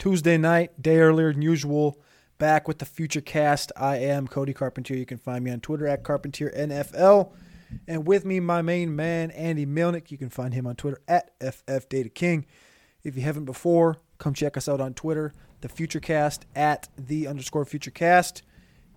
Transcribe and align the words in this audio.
Tuesday 0.00 0.38
night, 0.38 0.80
day 0.82 0.98
earlier 0.98 1.32
than 1.32 1.42
usual. 1.42 2.00
Back 2.38 2.66
with 2.66 2.78
the 2.78 2.86
future 2.86 3.20
cast. 3.20 3.70
I 3.76 3.98
am 3.98 4.26
Cody 4.26 4.54
Carpentier. 4.54 4.96
You 4.96 5.06
can 5.06 5.18
find 5.18 5.44
me 5.44 5.50
on 5.50 5.60
Twitter 5.60 5.86
at 5.86 6.02
Carpentier 6.02 6.50
NFL. 6.56 7.30
And 7.86 8.06
with 8.06 8.24
me, 8.24 8.40
my 8.40 8.62
main 8.62 8.94
man, 8.94 9.30
Andy 9.30 9.66
Milnick. 9.66 10.10
You 10.10 10.18
can 10.18 10.30
find 10.30 10.54
him 10.54 10.66
on 10.66 10.76
Twitter 10.76 11.00
at 11.08 11.38
FFDataKing. 11.40 12.44
If 13.02 13.16
you 13.16 13.22
haven't 13.22 13.46
before, 13.46 13.98
come 14.18 14.34
check 14.34 14.56
us 14.56 14.68
out 14.68 14.80
on 14.80 14.94
Twitter, 14.94 15.32
the 15.60 15.68
Futurecast 15.68 16.40
at 16.54 16.88
the 16.96 17.26
underscore 17.26 17.64
Futurecast. 17.64 18.42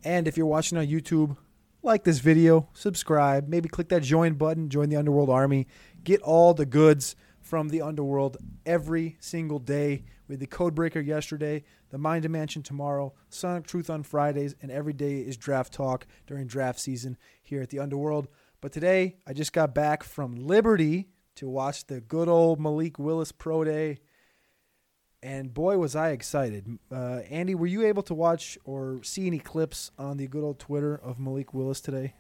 And 0.04 0.28
if 0.28 0.38
you're 0.38 0.46
watching 0.46 0.78
on 0.78 0.88
YouTube, 0.88 1.38
like 1.82 2.04
this 2.04 2.20
video, 2.20 2.70
subscribe, 2.74 3.48
maybe 3.48 3.70
click 3.70 3.90
that 3.90 4.04
join 4.04 4.34
button, 4.34 4.70
join 4.70 4.90
the 4.90 4.96
Underworld 4.96 5.30
Army, 5.30 5.68
get 6.04 6.22
all 6.22 6.54
the 6.54 6.66
goods 6.66 7.16
from 7.42 7.70
the 7.70 7.82
Underworld 7.82 8.38
every 8.66 9.18
single 9.20 9.60
day. 9.60 10.04
We 10.28 10.34
had 10.34 10.40
the 10.40 10.48
Codebreaker 10.48 11.06
yesterday, 11.06 11.64
the 11.90 11.98
Mind 11.98 12.24
Dimension 12.24 12.64
tomorrow, 12.64 13.14
Sonic 13.30 13.68
Truth 13.68 13.90
on 13.90 14.04
Fridays, 14.04 14.56
and 14.62 14.72
every 14.72 14.94
day 14.94 15.20
is 15.20 15.36
draft 15.36 15.74
talk 15.74 16.08
during 16.26 16.48
draft 16.48 16.80
season 16.80 17.18
here 17.42 17.62
at 17.62 17.70
the 17.70 17.80
Underworld. 17.80 18.30
But 18.64 18.72
today, 18.72 19.18
I 19.28 19.34
just 19.34 19.52
got 19.52 19.76
back 19.76 20.04
from 20.04 20.38
Liberty 20.38 21.10
to 21.36 21.50
watch 21.50 21.86
the 21.86 22.00
good 22.00 22.30
old 22.30 22.62
Malik 22.62 22.98
Willis 22.98 23.34
Pro 23.34 23.66
Day. 23.66 23.98
And 25.22 25.54
boy, 25.54 25.78
was 25.78 25.98
I 25.98 26.12
excited. 26.12 26.80
Uh, 26.90 27.20
Andy, 27.30 27.56
were 27.56 27.68
you 27.68 27.86
able 27.86 28.04
to 28.04 28.14
watch 28.14 28.58
or 28.64 29.02
see 29.04 29.28
any 29.28 29.40
clips 29.40 29.92
on 30.00 30.16
the 30.16 30.28
good 30.28 30.46
old 30.46 30.60
Twitter 30.60 30.96
of 30.96 31.20
Malik 31.20 31.54
Willis 31.54 31.82
today? 31.82 32.14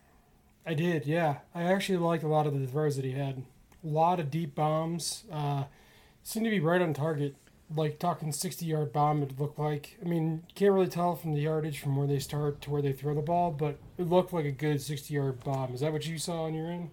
I 0.66 0.73
did, 0.73 1.05
yeah. 1.05 1.38
I 1.55 1.63
actually 1.63 2.00
liked 2.00 2.23
a 2.23 2.27
lot 2.27 2.45
of 2.45 2.52
the 2.52 2.67
that 2.67 3.05
he 3.05 3.13
had. 3.13 3.44
A 3.81 3.88
lot 3.88 4.19
of 4.19 4.30
deep 4.30 4.53
bombs. 4.53 5.23
Uh, 5.31 5.63
seemed 6.23 6.44
to 6.44 6.52
be 6.52 6.59
right 6.59 6.81
on 6.81 6.94
target. 6.94 7.38
Like 7.75 7.99
talking 7.99 8.31
60 8.31 8.66
yard 8.66 8.93
bomb, 8.93 9.23
it 9.23 9.39
looked 9.39 9.57
like. 9.57 9.97
I 10.03 10.07
mean, 10.07 10.43
can't 10.55 10.73
really 10.73 10.88
tell 10.88 11.16
from 11.16 11.33
the 11.33 11.41
yardage 11.41 11.79
from 11.79 11.95
where 11.95 12.07
they 12.07 12.19
start 12.19 12.61
to 12.61 12.69
where 12.69 12.81
they 12.81 12.93
throw 12.93 13.16
the 13.16 13.21
ball, 13.21 13.52
but 13.52 13.79
it 13.97 14.07
looked 14.07 14.33
like 14.33 14.45
a 14.45 14.52
good 14.52 14.81
60 14.81 15.13
yard 15.13 15.43
bomb. 15.43 15.73
Is 15.73 15.81
that 15.81 15.91
what 15.91 16.05
you 16.05 16.17
saw 16.17 16.44
on 16.44 16.53
your 16.53 16.69
end? 16.69 16.91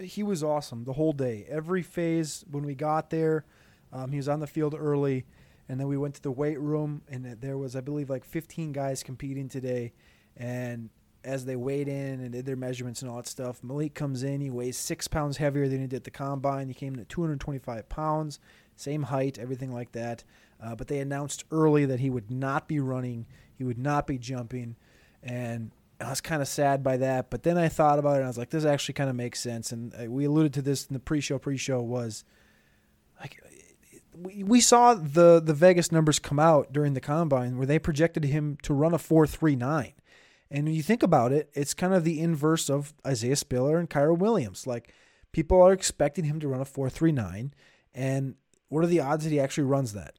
He 0.00 0.22
was 0.22 0.42
awesome 0.42 0.84
the 0.84 0.94
whole 0.94 1.12
day. 1.12 1.46
Every 1.48 1.82
phase 1.82 2.44
when 2.50 2.64
we 2.64 2.74
got 2.74 3.10
there, 3.10 3.44
um, 3.92 4.12
he 4.12 4.16
was 4.16 4.28
on 4.28 4.40
the 4.40 4.46
field 4.46 4.74
early, 4.78 5.26
and 5.68 5.78
then 5.78 5.88
we 5.88 5.96
went 5.96 6.14
to 6.14 6.22
the 6.22 6.30
weight 6.30 6.60
room, 6.60 7.02
and 7.08 7.24
there 7.40 7.58
was, 7.58 7.76
I 7.76 7.80
believe, 7.80 8.08
like 8.08 8.24
15 8.24 8.72
guys 8.72 9.02
competing 9.02 9.48
today. 9.48 9.92
And 10.36 10.90
as 11.24 11.44
they 11.44 11.56
weighed 11.56 11.88
in 11.88 12.20
and 12.20 12.32
did 12.32 12.46
their 12.46 12.56
measurements 12.56 13.02
and 13.02 13.10
all 13.10 13.18
that 13.18 13.26
stuff, 13.26 13.62
Malik 13.62 13.94
comes 13.94 14.22
in. 14.22 14.40
He 14.40 14.50
weighs 14.50 14.76
six 14.76 15.06
pounds 15.06 15.36
heavier 15.36 15.68
than 15.68 15.80
he 15.80 15.86
did 15.86 15.96
at 15.96 16.04
the 16.04 16.10
combine. 16.10 16.68
He 16.68 16.74
came 16.74 16.94
in 16.94 17.00
at 17.00 17.08
225 17.08 17.88
pounds 17.88 18.38
same 18.80 19.04
height, 19.04 19.38
everything 19.38 19.72
like 19.72 19.92
that. 19.92 20.24
Uh, 20.62 20.74
but 20.74 20.88
they 20.88 20.98
announced 20.98 21.44
early 21.50 21.86
that 21.86 22.00
he 22.00 22.10
would 22.10 22.30
not 22.30 22.68
be 22.68 22.80
running, 22.80 23.26
he 23.56 23.64
would 23.64 23.78
not 23.78 24.06
be 24.06 24.18
jumping, 24.18 24.76
and 25.22 25.70
I 26.00 26.10
was 26.10 26.20
kind 26.20 26.42
of 26.42 26.48
sad 26.48 26.82
by 26.82 26.96
that. 26.98 27.30
But 27.30 27.42
then 27.42 27.58
I 27.58 27.68
thought 27.68 27.98
about 27.98 28.14
it, 28.14 28.16
and 28.16 28.24
I 28.24 28.28
was 28.28 28.38
like, 28.38 28.50
this 28.50 28.64
actually 28.64 28.94
kind 28.94 29.10
of 29.10 29.16
makes 29.16 29.40
sense. 29.40 29.72
And 29.72 29.94
uh, 29.94 30.10
we 30.10 30.24
alluded 30.24 30.54
to 30.54 30.62
this 30.62 30.86
in 30.86 30.94
the 30.94 31.00
pre-show. 31.00 31.38
Pre-show 31.38 31.80
was 31.80 32.24
like 33.18 33.42
we, 34.14 34.42
we 34.42 34.60
saw 34.60 34.94
the 34.94 35.40
the 35.44 35.54
Vegas 35.54 35.92
numbers 35.92 36.18
come 36.18 36.38
out 36.38 36.72
during 36.72 36.94
the 36.94 37.00
combine 37.00 37.56
where 37.56 37.66
they 37.66 37.78
projected 37.78 38.24
him 38.24 38.58
to 38.62 38.74
run 38.74 38.94
a 38.94 38.98
four 38.98 39.26
three 39.26 39.56
nine. 39.56 39.92
And 40.50 40.64
when 40.64 40.74
you 40.74 40.82
think 40.82 41.02
about 41.02 41.32
it, 41.32 41.48
it's 41.54 41.74
kind 41.74 41.94
of 41.94 42.02
the 42.04 42.20
inverse 42.20 42.68
of 42.68 42.92
Isaiah 43.06 43.36
Spiller 43.36 43.78
and 43.78 43.88
Kyren 43.88 44.18
Williams. 44.18 44.66
Like 44.66 44.92
people 45.32 45.62
are 45.62 45.72
expecting 45.72 46.24
him 46.24 46.40
to 46.40 46.48
run 46.48 46.60
a 46.60 46.64
4.39 46.64 47.52
and 47.94 48.34
what 48.70 48.82
are 48.82 48.88
the 48.88 49.00
odds 49.00 49.24
that 49.24 49.30
he 49.30 49.38
actually 49.38 49.64
runs 49.64 49.92
that? 49.92 50.14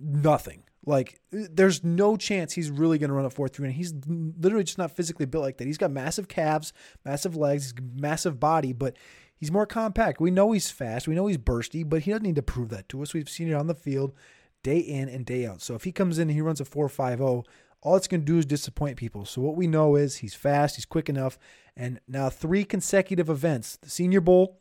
Nothing. 0.00 0.64
Like, 0.84 1.20
there's 1.30 1.84
no 1.84 2.16
chance 2.16 2.52
he's 2.52 2.70
really 2.70 2.98
going 2.98 3.10
to 3.10 3.14
run 3.14 3.24
a 3.24 3.30
4 3.30 3.46
3. 3.46 3.68
And 3.68 3.76
he's 3.76 3.94
literally 4.06 4.64
just 4.64 4.78
not 4.78 4.90
physically 4.90 5.26
built 5.26 5.44
like 5.44 5.58
that. 5.58 5.66
He's 5.66 5.78
got 5.78 5.92
massive 5.92 6.26
calves, 6.26 6.72
massive 7.04 7.36
legs, 7.36 7.72
massive 7.94 8.40
body, 8.40 8.72
but 8.72 8.96
he's 9.36 9.52
more 9.52 9.66
compact. 9.66 10.20
We 10.20 10.32
know 10.32 10.50
he's 10.50 10.70
fast. 10.70 11.06
We 11.06 11.14
know 11.14 11.28
he's 11.28 11.38
bursty, 11.38 11.88
but 11.88 12.02
he 12.02 12.10
doesn't 12.10 12.26
need 12.26 12.34
to 12.34 12.42
prove 12.42 12.70
that 12.70 12.88
to 12.88 13.02
us. 13.02 13.14
We've 13.14 13.28
seen 13.28 13.48
it 13.48 13.54
on 13.54 13.68
the 13.68 13.74
field 13.74 14.12
day 14.64 14.78
in 14.78 15.08
and 15.08 15.24
day 15.24 15.46
out. 15.46 15.62
So 15.62 15.74
if 15.74 15.84
he 15.84 15.92
comes 15.92 16.18
in 16.18 16.22
and 16.22 16.32
he 16.32 16.40
runs 16.40 16.60
a 16.60 16.64
4 16.64 16.88
5 16.88 17.18
0, 17.18 17.44
all 17.82 17.96
it's 17.96 18.08
going 18.08 18.20
to 18.20 18.26
do 18.26 18.38
is 18.38 18.46
disappoint 18.46 18.96
people. 18.96 19.24
So 19.24 19.40
what 19.40 19.56
we 19.56 19.66
know 19.66 19.94
is 19.96 20.16
he's 20.16 20.34
fast, 20.34 20.76
he's 20.76 20.84
quick 20.84 21.08
enough. 21.08 21.38
And 21.76 22.00
now 22.08 22.28
three 22.28 22.64
consecutive 22.64 23.28
events 23.28 23.76
the 23.76 23.90
Senior 23.90 24.20
Bowl, 24.20 24.58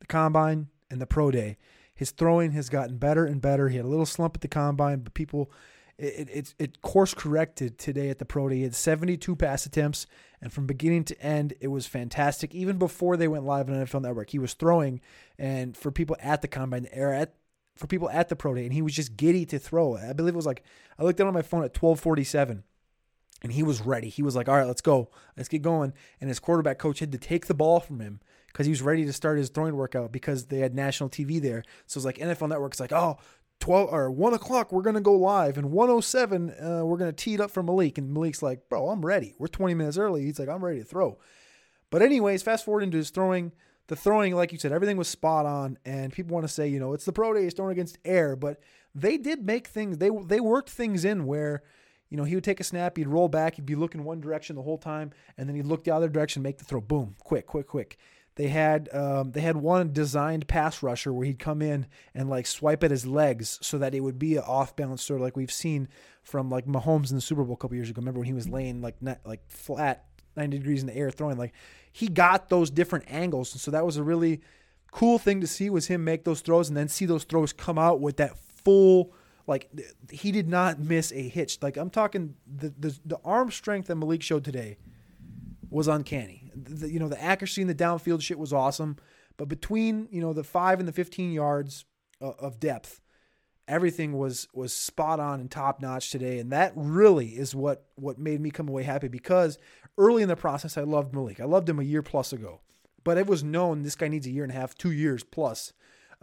the 0.00 0.06
Combine, 0.06 0.68
and 0.90 1.00
the 1.00 1.06
Pro 1.06 1.30
Day 1.30 1.58
his 2.00 2.12
throwing 2.12 2.52
has 2.52 2.70
gotten 2.70 2.96
better 2.96 3.26
and 3.26 3.42
better. 3.42 3.68
He 3.68 3.76
had 3.76 3.84
a 3.84 3.88
little 3.88 4.06
slump 4.06 4.34
at 4.34 4.40
the 4.40 4.48
combine, 4.48 5.00
but 5.00 5.12
people, 5.12 5.52
it, 5.98 6.30
it, 6.32 6.54
it 6.58 6.80
course 6.80 7.12
corrected 7.12 7.76
today 7.76 8.08
at 8.08 8.18
the 8.18 8.24
pro 8.24 8.48
day. 8.48 8.56
He 8.56 8.62
had 8.62 8.74
72 8.74 9.36
pass 9.36 9.66
attempts, 9.66 10.06
and 10.40 10.50
from 10.50 10.66
beginning 10.66 11.04
to 11.04 11.22
end, 11.22 11.52
it 11.60 11.68
was 11.68 11.86
fantastic. 11.86 12.54
Even 12.54 12.78
before 12.78 13.18
they 13.18 13.28
went 13.28 13.44
live 13.44 13.68
on 13.68 13.76
NFL 13.76 14.00
Network, 14.00 14.30
he 14.30 14.38
was 14.38 14.54
throwing, 14.54 15.02
and 15.38 15.76
for 15.76 15.90
people 15.90 16.16
at 16.20 16.40
the 16.40 16.48
combine 16.48 16.88
or 16.96 17.12
at 17.12 17.34
for 17.76 17.86
people 17.86 18.08
at 18.08 18.30
the 18.30 18.36
pro 18.36 18.54
day, 18.54 18.64
and 18.64 18.72
he 18.72 18.80
was 18.80 18.94
just 18.94 19.18
giddy 19.18 19.44
to 19.44 19.58
throw. 19.58 19.98
I 19.98 20.14
believe 20.14 20.32
it 20.32 20.36
was 20.36 20.46
like 20.46 20.64
I 20.98 21.04
looked 21.04 21.18
down 21.18 21.28
on 21.28 21.34
my 21.34 21.42
phone 21.42 21.64
at 21.64 21.76
1247 21.76 22.64
and 23.42 23.52
he 23.52 23.62
was 23.62 23.82
ready. 23.82 24.08
He 24.08 24.22
was 24.22 24.34
like, 24.34 24.48
"All 24.48 24.56
right, 24.56 24.66
let's 24.66 24.80
go, 24.80 25.10
let's 25.36 25.50
get 25.50 25.60
going." 25.60 25.92
And 26.18 26.28
his 26.28 26.40
quarterback 26.40 26.78
coach 26.78 27.00
had 27.00 27.12
to 27.12 27.18
take 27.18 27.44
the 27.44 27.52
ball 27.52 27.78
from 27.78 28.00
him 28.00 28.20
because 28.52 28.66
he 28.66 28.70
was 28.70 28.82
ready 28.82 29.04
to 29.04 29.12
start 29.12 29.38
his 29.38 29.48
throwing 29.48 29.76
workout 29.76 30.12
because 30.12 30.46
they 30.46 30.58
had 30.58 30.74
national 30.74 31.08
TV 31.08 31.40
there. 31.40 31.62
So 31.86 31.98
it's 31.98 32.04
like 32.04 32.18
NFL 32.18 32.48
Network's 32.48 32.80
like, 32.80 32.92
"Oh, 32.92 33.18
12 33.60 33.92
or 33.92 34.10
1 34.10 34.34
o'clock, 34.34 34.72
we're 34.72 34.82
going 34.82 34.94
to 34.94 35.00
go 35.00 35.14
live. 35.14 35.58
And 35.58 35.70
107, 35.70 36.50
uh, 36.50 36.84
we're 36.84 36.96
going 36.96 37.12
to 37.12 37.16
tee 37.16 37.34
it 37.34 37.40
up 37.40 37.50
for 37.50 37.62
Malik. 37.62 37.98
And 37.98 38.12
Malik's 38.12 38.42
like, 38.42 38.68
bro, 38.68 38.88
I'm 38.88 39.04
ready. 39.04 39.34
We're 39.38 39.48
20 39.48 39.74
minutes 39.74 39.98
early. 39.98 40.24
He's 40.24 40.38
like, 40.38 40.48
I'm 40.48 40.64
ready 40.64 40.80
to 40.80 40.84
throw. 40.84 41.18
But, 41.90 42.02
anyways, 42.02 42.42
fast 42.42 42.64
forward 42.64 42.82
into 42.82 42.96
his 42.96 43.10
throwing. 43.10 43.52
The 43.88 43.96
throwing, 43.96 44.34
like 44.34 44.52
you 44.52 44.58
said, 44.58 44.72
everything 44.72 44.96
was 44.96 45.08
spot 45.08 45.46
on. 45.46 45.78
And 45.84 46.12
people 46.12 46.34
want 46.34 46.44
to 46.44 46.52
say, 46.52 46.68
you 46.68 46.80
know, 46.80 46.94
it's 46.94 47.04
the 47.04 47.12
pro 47.12 47.34
day, 47.34 47.44
he's 47.44 47.54
throwing 47.54 47.72
against 47.72 47.98
air. 48.04 48.34
But 48.34 48.60
they 48.94 49.18
did 49.18 49.44
make 49.44 49.68
things, 49.68 49.98
they, 49.98 50.10
they 50.26 50.40
worked 50.40 50.70
things 50.70 51.04
in 51.04 51.26
where 51.26 51.62
you 52.10 52.16
know, 52.16 52.24
he 52.24 52.34
would 52.34 52.42
take 52.42 52.58
a 52.58 52.64
snap, 52.64 52.96
he'd 52.96 53.06
roll 53.06 53.28
back, 53.28 53.54
he'd 53.54 53.64
be 53.64 53.76
looking 53.76 54.02
one 54.02 54.20
direction 54.20 54.56
the 54.56 54.62
whole 54.62 54.78
time, 54.78 55.12
and 55.38 55.48
then 55.48 55.54
he'd 55.54 55.64
look 55.64 55.84
the 55.84 55.94
other 55.94 56.08
direction, 56.08 56.42
make 56.42 56.58
the 56.58 56.64
throw, 56.64 56.80
boom, 56.80 57.14
quick, 57.22 57.46
quick, 57.46 57.68
quick. 57.68 57.98
They 58.36 58.48
had 58.48 58.88
um, 58.94 59.32
they 59.32 59.40
had 59.40 59.56
one 59.56 59.92
designed 59.92 60.48
pass 60.48 60.82
rusher 60.82 61.12
where 61.12 61.26
he'd 61.26 61.38
come 61.38 61.60
in 61.60 61.86
and 62.14 62.30
like 62.30 62.46
swipe 62.46 62.82
at 62.84 62.90
his 62.90 63.06
legs 63.06 63.58
so 63.60 63.78
that 63.78 63.94
it 63.94 64.00
would 64.00 64.18
be 64.18 64.36
an 64.36 64.44
off 64.46 64.76
balance 64.76 65.02
sort 65.02 65.20
of 65.20 65.24
like 65.24 65.36
we've 65.36 65.52
seen 65.52 65.88
from 66.22 66.48
like 66.48 66.66
Mahomes 66.66 67.10
in 67.10 67.16
the 67.16 67.20
Super 67.20 67.44
Bowl 67.44 67.54
a 67.54 67.56
couple 67.56 67.76
years 67.76 67.90
ago. 67.90 68.00
Remember 68.00 68.20
when 68.20 68.26
he 68.26 68.32
was 68.32 68.48
laying 68.48 68.80
like 68.80 68.96
like 69.24 69.40
flat 69.48 70.04
90 70.36 70.58
degrees 70.58 70.80
in 70.80 70.86
the 70.86 70.96
air 70.96 71.10
throwing 71.10 71.36
like 71.36 71.52
he 71.92 72.08
got 72.08 72.48
those 72.48 72.70
different 72.70 73.04
angles 73.08 73.52
and 73.52 73.60
so 73.60 73.72
that 73.72 73.84
was 73.84 73.96
a 73.96 74.02
really 74.02 74.40
cool 74.92 75.18
thing 75.18 75.40
to 75.40 75.46
see 75.46 75.68
was 75.68 75.88
him 75.88 76.04
make 76.04 76.24
those 76.24 76.40
throws 76.40 76.68
and 76.68 76.76
then 76.76 76.88
see 76.88 77.04
those 77.04 77.24
throws 77.24 77.52
come 77.52 77.78
out 77.78 78.00
with 78.00 78.16
that 78.16 78.38
full 78.38 79.12
like 79.50 79.68
he 80.10 80.30
did 80.30 80.48
not 80.48 80.78
miss 80.78 81.12
a 81.12 81.28
hitch. 81.28 81.58
Like 81.60 81.76
I'm 81.76 81.90
talking 81.90 82.36
the 82.46 82.72
the, 82.78 82.98
the 83.04 83.18
arm 83.24 83.50
strength 83.50 83.88
that 83.88 83.96
Malik 83.96 84.22
showed 84.22 84.44
today 84.44 84.78
was 85.68 85.88
uncanny. 85.88 86.39
The, 86.54 86.90
you 86.90 86.98
know 86.98 87.08
the 87.08 87.22
accuracy 87.22 87.62
in 87.62 87.68
the 87.68 87.74
downfield 87.74 88.22
shit 88.22 88.38
was 88.38 88.52
awesome, 88.52 88.96
but 89.36 89.48
between 89.48 90.08
you 90.10 90.20
know 90.20 90.32
the 90.32 90.44
five 90.44 90.78
and 90.78 90.88
the 90.88 90.92
15 90.92 91.32
yards 91.32 91.84
of 92.20 92.60
depth, 92.60 93.00
everything 93.68 94.12
was 94.12 94.48
was 94.52 94.72
spot 94.72 95.20
on 95.20 95.40
and 95.40 95.50
top 95.50 95.80
notch 95.80 96.10
today, 96.10 96.38
and 96.38 96.52
that 96.52 96.72
really 96.74 97.28
is 97.28 97.54
what 97.54 97.86
what 97.94 98.18
made 98.18 98.40
me 98.40 98.50
come 98.50 98.68
away 98.68 98.82
happy 98.82 99.08
because 99.08 99.58
early 99.98 100.22
in 100.22 100.28
the 100.28 100.36
process 100.36 100.76
I 100.76 100.82
loved 100.82 101.14
Malik. 101.14 101.40
I 101.40 101.44
loved 101.44 101.68
him 101.68 101.78
a 101.78 101.84
year 101.84 102.02
plus 102.02 102.32
ago, 102.32 102.60
but 103.04 103.18
it 103.18 103.26
was 103.26 103.44
known 103.44 103.82
this 103.82 103.96
guy 103.96 104.08
needs 104.08 104.26
a 104.26 104.30
year 104.30 104.44
and 104.44 104.52
a 104.52 104.56
half, 104.56 104.74
two 104.74 104.92
years 104.92 105.24
plus 105.24 105.72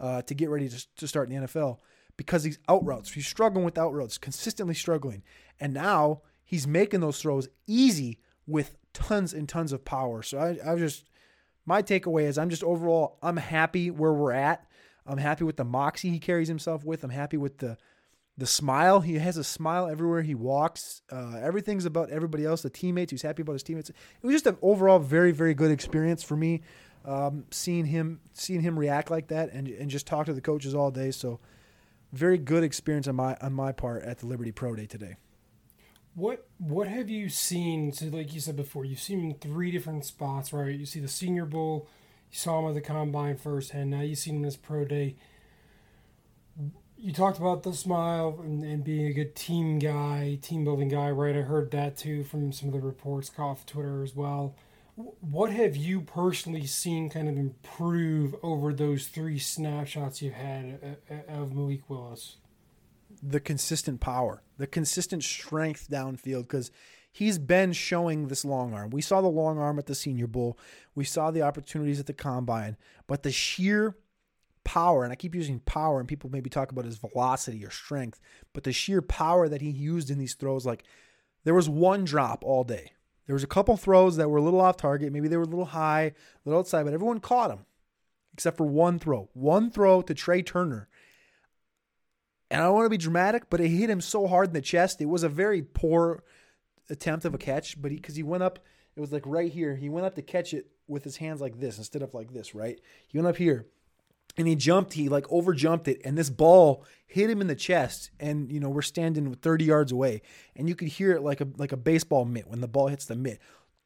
uh, 0.00 0.22
to 0.22 0.34
get 0.34 0.50
ready 0.50 0.68
to, 0.68 0.86
to 0.96 1.08
start 1.08 1.30
in 1.30 1.40
the 1.40 1.46
NFL 1.46 1.78
because 2.16 2.44
he's 2.44 2.58
out 2.68 2.84
routes. 2.84 3.12
He's 3.12 3.26
struggling 3.26 3.64
with 3.64 3.78
out 3.78 3.94
routes, 3.94 4.18
consistently 4.18 4.74
struggling. 4.74 5.22
And 5.60 5.74
now 5.74 6.22
he's 6.44 6.66
making 6.66 7.00
those 7.00 7.20
throws 7.20 7.48
easy 7.66 8.18
with 8.46 8.76
tons 9.06 9.32
and 9.32 9.48
tons 9.48 9.72
of 9.72 9.84
power. 9.84 10.22
So 10.22 10.38
I, 10.38 10.72
I 10.72 10.76
just, 10.76 11.04
my 11.64 11.82
takeaway 11.82 12.24
is 12.24 12.38
I'm 12.38 12.50
just 12.50 12.64
overall, 12.64 13.18
I'm 13.22 13.36
happy 13.38 13.90
where 13.90 14.12
we're 14.12 14.32
at. 14.32 14.66
I'm 15.06 15.18
happy 15.18 15.44
with 15.44 15.56
the 15.56 15.64
moxie 15.64 16.10
he 16.10 16.18
carries 16.18 16.48
himself 16.48 16.84
with. 16.84 17.04
I'm 17.04 17.10
happy 17.10 17.38
with 17.38 17.58
the 17.58 17.76
the 18.36 18.46
smile. 18.46 19.00
He 19.00 19.14
has 19.14 19.36
a 19.36 19.42
smile 19.42 19.88
everywhere 19.88 20.22
he 20.22 20.34
walks. 20.34 21.02
Uh, 21.10 21.40
everything's 21.42 21.86
about 21.86 22.10
everybody 22.10 22.44
else, 22.44 22.62
the 22.62 22.70
teammates. 22.70 23.10
He's 23.10 23.22
happy 23.22 23.42
about 23.42 23.54
his 23.54 23.64
teammates. 23.64 23.90
It 23.90 23.96
was 24.22 24.34
just 24.34 24.46
an 24.46 24.56
overall 24.62 25.00
very, 25.00 25.32
very 25.32 25.54
good 25.54 25.72
experience 25.72 26.22
for 26.22 26.36
me. 26.36 26.62
um, 27.04 27.44
seeing 27.50 27.86
him 27.86 28.20
seeing 28.34 28.60
him 28.60 28.78
react 28.78 29.10
like 29.10 29.28
that 29.28 29.52
and 29.52 29.68
and 29.68 29.90
just 29.90 30.06
talk 30.06 30.26
to 30.26 30.32
the 30.34 30.40
coaches 30.40 30.74
all 30.74 30.90
day. 30.90 31.10
So 31.10 31.40
very 32.12 32.38
good 32.38 32.62
experience 32.62 33.08
on 33.08 33.16
my 33.16 33.36
on 33.40 33.52
my 33.52 33.72
part 33.72 34.02
at 34.04 34.18
the 34.18 34.26
Liberty 34.26 34.52
Pro 34.52 34.74
Day 34.74 34.86
today. 34.86 35.16
What 36.18 36.48
what 36.58 36.88
have 36.88 37.08
you 37.08 37.28
seen? 37.28 37.92
So 37.92 38.06
like 38.06 38.34
you 38.34 38.40
said 38.40 38.56
before, 38.56 38.84
you've 38.84 38.98
seen 38.98 39.36
three 39.40 39.70
different 39.70 40.04
spots, 40.04 40.52
right? 40.52 40.74
You 40.74 40.84
see 40.84 40.98
the 40.98 41.06
Senior 41.06 41.46
Bowl, 41.46 41.86
you 42.32 42.36
saw 42.36 42.58
him 42.58 42.68
at 42.68 42.74
the 42.74 42.80
combine 42.80 43.36
firsthand. 43.36 43.90
Now 43.90 44.00
you've 44.00 44.18
seen 44.18 44.38
him 44.38 44.44
in 44.44 44.52
pro 44.60 44.84
day. 44.84 45.14
You 46.96 47.12
talked 47.12 47.38
about 47.38 47.62
the 47.62 47.72
smile 47.72 48.40
and, 48.42 48.64
and 48.64 48.82
being 48.82 49.06
a 49.06 49.12
good 49.12 49.36
team 49.36 49.78
guy, 49.78 50.40
team 50.42 50.64
building 50.64 50.88
guy, 50.88 51.08
right? 51.12 51.36
I 51.36 51.42
heard 51.42 51.70
that 51.70 51.96
too 51.96 52.24
from 52.24 52.50
some 52.50 52.68
of 52.68 52.74
the 52.74 52.80
reports 52.80 53.30
off 53.38 53.64
Twitter 53.64 54.02
as 54.02 54.16
well. 54.16 54.56
What 55.20 55.52
have 55.52 55.76
you 55.76 56.00
personally 56.00 56.66
seen 56.66 57.10
kind 57.10 57.28
of 57.28 57.36
improve 57.36 58.34
over 58.42 58.72
those 58.72 59.06
three 59.06 59.38
snapshots 59.38 60.20
you've 60.20 60.34
had 60.34 60.96
uh, 61.08 61.14
uh, 61.14 61.42
of 61.42 61.54
Malik 61.54 61.88
Willis? 61.88 62.38
The 63.22 63.40
consistent 63.40 64.00
power, 64.00 64.42
the 64.56 64.66
consistent 64.66 65.24
strength 65.24 65.88
downfield, 65.90 66.42
because 66.42 66.70
he's 67.10 67.38
been 67.38 67.72
showing 67.72 68.28
this 68.28 68.44
long 68.44 68.74
arm. 68.74 68.90
We 68.90 69.02
saw 69.02 69.20
the 69.20 69.28
long 69.28 69.58
arm 69.58 69.78
at 69.78 69.86
the 69.86 69.94
Senior 69.94 70.26
Bowl, 70.26 70.58
we 70.94 71.04
saw 71.04 71.30
the 71.30 71.42
opportunities 71.42 72.00
at 72.00 72.06
the 72.06 72.12
combine, 72.12 72.76
but 73.06 73.22
the 73.22 73.32
sheer 73.32 73.96
power, 74.64 75.04
and 75.04 75.12
I 75.12 75.16
keep 75.16 75.34
using 75.34 75.60
power, 75.60 75.98
and 75.98 76.08
people 76.08 76.30
maybe 76.30 76.50
talk 76.50 76.70
about 76.70 76.84
his 76.84 76.98
velocity 76.98 77.64
or 77.64 77.70
strength, 77.70 78.20
but 78.52 78.64
the 78.64 78.72
sheer 78.72 79.02
power 79.02 79.48
that 79.48 79.62
he 79.62 79.70
used 79.70 80.10
in 80.10 80.18
these 80.18 80.34
throws, 80.34 80.66
like 80.66 80.84
there 81.44 81.54
was 81.54 81.68
one 81.68 82.04
drop 82.04 82.44
all 82.44 82.64
day 82.64 82.92
there 83.28 83.34
was 83.34 83.44
a 83.44 83.46
couple 83.46 83.76
throws 83.76 84.16
that 84.16 84.30
were 84.30 84.38
a 84.38 84.42
little 84.42 84.60
off 84.60 84.78
target. 84.78 85.12
Maybe 85.12 85.28
they 85.28 85.36
were 85.36 85.42
a 85.42 85.46
little 85.46 85.66
high, 85.66 86.02
a 86.04 86.12
little 86.46 86.60
outside, 86.60 86.84
but 86.84 86.94
everyone 86.94 87.20
caught 87.20 87.50
him 87.50 87.66
except 88.32 88.56
for 88.56 88.64
one 88.64 88.98
throw. 88.98 89.28
One 89.34 89.70
throw 89.70 90.00
to 90.00 90.14
Tre 90.14 90.42
Turner. 90.42 90.88
And 92.50 92.62
I 92.62 92.64
don't 92.64 92.74
want 92.74 92.86
to 92.86 92.90
be 92.90 92.96
dramatic, 92.96 93.50
but 93.50 93.60
it 93.60 93.68
hit 93.68 93.90
him 93.90 94.00
so 94.00 94.26
hard 94.26 94.48
in 94.48 94.54
the 94.54 94.60
chest. 94.60 95.00
It 95.00 95.06
was 95.06 95.22
a 95.22 95.28
very 95.28 95.62
poor 95.62 96.22
attempt 96.88 97.24
of 97.24 97.34
a 97.34 97.38
catch, 97.38 97.80
but 97.80 97.90
he 97.90 97.96
because 97.96 98.16
he, 98.16 98.20
he, 98.20 98.24
went 98.24 98.42
up, 98.42 98.58
it 98.96 99.00
was 99.00 99.12
like 99.12 99.24
right 99.26 99.52
here. 99.52 99.76
He 99.76 99.88
went 99.88 100.06
up 100.06 100.14
to 100.14 100.22
catch 100.22 100.54
it 100.54 100.66
with 100.86 101.04
his 101.04 101.18
hands 101.18 101.40
like 101.40 101.60
this 101.60 101.78
instead 101.78 102.02
of 102.02 102.14
like 102.14 102.32
this, 102.32 102.54
right? 102.54 102.80
He 103.06 103.18
went 103.18 103.28
up 103.28 103.36
here 103.36 103.66
and 104.38 104.46
he 104.46 104.54
jumped, 104.54 104.94
he 104.94 105.08
like 105.08 105.26
over 105.30 105.52
jumped 105.52 105.88
it, 105.88 106.00
and 106.04 106.16
this 106.16 106.30
ball 106.30 106.84
hit 107.06 107.28
him 107.28 107.40
in 107.40 107.48
the 107.48 107.54
chest. 107.54 108.10
And 108.20 108.50
you 108.50 108.60
know, 108.60 108.70
we're 108.70 108.82
standing 108.82 109.34
30 109.34 109.64
yards 109.64 109.92
away, 109.92 110.22
and 110.56 110.68
you 110.68 110.74
could 110.74 110.88
hear 110.88 111.12
it 111.12 111.22
like 111.22 111.40
a 111.40 111.48
like 111.56 111.72
a 111.72 111.76
baseball 111.76 112.24
mitt 112.24 112.48
when 112.48 112.60
the 112.60 112.68
ball 112.68 112.88
hits 112.88 113.04
the 113.04 113.16
mitt. 113.16 113.40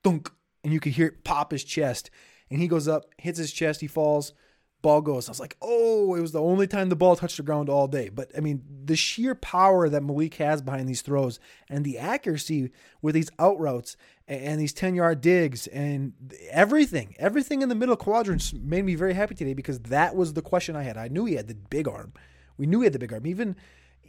Thunk, 0.04 0.30
and 0.62 0.72
you 0.72 0.78
could 0.78 0.92
hear 0.92 1.06
it 1.08 1.24
pop 1.24 1.50
his 1.50 1.64
chest. 1.64 2.10
And 2.50 2.60
he 2.60 2.68
goes 2.68 2.86
up, 2.86 3.06
hits 3.16 3.38
his 3.38 3.50
chest, 3.50 3.80
he 3.80 3.86
falls, 3.86 4.34
ball 4.82 5.00
goes. 5.00 5.28
I 5.28 5.30
was 5.30 5.40
like, 5.40 5.56
oh, 5.62 6.14
it 6.14 6.20
was 6.20 6.32
the 6.32 6.42
only 6.42 6.66
time 6.66 6.88
the 6.88 6.96
ball 6.96 7.16
touched 7.16 7.36
the 7.38 7.42
ground 7.42 7.68
all 7.68 7.86
day. 7.86 8.08
But 8.08 8.30
I 8.36 8.40
mean, 8.40 8.62
the 8.84 8.96
sheer 8.96 9.34
power 9.34 9.88
that 9.88 10.02
Malik 10.02 10.34
has 10.34 10.60
behind 10.60 10.88
these 10.88 11.02
throws 11.02 11.40
and 11.68 11.84
the 11.84 11.98
accuracy 11.98 12.72
with 13.00 13.14
these 13.14 13.30
out 13.38 13.58
routes 13.58 13.96
and 14.28 14.60
these 14.60 14.72
10 14.72 14.94
yard 14.94 15.20
digs 15.20 15.66
and 15.68 16.12
everything, 16.50 17.14
everything 17.18 17.62
in 17.62 17.68
the 17.68 17.74
middle 17.74 17.96
quadrants 17.96 18.52
made 18.52 18.84
me 18.84 18.94
very 18.94 19.14
happy 19.14 19.34
today 19.34 19.54
because 19.54 19.78
that 19.80 20.14
was 20.14 20.34
the 20.34 20.42
question 20.42 20.76
I 20.76 20.82
had. 20.82 20.96
I 20.96 21.08
knew 21.08 21.24
he 21.24 21.36
had 21.36 21.48
the 21.48 21.54
big 21.54 21.88
arm. 21.88 22.12
We 22.58 22.66
knew 22.66 22.80
he 22.80 22.84
had 22.84 22.92
the 22.92 22.98
big 22.98 23.12
arm. 23.12 23.26
Even 23.26 23.56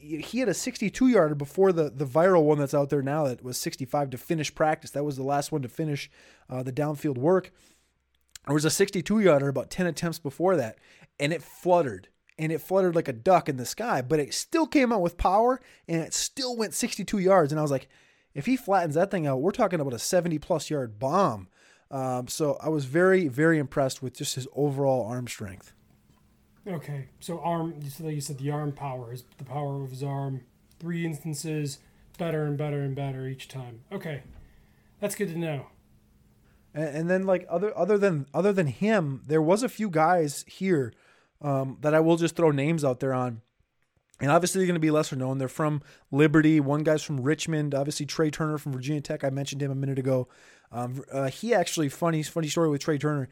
he 0.04 0.40
had 0.40 0.50
a 0.50 0.54
62 0.54 1.08
yarder 1.08 1.36
before 1.36 1.72
the, 1.72 1.90
the 1.90 2.06
viral 2.06 2.44
one 2.44 2.60
that's 2.60 2.74
out 2.74 2.90
there 2.90 3.02
now 3.02 3.25
that 3.25 3.44
was 3.44 3.58
65 3.58 4.10
to 4.10 4.18
finish 4.18 4.54
practice. 4.54 4.92
That 4.92 5.06
was 5.06 5.16
the 5.16 5.24
last 5.24 5.52
one 5.52 5.62
to 5.62 5.70
finish 5.70 6.12
uh, 6.50 6.62
the 6.62 6.74
downfield 6.74 7.18
work. 7.18 7.52
There 8.45 8.54
was 8.54 8.66
a 8.66 8.69
62 8.69 9.19
yarder 9.19 9.48
about 9.48 9.69
10 9.69 9.88
attempts 9.88 10.19
before 10.19 10.56
that, 10.57 10.78
and 11.19 11.31
it 11.31 11.42
fluttered. 11.42 12.10
And 12.38 12.51
it 12.51 12.62
fluttered 12.62 12.95
like 12.95 13.07
a 13.07 13.13
duck 13.13 13.48
in 13.48 13.57
the 13.57 13.66
sky, 13.66 14.01
but 14.01 14.19
it 14.19 14.34
still 14.34 14.66
came 14.66 14.92
out 14.92 15.01
with 15.01 15.18
power 15.18 15.62
and 15.88 16.01
it 16.01 16.16
still 16.16 16.57
went 16.57 16.74
62 16.74 17.19
yards. 17.19 17.51
And 17.51 17.60
I 17.60 17.62
was 17.62 17.69
like, 17.69 17.88
if 18.34 18.48
he 18.48 18.57
flattens 18.57 18.95
that 18.95 19.12
thing 19.12 19.28
out, 19.28 19.42
we're 19.42 19.51
talking 19.51 19.80
about 19.80 19.94
a 19.94 20.00
70 20.00 20.40
plus 20.40 20.72
yard 20.72 20.98
bomb. 20.98 21.48
Um, 21.92 22.28
so 22.28 22.57
I 22.60 22.69
was 22.69 22.86
very, 22.86 23.28
very 23.28 23.60
impressed 23.60 24.01
with 24.01 24.18
just 24.18 24.34
his 24.34 24.48
overall 24.56 25.06
arm 25.06 25.28
strength. 25.28 25.74
Okay, 26.68 27.10
so 27.19 27.39
arm, 27.42 27.75
you 27.84 27.89
said, 27.89 28.12
you 28.12 28.22
said 28.22 28.39
the 28.39 28.50
arm 28.50 28.72
power 28.72 29.13
is 29.13 29.25
the 29.38 29.44
power 29.44 29.84
of 29.84 29.92
his 29.92 30.01
arm. 30.01 30.42
Three 30.80 31.06
instances, 31.06 31.80
better 32.18 32.46
and 32.46 32.57
better 32.57 32.81
and 32.81 32.96
better 32.96 33.28
each 33.28 33.48
time. 33.48 33.81
Okay, 33.92 34.24
that's 35.00 35.13
good 35.13 35.30
to 35.30 35.38
know. 35.38 35.68
And, 36.74 36.98
and 36.98 37.10
then 37.10 37.24
like 37.24 37.46
other 37.50 37.78
other 37.78 37.98
than 37.98 38.28
other 38.34 38.54
than 38.54 38.68
him, 38.68 39.22
there 39.28 39.42
was 39.42 39.64
a 39.64 39.70
few 39.70 39.90
guys 39.90 40.46
here 40.48 40.94
um, 41.42 41.78
that 41.81 41.94
I 41.94 42.00
will 42.00 42.18
just 42.18 42.36
throw 42.36 42.52
names 42.52 42.84
out 42.84 43.00
there 43.00 43.14
on. 43.14 43.42
And 44.20 44.31
obviously, 44.31 44.60
they're 44.60 44.68
going 44.68 44.75
to 44.75 44.80
be 44.80 44.92
lesser 44.92 45.16
known. 45.16 45.38
They're 45.38 45.48
from 45.48 45.81
Liberty. 46.12 46.60
One 46.60 46.84
guy's 46.84 47.04
from 47.04 47.22
Richmond. 47.22 47.75
Obviously, 47.75 48.06
Tre 48.06 48.30
Turner 48.31 48.58
from 48.58 48.72
Virginia 48.72 49.02
Tech. 49.02 49.24
I 49.24 49.30
mentioned 49.30 49.62
him 49.62 49.72
a 49.72 49.75
minute 49.75 50.00
ago. 50.00 50.28
Um, 50.72 51.04
uh, 51.12 51.30
he 51.30 51.54
actually 51.54 51.90
funny 51.90 52.24
funny 52.24 52.48
story 52.48 52.70
with 52.70 52.81
Tre 52.81 52.98
Turner. 52.98 53.30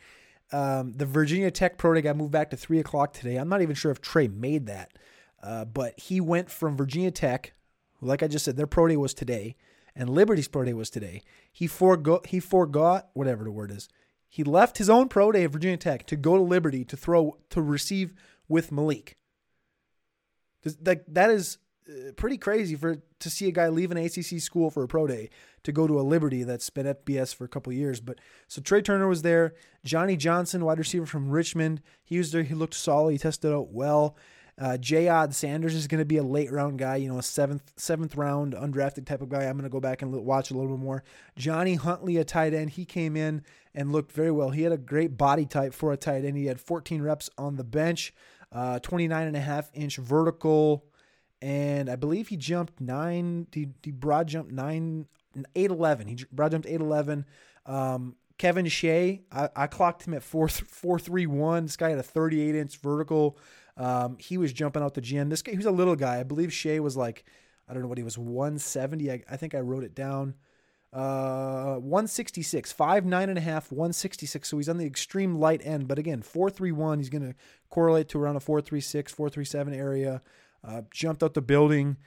Um, 0.52 0.94
the 0.94 1.06
Virginia 1.06 1.50
Tech 1.50 1.78
pro 1.78 1.94
day 1.94 2.02
got 2.02 2.18
moved 2.18 2.32
back 2.32 2.50
to 2.50 2.58
three 2.58 2.80
o'clock 2.80 3.14
today. 3.14 3.38
I'm 3.38 3.48
not 3.48 3.62
even 3.62 3.76
sure 3.76 3.92
if 3.92 4.02
Trey 4.02 4.28
made 4.28 4.66
that, 4.66 4.92
uh, 5.42 5.66
but 5.66 5.98
he 5.98 6.20
went 6.20 6.52
from 6.52 6.76
Virginia 6.76 7.12
Tech, 7.12 7.54
like 8.02 8.22
I 8.22 8.28
just 8.28 8.44
said, 8.44 8.58
their 8.58 8.68
pro 8.68 8.88
day 8.88 8.98
was 8.98 9.14
today, 9.14 9.56
and 9.96 10.10
Liberty's 10.10 10.48
pro 10.48 10.64
day 10.64 10.74
was 10.74 10.90
today. 10.90 11.22
He 11.52 11.68
forego 11.68 12.22
he 12.26 12.40
forgot 12.40 13.10
whatever 13.14 13.44
the 13.44 13.52
word 13.52 13.72
is. 13.72 13.90
He 14.28 14.44
left 14.44 14.78
his 14.78 14.90
own 14.90 15.10
pro 15.10 15.32
day 15.32 15.44
at 15.44 15.52
Virginia 15.52 15.78
Tech 15.78 16.06
to 16.08 16.16
go 16.16 16.38
to 16.38 16.44
Liberty 16.44 16.86
to 16.86 16.98
throw 16.98 17.38
to 17.50 17.62
receive 17.62 18.14
with 18.48 18.72
Malik. 18.72 19.18
That 20.64 21.14
that 21.14 21.30
is 21.30 21.58
uh, 21.90 22.12
pretty 22.16 22.38
crazy 22.38 22.76
for 22.76 23.02
to 23.20 23.30
see 23.30 23.48
a 23.48 23.52
guy 23.52 23.68
leave 23.68 23.92
an 23.92 23.98
ACC 23.98 24.40
school 24.40 24.70
for 24.70 24.84
a 24.84 24.88
pro 24.88 25.08
day 25.08 25.30
to 25.64 25.72
go 25.72 25.88
to 25.88 26.00
a 26.00 26.02
Liberty 26.02 26.44
that's 26.44 26.70
been 26.70 26.88
at 26.88 27.06
BS 27.06 27.36
for 27.36 27.44
a 27.46 27.50
couple 27.50 27.74
years. 27.74 28.00
But 28.00 28.20
so 28.48 28.62
Tre 28.62 28.82
Turner 28.82 29.08
was 29.08 29.22
there. 29.22 29.54
Johnny 29.84 30.16
Johnson, 30.16 30.64
wide 30.66 30.80
receiver 30.80 31.06
from 31.06 31.30
Richmond, 31.30 31.82
he 32.04 32.18
was 32.18 32.32
there. 32.32 32.44
He 32.44 32.54
looked 32.54 32.74
solid. 32.74 33.12
He 33.12 33.18
tested 33.18 33.52
out 33.52 33.72
well. 33.72 34.16
Uh, 34.59 34.77
Sanders 35.31 35.75
is 35.75 35.88
going 35.88 36.00
to 36.00 36.06
be 36.06 36.18
a 36.18 36.24
late 36.24 36.51
round 36.51 36.77
guy, 36.77 36.98
you 36.98 37.09
know, 37.09 37.18
a 37.18 37.24
seventh 37.24 37.71
seventh 37.77 38.15
round 38.15 38.53
undrafted 38.53 39.06
type 39.06 39.21
of 39.21 39.30
guy. 39.30 39.44
I'm 39.44 39.53
going 39.53 39.63
to 39.63 39.69
go 39.69 39.80
back 39.80 40.01
and 40.01 40.12
watch 40.12 40.51
a 40.51 40.53
little 40.53 40.75
bit 40.75 40.83
more. 40.83 41.03
Johnny 41.38 41.75
Huntley, 41.75 42.18
a 42.18 42.24
tight 42.24 42.53
end, 42.53 42.71
he 42.71 42.86
came 42.86 43.15
in 43.15 43.44
and 43.74 43.92
looked 43.92 44.12
very 44.12 44.31
well. 44.31 44.50
He 44.50 44.63
had 44.63 44.71
a 44.71 44.77
great 44.77 45.18
body 45.18 45.45
type 45.45 45.74
for 45.74 45.92
a 45.92 45.98
tight 45.98 46.25
end. 46.25 46.38
He 46.38 46.45
had 46.45 46.59
14 46.59 47.01
reps 47.01 47.30
on 47.38 47.56
the 47.56 47.63
bench, 47.63 48.13
uh, 48.51 48.80
29 48.80 49.27
and 49.27 49.36
a 49.36 49.42
half 49.42 49.71
inch 49.74 49.97
vertical, 49.97 50.85
and 51.42 51.90
I 51.90 51.95
believe 51.95 52.28
he 52.28 52.37
jumped 52.37 52.80
nine. 52.80 53.47
He, 53.52 53.69
he 53.81 53.92
broad 53.92 54.28
jumped 54.28 54.52
nine, 54.52 55.07
eight 55.56 55.71
eleven. 55.71 56.07
He 56.07 56.19
broad 56.31 56.52
jumped 56.52 56.68
eight 56.68 56.81
eleven. 56.81 57.26
Um, 57.66 58.16
Kevin 58.37 58.66
Shaa, 58.66 59.21
I, 59.31 59.49
I 59.56 59.68
clocked 59.68 60.07
him 60.07 60.14
at 60.14 60.23
four 60.23 60.47
four 60.47 60.99
three 60.99 61.26
one. 61.26 61.66
This 61.66 61.78
guy 61.78 61.90
had 61.90 61.99
a 61.99 62.04
38 62.04 62.56
inch 62.56 62.78
vertical. 62.78 63.37
Um, 63.81 64.18
he 64.19 64.38
was 64.38 64.54
jumping 64.54 64.83
out 64.83 64.94
the 64.94 65.02
gym. 65.02 65.30
This 65.30 65.42
guy, 65.42 65.52
he 65.54 65.57
was 65.57 65.66
a 65.66 65.71
little 65.71 65.95
guy. 65.95 66.19
I 66.19 66.23
believe 66.23 66.54
Shaa 66.54 66.80
was 66.80 66.95
like, 66.95 67.26
I 67.68 67.73
don't 67.73 67.81
know 67.81 67.90
what 67.90 67.97
he 67.97 68.04
was, 68.04 68.16
170. 68.16 69.11
I, 69.11 69.23
I 69.28 69.38
think 69.38 69.56
I 69.56 69.59
wrote 69.59 69.83
it 69.83 69.95
down. 69.95 70.35
Uh, 70.94 71.78
166, 71.78 72.73
five 72.73 73.06
nine 73.06 73.30
and 73.30 73.40
a 73.40 73.42
half, 73.42 73.71
166. 73.71 74.47
So 74.47 74.57
he's 74.57 74.69
on 74.69 74.78
the 74.78 74.85
extreme 74.85 75.40
light 75.40 75.61
end. 75.64 75.88
But 75.88 75.97
again, 75.97 76.21
431. 76.21 77.00
He's 77.00 77.09
going 77.09 77.23
to 77.23 77.33
correlate 77.71 78.07
to 78.09 78.19
around 78.19 78.35
a 78.35 78.40
436, 78.40 79.11
437 79.14 79.73
area. 79.73 80.21
Uh, 80.64 80.83
jumped 80.92 81.23
out 81.23 81.33
the 81.33 81.42
building. 81.42 81.97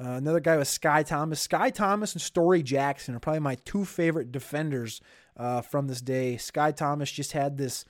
Uh, 0.00 0.10
another 0.10 0.40
guy 0.40 0.56
was 0.56 0.68
Sky 0.68 1.02
Thomas. 1.02 1.40
Sky 1.40 1.70
Thomas 1.70 2.12
and 2.12 2.22
Storey 2.22 2.62
Jackson 2.62 3.16
are 3.16 3.20
probably 3.20 3.40
my 3.40 3.56
two 3.64 3.84
favorite 3.84 4.30
defenders 4.30 5.00
uh, 5.36 5.62
from 5.62 5.88
this 5.88 6.00
day. 6.00 6.36
Sky 6.36 6.70
Thomas 6.70 7.10
just 7.10 7.32
had 7.32 7.58
this 7.58 7.84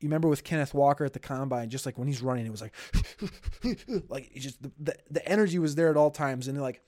you 0.00 0.08
remember 0.08 0.28
with 0.28 0.44
Kenneth 0.44 0.74
Walker 0.74 1.04
at 1.04 1.12
the 1.12 1.18
combine, 1.18 1.70
just 1.70 1.84
like 1.84 1.98
when 1.98 2.06
he's 2.06 2.22
running, 2.22 2.46
it 2.46 2.52
was 2.52 2.62
like, 2.62 2.74
like 4.08 4.32
just 4.34 4.62
the, 4.62 4.70
the, 4.78 4.96
the 5.10 5.28
energy 5.28 5.58
was 5.58 5.74
there 5.74 5.90
at 5.90 5.96
all 5.96 6.10
times, 6.10 6.46
and 6.46 6.56
they're 6.56 6.62
like, 6.62 6.82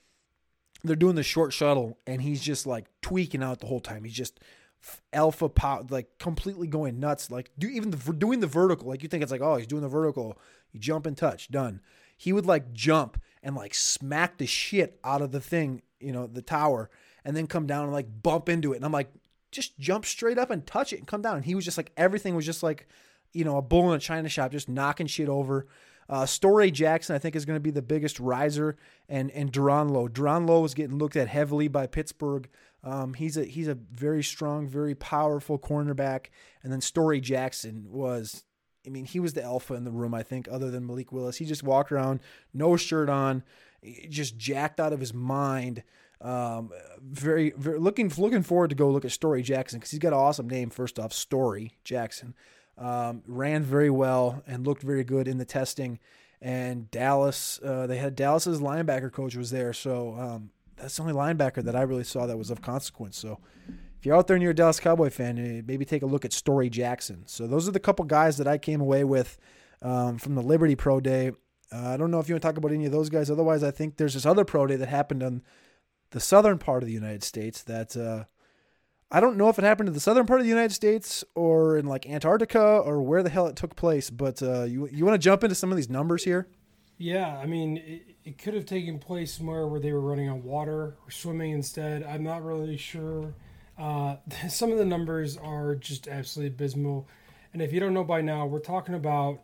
they're 0.85 0.97
doing 0.97 1.17
the 1.17 1.23
short 1.23 1.52
shuttle, 1.52 1.99
and 2.07 2.23
he's 2.23 2.40
just 2.40 2.67
like 2.67 2.87
tweaking 3.02 3.43
out 3.43 3.61
the 3.61 3.67
whole 3.67 3.81
time. 3.81 4.05
He's 4.05 4.14
just 4.14 4.40
alpha 5.12 5.49
power, 5.49 5.85
like 5.90 6.19
completely 6.19 6.69
going 6.69 7.00
nuts. 7.00 7.31
Like 7.31 7.50
do 7.59 7.69
even 7.69 7.90
the 7.90 8.12
doing 8.12 8.40
the 8.40 8.47
vertical, 8.47 8.88
like 8.88 9.02
you 9.02 9.09
think 9.09 9.23
it's 9.23 9.33
like, 9.33 9.43
oh, 9.43 9.57
he's 9.57 9.67
doing 9.67 9.83
the 9.83 9.88
vertical, 9.88 10.38
you 10.73 10.79
jump 10.79 11.07
and 11.07 11.17
touch, 11.17 11.50
done. 11.50 11.81
He 12.17 12.33
would 12.33 12.47
like 12.47 12.73
jump 12.73 13.21
and 13.43 13.57
like 13.57 13.75
smack 13.75 14.38
the 14.38 14.47
shit 14.47 15.00
out 15.02 15.21
of 15.21 15.33
the 15.33 15.40
thing, 15.40 15.83
you 15.99 16.12
know, 16.12 16.26
the 16.26 16.43
tower, 16.43 16.90
and 17.25 17.37
then 17.37 17.47
come 17.47 17.67
down 17.67 17.85
and 17.85 17.93
like 17.93 18.23
bump 18.23 18.49
into 18.49 18.73
it, 18.73 18.76
and 18.76 18.85
I'm 18.85 18.93
like, 18.93 19.11
just 19.50 19.78
jump 19.78 20.04
straight 20.04 20.38
up 20.38 20.50
and 20.50 20.66
touch 20.66 20.92
it 20.92 20.99
and 20.99 21.07
come 21.07 21.23
down. 21.23 21.37
And 21.37 21.45
he 21.45 21.54
was 21.54 21.64
just 21.64 21.76
like 21.76 21.92
everything 21.97 22.35
was 22.35 22.47
just 22.47 22.62
like, 22.62 22.88
you 23.33 23.45
know, 23.45 23.57
a 23.57 23.62
bull 23.62 23.90
in 23.90 23.97
a 23.97 24.00
china 24.00 24.28
shop, 24.28 24.52
just 24.52 24.69
knocking 24.69 25.07
shit 25.07 25.28
over. 25.28 25.66
Uh, 26.09 26.26
Storey 26.26 26.73
Jackson, 26.73 27.14
I 27.14 27.21
think, 27.21 27.37
is 27.37 27.45
going 27.45 27.57
to 27.57 27.61
be 27.61 27.71
the 27.71 27.83
biggest 27.83 28.19
riser, 28.19 28.76
and 29.09 29.30
and 29.30 29.52
Duron 29.52 29.90
Lowe. 29.90 30.09
Duron 30.09 30.49
Lowe 30.49 30.61
was 30.61 30.75
getting 30.75 30.99
looked 30.99 31.14
at 31.14 31.28
heavily 31.28 31.69
by 31.69 31.87
Pittsburgh 31.87 32.49
Um, 32.83 33.14
he's 33.14 33.37
a 33.37 33.45
he's 33.45 33.69
a 33.69 33.75
very 33.75 34.23
strong, 34.23 34.66
very 34.66 34.95
powerful 34.95 35.59
cornerback. 35.59 36.26
And 36.62 36.73
then 36.73 36.80
Storey 36.80 37.21
Jackson 37.21 37.87
was, 37.90 38.45
I 38.87 38.90
mean, 38.90 39.04
he 39.04 39.21
was 39.21 39.35
the 39.35 39.42
alpha 39.42 39.75
in 39.75 39.85
the 39.85 39.90
room. 39.90 40.14
I 40.14 40.23
think, 40.23 40.49
other 40.50 40.71
than 40.71 40.87
Malik 40.87 41.12
Willis, 41.12 41.37
he 41.37 41.45
just 41.45 41.62
walked 41.62 41.92
around, 41.92 42.21
no 42.54 42.76
shirt 42.76 43.09
on, 43.09 43.42
just 44.09 44.38
jacked 44.38 44.80
out 44.80 44.92
of 44.92 45.00
his 45.00 45.12
mind. 45.12 45.83
Um, 46.21 46.71
very, 47.00 47.50
very 47.57 47.79
looking 47.79 48.12
looking 48.19 48.43
forward 48.43 48.69
to 48.71 48.77
go 48.77 48.91
look 48.91 49.05
at 49.05 49.11
Storey 49.11 49.43
Jackson 49.43 49.79
because 49.79 49.91
he's 49.91 50.00
got 50.00 50.12
an 50.12 50.19
awesome 50.19 50.49
name. 50.49 50.71
First 50.71 50.99
off, 50.99 51.12
Storey 51.12 51.79
Jackson 51.83 52.35
um, 52.77 53.23
ran 53.27 53.62
very 53.62 53.91
well 53.91 54.43
and 54.47 54.67
looked 54.67 54.83
very 54.83 55.05
good 55.05 55.29
in 55.29 55.39
the 55.39 55.45
testing. 55.45 55.99
And 56.43 56.91
Dallas, 56.91 57.61
uh, 57.62 57.87
they 57.87 57.99
had 57.99 58.17
Dallas's 58.17 58.61
linebacker 58.61 59.12
coach 59.12 59.37
was 59.37 59.50
there, 59.50 59.75
so 59.75 60.15
um, 60.19 60.50
that's 60.77 60.97
the 60.97 61.03
only 61.03 61.15
linebacker 61.15 61.62
that 61.62 61.77
I 61.77 61.83
really 61.83 62.05
saw 62.05 62.27
that 62.27 62.39
was 62.39 62.50
of 62.50 62.62
consequence. 62.62 63.19
So 63.19 63.39
if 63.99 64.07
you're 64.07 64.17
out 64.17 64.27
there 64.27 64.37
and 64.37 64.43
you're 64.43 64.53
a 64.53 64.55
Dallas 64.55 64.81
Cowboy 64.81 65.11
fan, 65.11 65.39
eh, 65.39 65.62
maybe 65.67 65.85
take 65.85 66.00
a 66.03 66.07
look 66.07 66.25
at 66.25 66.33
Storey 66.33 66.71
Jackson. 66.71 67.25
So 67.27 67.47
those 67.47 67.69
are 67.69 67.73
the 67.73 67.81
couple 67.81 68.07
guys 68.07 68.39
that 68.39 68.49
I 68.49 68.57
came 68.57 68.81
away 68.81 69.05
with 69.05 69.37
um, 69.83 70.17
from 70.17 70.35
the 70.35 70.43
Liberty 70.43 70.75
Pro 70.75 71.00
Day. 71.00 71.33
Uh, 71.71 71.91
I 71.91 71.97
don't 71.99 72.11
know 72.11 72.19
if 72.19 72.29
you 72.29 72.35
want 72.35 72.43
to 72.43 72.49
talk 72.49 72.57
about 72.57 72.73
any 72.73 72.87
of 72.87 72.93
those 72.93 73.11
guys. 73.11 73.31
Otherwise, 73.31 73.62
I 73.62 73.71
think 73.71 73.99
there's 73.99 74.15
this 74.15 74.25
other 74.25 74.45
pro 74.45 74.67
day 74.67 74.77
that 74.77 74.89
happened 74.89 75.23
on 75.23 75.43
the 76.11 76.21
southern 76.21 76.59
part 76.59 76.83
of 76.83 76.87
the 76.87 76.93
United 76.93 77.23
States 77.23 77.62
that 77.62 77.97
uh, 77.97 78.25
I 79.11 79.21
don't 79.21 79.37
know 79.37 79.49
if 79.49 79.59
it 79.59 79.64
happened 79.64 79.88
to 79.88 79.93
the 79.93 80.00
southern 80.00 80.26
part 80.26 80.40
of 80.40 80.45
the 80.45 80.50
United 80.50 80.73
States 80.73 81.25
or 81.35 81.76
in 81.76 81.87
like 81.87 82.09
Antarctica 82.09 82.61
or 82.61 83.02
where 83.02 83.23
the 83.23 83.31
hell 83.31 83.47
it 83.47 83.57
took 83.57 83.76
place. 83.76 84.11
But 84.11 84.43
uh, 84.43 84.64
you 84.64 84.88
you 84.93 85.05
want 85.05 85.21
to 85.21 85.25
jump 85.25 85.43
into 85.45 85.55
some 85.55 85.71
of 85.71 85.76
these 85.76 85.90
numbers 85.90 86.25
here? 86.25 86.49
Yeah, 86.99 87.38
I 87.38 87.47
mean, 87.47 87.79
it, 87.79 88.17
it 88.25 88.38
could 88.38 88.52
have 88.52 88.67
taken 88.67 88.99
place 88.99 89.33
somewhere 89.33 89.67
where 89.67 89.81
they 89.81 89.93
were 89.93 90.02
running 90.02 90.29
on 90.29 90.43
water 90.43 90.99
or 91.05 91.11
swimming 91.11 91.52
instead. 91.52 92.02
I'm 92.02 92.23
not 92.23 92.45
really 92.45 92.76
sure. 92.76 93.35
Uh, 93.79 94.17
some 94.49 94.71
of 94.71 94.79
the 94.79 94.85
numbers 94.85 95.37
are 95.37 95.75
just 95.75 96.09
absolutely 96.09 96.55
abysmal. 96.55 97.09
And 97.52 97.62
if 97.62 97.73
you 97.73 97.81
don't 97.81 97.95
know 97.95 98.05
by 98.05 98.21
now, 98.21 98.47
we're 98.47 98.59
talking 98.61 98.95
about 98.95 99.40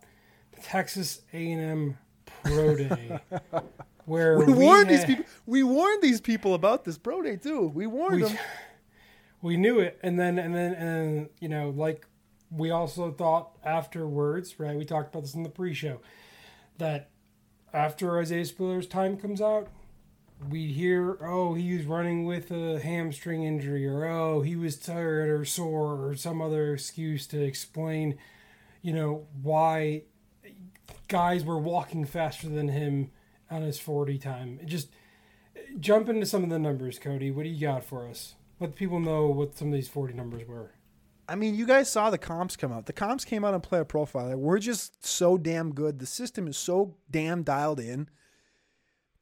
the 0.53 0.61
Texas 0.61 1.23
A&M 1.33 1.97
Pro 2.45 2.77
Day, 2.77 3.19
where 4.07 4.39
we, 4.39 4.53
warned 4.53 4.89
had, 4.89 5.01
these 5.01 5.05
people. 5.05 5.25
We 5.45 5.63
warned 5.63 6.03
these 6.03 6.21
people 6.21 6.55
about 6.55 6.85
this 6.85 6.97
pro 6.97 7.23
day 7.23 7.37
too. 7.37 7.69
We 7.69 7.87
warned 7.87 8.23
we, 8.23 8.29
them. 8.29 8.39
We 9.43 9.57
knew 9.59 9.79
it, 9.79 10.01
and 10.03 10.19
then 10.19 10.39
and 10.39 10.55
then 10.55 10.73
and 10.73 11.29
you 11.41 11.49
know, 11.49 11.69
like 11.71 12.07
we 12.51 12.71
also 12.71 13.13
thought 13.13 13.51
afterwards, 13.63 14.59
right? 14.59 14.77
We 14.77 14.85
talked 14.85 15.15
about 15.15 15.23
this 15.23 15.35
in 15.35 15.43
the 15.43 15.51
pre-show 15.51 16.01
that 16.79 17.11
after 17.73 18.19
Isaiah 18.19 18.45
Spiller's 18.45 18.87
time 18.87 19.19
comes 19.19 19.41
out, 19.41 19.69
we 20.49 20.73
hear, 20.73 21.19
oh, 21.23 21.55
he 21.55 21.77
was 21.77 21.87
running 21.87 22.25
with 22.25 22.51
a 22.51 22.81
hamstring 22.81 23.43
injury, 23.43 23.87
or 23.87 24.05
oh, 24.07 24.43
he 24.43 24.57
was 24.57 24.77
tired 24.77 25.29
or 25.29 25.45
sore, 25.45 26.07
or 26.07 26.15
some 26.15 26.41
other 26.41 26.75
excuse 26.75 27.27
to 27.29 27.41
explain, 27.41 28.19
you 28.83 28.93
know, 28.93 29.27
why 29.43 30.03
guys 31.09 31.45
were 31.45 31.59
walking 31.59 32.05
faster 32.05 32.49
than 32.49 32.69
him 32.69 33.11
on 33.51 33.63
his 33.63 33.79
40 33.79 34.19
time. 34.19 34.61
Just 34.65 34.91
jump 35.81 36.09
into 36.09 36.27
some 36.27 36.45
of 36.45 36.51
the 36.51 36.59
numbers, 36.59 36.99
Cody. 36.99 37.31
What 37.31 37.45
do 37.45 37.49
you 37.49 37.61
got 37.61 37.85
for 37.85 38.07
us? 38.07 38.35
Let 38.61 38.75
people 38.75 39.01
know 39.01 39.27
what 39.27 39.57
some 39.57 39.69
of 39.69 39.75
these 39.75 39.89
40 39.89 40.15
numbers 40.15 40.47
were. 40.47 40.73
I 41.29 41.35
mean, 41.35 41.55
you 41.57 41.67
guys 41.67 41.91
saw 41.91 42.11
the 42.11 42.19
comps 42.19 42.57
come 42.57 42.73
out. 42.73 42.87
The 42.87 42.93
comps 42.93 43.25
came 43.25 43.45
out 43.45 43.55
on 43.55 43.61
Player 43.61 43.85
Profiler. 43.85 44.37
We're 44.37 44.59
just 44.59 45.05
so 45.05 45.37
damn 45.37 45.75
good. 45.75 45.99
The 45.99 46.07
system 46.07 46.47
is 46.47 46.57
so 46.57 46.97
damn 47.11 47.43
dialed 47.43 47.81
in. 47.81 48.09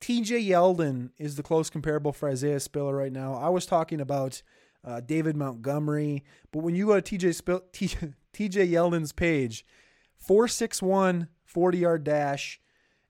TJ 0.00 0.47
Yeldon 0.47 1.11
is 1.16 1.37
the 1.37 1.43
close 1.43 1.71
comparable 1.71 2.12
for 2.12 2.28
Isaiah 2.28 2.61
Spiller 2.61 2.95
right 2.95 3.12
now. 3.12 3.35
I 3.35 3.49
was 3.49 3.64
talking 3.64 4.02
about 4.02 4.43
uh, 4.85 5.00
David 5.00 5.35
Montgomery, 5.35 6.25
but 6.52 6.59
when 6.59 6.75
you 6.75 6.88
go 6.88 7.00
to 7.00 7.19
TJ, 7.19 7.40
TJ 8.35 8.71
Yeldon's 8.71 9.12
page, 9.12 9.64
461 10.19 11.28
40 11.45 11.78
yard 11.78 12.04
dash. 12.04 12.61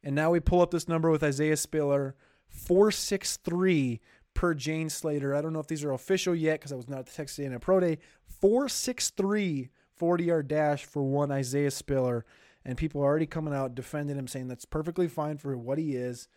And 0.04 0.14
now 0.14 0.30
we 0.30 0.38
pull 0.38 0.60
up 0.60 0.70
this 0.70 0.86
number 0.86 1.10
with 1.10 1.24
Isaiah 1.24 1.56
Spiller, 1.56 2.14
463 2.48 4.00
per 4.34 4.54
Jane 4.54 4.90
Slater. 4.90 5.34
I 5.34 5.40
don't 5.40 5.52
know 5.52 5.60
if 5.60 5.66
these 5.66 5.82
are 5.82 5.92
official 5.92 6.34
yet 6.34 6.60
because 6.60 6.72
I 6.72 6.76
was 6.76 6.88
not 6.88 7.00
at 7.00 7.06
the 7.06 7.12
Texas 7.12 7.38
A&M 7.38 7.58
Pro 7.58 7.80
Day. 7.80 7.98
463 8.40 9.70
40 9.96 10.24
yard 10.24 10.48
dash 10.48 10.84
for 10.84 11.02
one 11.02 11.30
Isaiah 11.30 11.70
Spiller. 11.70 12.24
And 12.64 12.76
people 12.76 13.00
are 13.00 13.06
already 13.06 13.26
coming 13.26 13.54
out 13.54 13.74
defending 13.74 14.16
him, 14.16 14.28
saying 14.28 14.48
that's 14.48 14.64
perfectly 14.64 15.08
fine 15.08 15.38
for 15.38 15.56
what 15.56 15.78
he 15.78 15.96
is. 15.96 16.28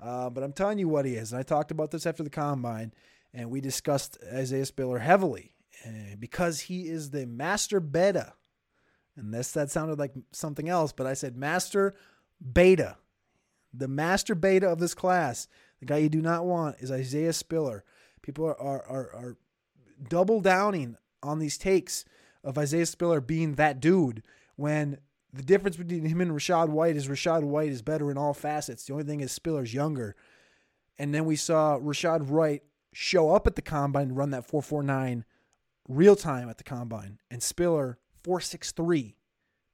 Uh, 0.00 0.30
but 0.30 0.42
I'm 0.42 0.52
telling 0.52 0.78
you 0.78 0.88
what 0.88 1.04
he 1.04 1.14
is. 1.14 1.32
And 1.32 1.38
I 1.38 1.42
talked 1.42 1.70
about 1.70 1.90
this 1.90 2.06
after 2.06 2.22
the 2.22 2.30
combine, 2.30 2.92
and 3.32 3.50
we 3.50 3.60
discussed 3.60 4.18
Isaiah 4.32 4.66
Spiller 4.66 4.98
heavily 4.98 5.52
uh, 5.86 6.16
because 6.18 6.60
he 6.60 6.88
is 6.88 7.10
the 7.10 7.26
master 7.26 7.80
beta 7.80 8.34
and 9.16 9.32
this 9.32 9.50
that 9.52 9.70
sounded 9.70 9.98
like 9.98 10.12
something 10.32 10.68
else, 10.68 10.92
but 10.92 11.06
I 11.06 11.14
said 11.14 11.36
master 11.36 11.94
beta. 12.52 12.96
The 13.78 13.88
master 13.88 14.34
beta 14.34 14.68
of 14.68 14.78
this 14.78 14.94
class, 14.94 15.48
the 15.80 15.86
guy 15.86 15.98
you 15.98 16.08
do 16.08 16.22
not 16.22 16.46
want 16.46 16.76
is 16.80 16.90
Isaiah 16.90 17.32
Spiller. 17.32 17.84
People 18.22 18.46
are 18.46 18.56
are 18.58 18.82
are, 18.88 19.14
are 19.14 19.36
double 20.08 20.40
downing 20.40 20.96
on 21.22 21.38
these 21.38 21.58
takes 21.58 22.04
of 22.44 22.56
Isaiah 22.58 22.86
Spiller 22.86 23.20
being 23.20 23.54
that 23.54 23.80
dude 23.80 24.22
when 24.56 24.98
the 25.32 25.42
difference 25.42 25.76
between 25.76 26.04
him 26.04 26.20
and 26.20 26.30
Rachaad 26.30 26.68
White 26.68 26.96
is 26.96 27.08
Rachaad 27.08 27.42
White 27.42 27.70
is 27.70 27.82
better 27.82 28.10
in 28.10 28.16
all 28.16 28.32
facets. 28.32 28.86
The 28.86 28.92
only 28.92 29.04
thing 29.04 29.20
is 29.20 29.32
Spiller's 29.32 29.74
younger. 29.74 30.16
And 30.98 31.14
then 31.14 31.26
we 31.26 31.36
saw 31.36 31.78
Rachaad 31.78 32.22
White 32.22 32.62
show 32.92 33.34
up 33.34 33.46
at 33.46 33.54
the 33.54 33.62
combine 33.62 34.08
and 34.08 34.16
run 34.16 34.30
that 34.30 34.46
449 34.46 35.24
real 35.88 36.16
time 36.16 36.48
at 36.48 36.56
the 36.56 36.64
combine. 36.64 37.18
And 37.30 37.42
Spiller 37.42 37.98
463, 38.24 39.16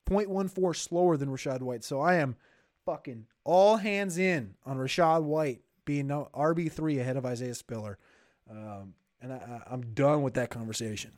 0.14 0.09 0.77
slower 0.77 1.17
than 1.17 1.29
Rachaad 1.29 1.63
White. 1.63 1.85
So 1.85 2.01
I 2.01 2.17
am 2.17 2.37
fucking 2.85 3.27
all 3.45 3.77
hands 3.77 4.19
in 4.19 4.55
on 4.65 4.79
Rachaad 4.79 5.23
White 5.23 5.63
being 5.85 6.09
RB3 6.09 7.01
ahead 7.01 7.17
of 7.17 7.27
Isaiah 7.27 7.55
Spiller. 7.55 7.99
Um, 8.51 8.95
and 9.21 9.33
I, 9.33 9.63
I'm 9.71 9.95
done 9.95 10.23
with 10.23 10.35
that 10.35 10.51
conversation. 10.51 11.13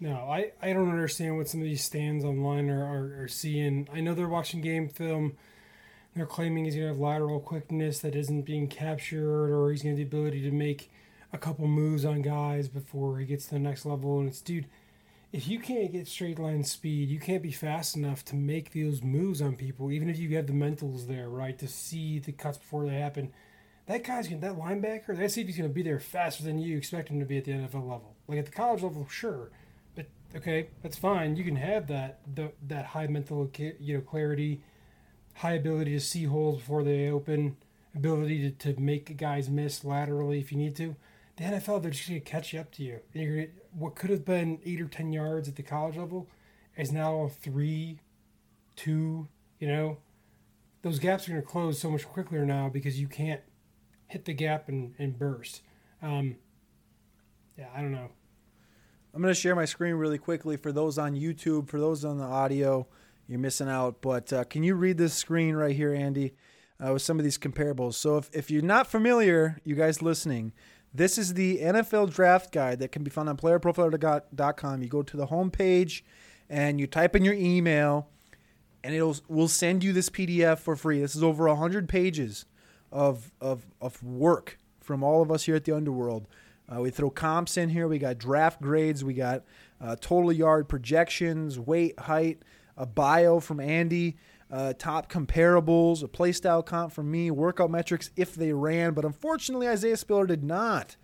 No, 0.00 0.14
I, 0.14 0.52
I 0.62 0.72
don't 0.72 0.88
understand 0.88 1.36
what 1.36 1.48
some 1.48 1.60
of 1.60 1.66
these 1.66 1.84
stands 1.84 2.24
online 2.24 2.70
are, 2.70 2.84
are, 2.84 3.24
are 3.24 3.28
seeing. 3.28 3.86
I 3.92 4.00
know 4.00 4.14
they're 4.14 4.28
watching 4.28 4.62
game 4.62 4.88
film. 4.88 5.36
They're 6.16 6.26
claiming 6.26 6.64
he's 6.64 6.74
going 6.74 6.86
to 6.86 6.92
have 6.92 6.98
lateral 6.98 7.38
quickness 7.38 8.00
that 8.00 8.16
isn't 8.16 8.42
being 8.42 8.66
captured, 8.66 9.50
or 9.52 9.70
he's 9.70 9.82
going 9.82 9.94
to 9.94 10.02
have 10.02 10.10
the 10.10 10.16
ability 10.16 10.40
to 10.42 10.50
make 10.50 10.90
a 11.32 11.38
couple 11.38 11.68
moves 11.68 12.04
on 12.04 12.22
guys 12.22 12.68
before 12.68 13.18
he 13.18 13.26
gets 13.26 13.46
to 13.46 13.50
the 13.52 13.60
next 13.60 13.84
level. 13.84 14.18
And 14.18 14.28
it's, 14.28 14.40
dude, 14.40 14.66
if 15.32 15.46
you 15.46 15.60
can't 15.60 15.92
get 15.92 16.08
straight 16.08 16.38
line 16.38 16.64
speed, 16.64 17.08
you 17.08 17.20
can't 17.20 17.42
be 17.42 17.52
fast 17.52 17.96
enough 17.96 18.24
to 18.26 18.36
make 18.36 18.72
those 18.72 19.02
moves 19.02 19.40
on 19.40 19.54
people, 19.54 19.92
even 19.92 20.10
if 20.10 20.18
you 20.18 20.34
have 20.36 20.46
the 20.46 20.52
mentals 20.52 21.06
there, 21.06 21.28
right, 21.28 21.56
to 21.58 21.68
see 21.68 22.18
the 22.18 22.32
cuts 22.32 22.58
before 22.58 22.84
they 22.86 22.94
happen. 22.94 23.32
That 23.86 24.02
guy's 24.04 24.26
gonna, 24.28 24.40
that 24.40 24.56
linebacker, 24.58 25.16
that 25.16 25.30
safety's 25.30 25.56
gonna 25.56 25.68
be 25.68 25.82
there 25.82 26.00
faster 26.00 26.42
than 26.42 26.58
you 26.58 26.76
expect 26.76 27.08
him 27.08 27.20
to 27.20 27.26
be 27.26 27.38
at 27.38 27.44
the 27.44 27.52
NFL 27.52 27.82
level. 27.82 28.16
Like 28.26 28.38
at 28.38 28.46
the 28.46 28.52
college 28.52 28.82
level, 28.82 29.06
sure, 29.08 29.50
but 29.94 30.06
okay, 30.34 30.68
that's 30.82 30.98
fine. 30.98 31.36
You 31.36 31.44
can 31.44 31.56
have 31.56 31.86
that 31.88 32.20
the, 32.34 32.52
that 32.66 32.86
high 32.86 33.06
mental 33.06 33.50
you 33.56 33.94
know 33.94 34.00
clarity, 34.00 34.62
high 35.34 35.54
ability 35.54 35.92
to 35.92 36.00
see 36.00 36.24
holes 36.24 36.58
before 36.58 36.82
they 36.82 37.08
open, 37.08 37.56
ability 37.94 38.50
to, 38.50 38.72
to 38.72 38.80
make 38.80 39.16
guys 39.16 39.48
miss 39.48 39.84
laterally 39.84 40.40
if 40.40 40.50
you 40.50 40.58
need 40.58 40.76
to 40.76 40.96
the 41.36 41.44
NFL, 41.44 41.82
they're 41.82 41.90
just 41.90 42.08
going 42.08 42.20
to 42.20 42.26
catch 42.26 42.54
up 42.54 42.70
to 42.72 42.82
you. 42.82 43.00
And 43.14 43.22
you're 43.22 43.36
gonna, 43.36 43.48
what 43.72 43.94
could 43.94 44.10
have 44.10 44.24
been 44.24 44.58
eight 44.64 44.80
or 44.80 44.88
10 44.88 45.12
yards 45.12 45.48
at 45.48 45.56
the 45.56 45.62
college 45.62 45.96
level 45.96 46.28
is 46.76 46.92
now 46.92 47.30
three, 47.40 48.00
two, 48.76 49.28
you 49.58 49.68
know. 49.68 49.98
Those 50.82 50.98
gaps 50.98 51.28
are 51.28 51.32
going 51.32 51.42
to 51.42 51.46
close 51.46 51.78
so 51.78 51.90
much 51.90 52.06
quicker 52.06 52.44
now 52.46 52.70
because 52.70 52.98
you 52.98 53.06
can't 53.06 53.42
hit 54.06 54.24
the 54.24 54.32
gap 54.32 54.68
and, 54.68 54.94
and 54.98 55.18
burst. 55.18 55.62
Um, 56.02 56.36
yeah, 57.58 57.68
I 57.74 57.82
don't 57.82 57.92
know. 57.92 58.08
I'm 59.12 59.20
going 59.20 59.34
to 59.34 59.38
share 59.38 59.54
my 59.54 59.64
screen 59.64 59.94
really 59.94 60.18
quickly 60.18 60.56
for 60.56 60.72
those 60.72 60.96
on 60.96 61.14
YouTube, 61.14 61.68
for 61.68 61.78
those 61.78 62.04
on 62.04 62.18
the 62.18 62.24
audio. 62.24 62.86
You're 63.28 63.38
missing 63.38 63.68
out. 63.68 64.00
But 64.00 64.32
uh, 64.32 64.44
can 64.44 64.62
you 64.62 64.74
read 64.74 64.98
this 64.98 65.14
screen 65.14 65.54
right 65.54 65.74
here, 65.74 65.92
Andy, 65.92 66.34
uh, 66.84 66.92
with 66.94 67.02
some 67.02 67.18
of 67.18 67.24
these 67.24 67.38
comparables? 67.38 67.94
So 67.94 68.16
if, 68.18 68.30
if 68.32 68.50
you're 68.50 68.62
not 68.62 68.86
familiar, 68.86 69.60
you 69.64 69.74
guys 69.74 70.00
listening, 70.00 70.52
this 70.92 71.18
is 71.18 71.34
the 71.34 71.58
NFL 71.58 72.12
draft 72.12 72.52
guide 72.52 72.80
that 72.80 72.92
can 72.92 73.04
be 73.04 73.10
found 73.10 73.28
on 73.28 73.36
playerprofiler.com. 73.36 74.82
You 74.82 74.88
go 74.88 75.02
to 75.02 75.16
the 75.16 75.28
homepage 75.28 76.02
and 76.48 76.80
you 76.80 76.86
type 76.86 77.14
in 77.14 77.24
your 77.24 77.34
email 77.34 78.08
and 78.82 78.94
it'll 78.94 79.16
will 79.28 79.48
send 79.48 79.84
you 79.84 79.92
this 79.92 80.10
PDF 80.10 80.58
for 80.58 80.74
free. 80.74 81.00
This 81.00 81.14
is 81.14 81.22
over 81.22 81.46
100 81.46 81.88
pages 81.88 82.46
of, 82.90 83.30
of, 83.40 83.66
of 83.80 84.02
work 84.02 84.58
from 84.80 85.02
all 85.02 85.22
of 85.22 85.30
us 85.30 85.44
here 85.44 85.54
at 85.54 85.64
the 85.64 85.76
Underworld. 85.76 86.26
Uh, 86.72 86.80
we 86.80 86.90
throw 86.90 87.10
comps 87.10 87.56
in 87.56 87.68
here. 87.68 87.88
We 87.88 87.98
got 87.98 88.18
draft 88.18 88.60
grades. 88.60 89.04
We 89.04 89.14
got 89.14 89.44
uh, 89.80 89.96
total 90.00 90.32
yard 90.32 90.68
projections, 90.68 91.58
weight, 91.58 91.98
height, 91.98 92.42
a 92.76 92.86
bio 92.86 93.40
from 93.40 93.60
Andy 93.60 94.16
uh, 94.50 94.72
top 94.74 95.10
comparables, 95.10 96.02
a 96.02 96.08
playstyle 96.08 96.64
comp 96.64 96.92
from 96.92 97.10
me, 97.10 97.30
workout 97.30 97.70
metrics 97.70 98.10
if 98.16 98.34
they 98.34 98.52
ran, 98.52 98.94
but 98.94 99.04
unfortunately 99.04 99.68
Isaiah 99.68 99.96
Spiller 99.96 100.26
did 100.26 100.42
not. 100.42 100.96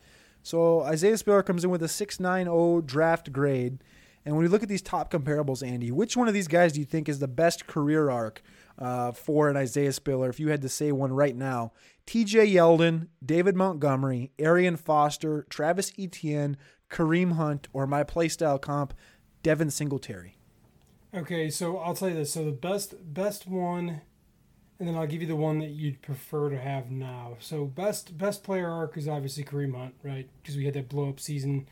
So 0.43 0.83
Isaiah 0.83 1.17
Spiller 1.17 1.43
comes 1.43 1.65
in 1.65 1.71
with 1.71 1.83
a 1.83 1.87
6.90 1.87 2.87
draft 2.87 3.33
grade. 3.33 3.83
And 4.25 4.35
when 4.35 4.43
we 4.43 4.49
look 4.49 4.65
at 4.65 4.69
these 4.69 4.83
top 4.83 5.11
comparables, 5.11 5.67
Andy, 5.67 5.93
which 5.93 6.17
one 6.17 6.27
of 6.27 6.35
these 6.35 6.49
guys 6.49 6.73
do 6.73 6.81
you 6.81 6.87
think 6.87 7.09
is 7.09 7.21
the 7.21 7.29
best 7.29 7.69
career 7.69 8.11
arc 8.11 8.43
uh, 8.77 9.13
for 9.13 9.49
an 9.49 9.57
Isaiah 9.57 9.93
Spiller? 9.93 10.29
If 10.29 10.41
you 10.41 10.49
had 10.49 10.63
to 10.63 10.69
say 10.69 10.91
one 10.91 11.13
right 11.13 11.37
now, 11.37 11.73
TJ 12.07 12.53
Yeldon, 12.53 13.09
David 13.25 13.55
Montgomery, 13.55 14.33
Arian 14.39 14.77
Foster, 14.77 15.47
Travis 15.49 15.93
Etienne, 15.99 16.57
Kareem 16.91 17.33
Hunt, 17.33 17.69
or 17.73 17.87
my 17.87 18.03
playstyle 18.03 18.61
comp, 18.61 18.95
Devin 19.43 19.71
Singletary. 19.71 20.36
Okay, 21.17 21.49
so 21.49 21.79
I'll 21.79 21.95
tell 21.95 22.11
you 22.11 22.15
this. 22.15 22.35
So 22.35 22.45
the 22.45 22.53
best 22.53 22.95
best 23.15 23.47
one, 23.47 24.03
and 24.79 24.87
then 24.87 24.95
I'll 24.95 25.07
give 25.07 25.23
you 25.23 25.27
the 25.27 25.35
one 25.35 25.61
that 25.61 25.71
you'd 25.71 26.03
prefer 26.03 26.51
to 26.51 26.61
have 26.61 26.91
now. 26.91 27.37
So 27.41 27.65
best 27.65 28.19
best 28.19 28.45
player 28.45 28.69
arc 28.69 28.99
is 28.99 29.09
obviously 29.09 29.43
Kareem 29.43 29.75
Hunt, 29.75 29.95
right? 30.03 30.29
Because 30.43 30.59
we 30.59 30.67
had 30.67 30.75
that 30.75 30.91
blow 30.91 31.09
up 31.09 31.19
season, 31.19 31.69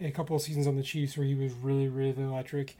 a 0.00 0.12
couple 0.12 0.36
of 0.36 0.42
seasons 0.42 0.68
on 0.68 0.76
the 0.76 0.84
Chiefs 0.84 1.18
where 1.18 1.26
he 1.26 1.34
was 1.34 1.52
really 1.52 1.88
really 1.88 2.22
electric. 2.22 2.76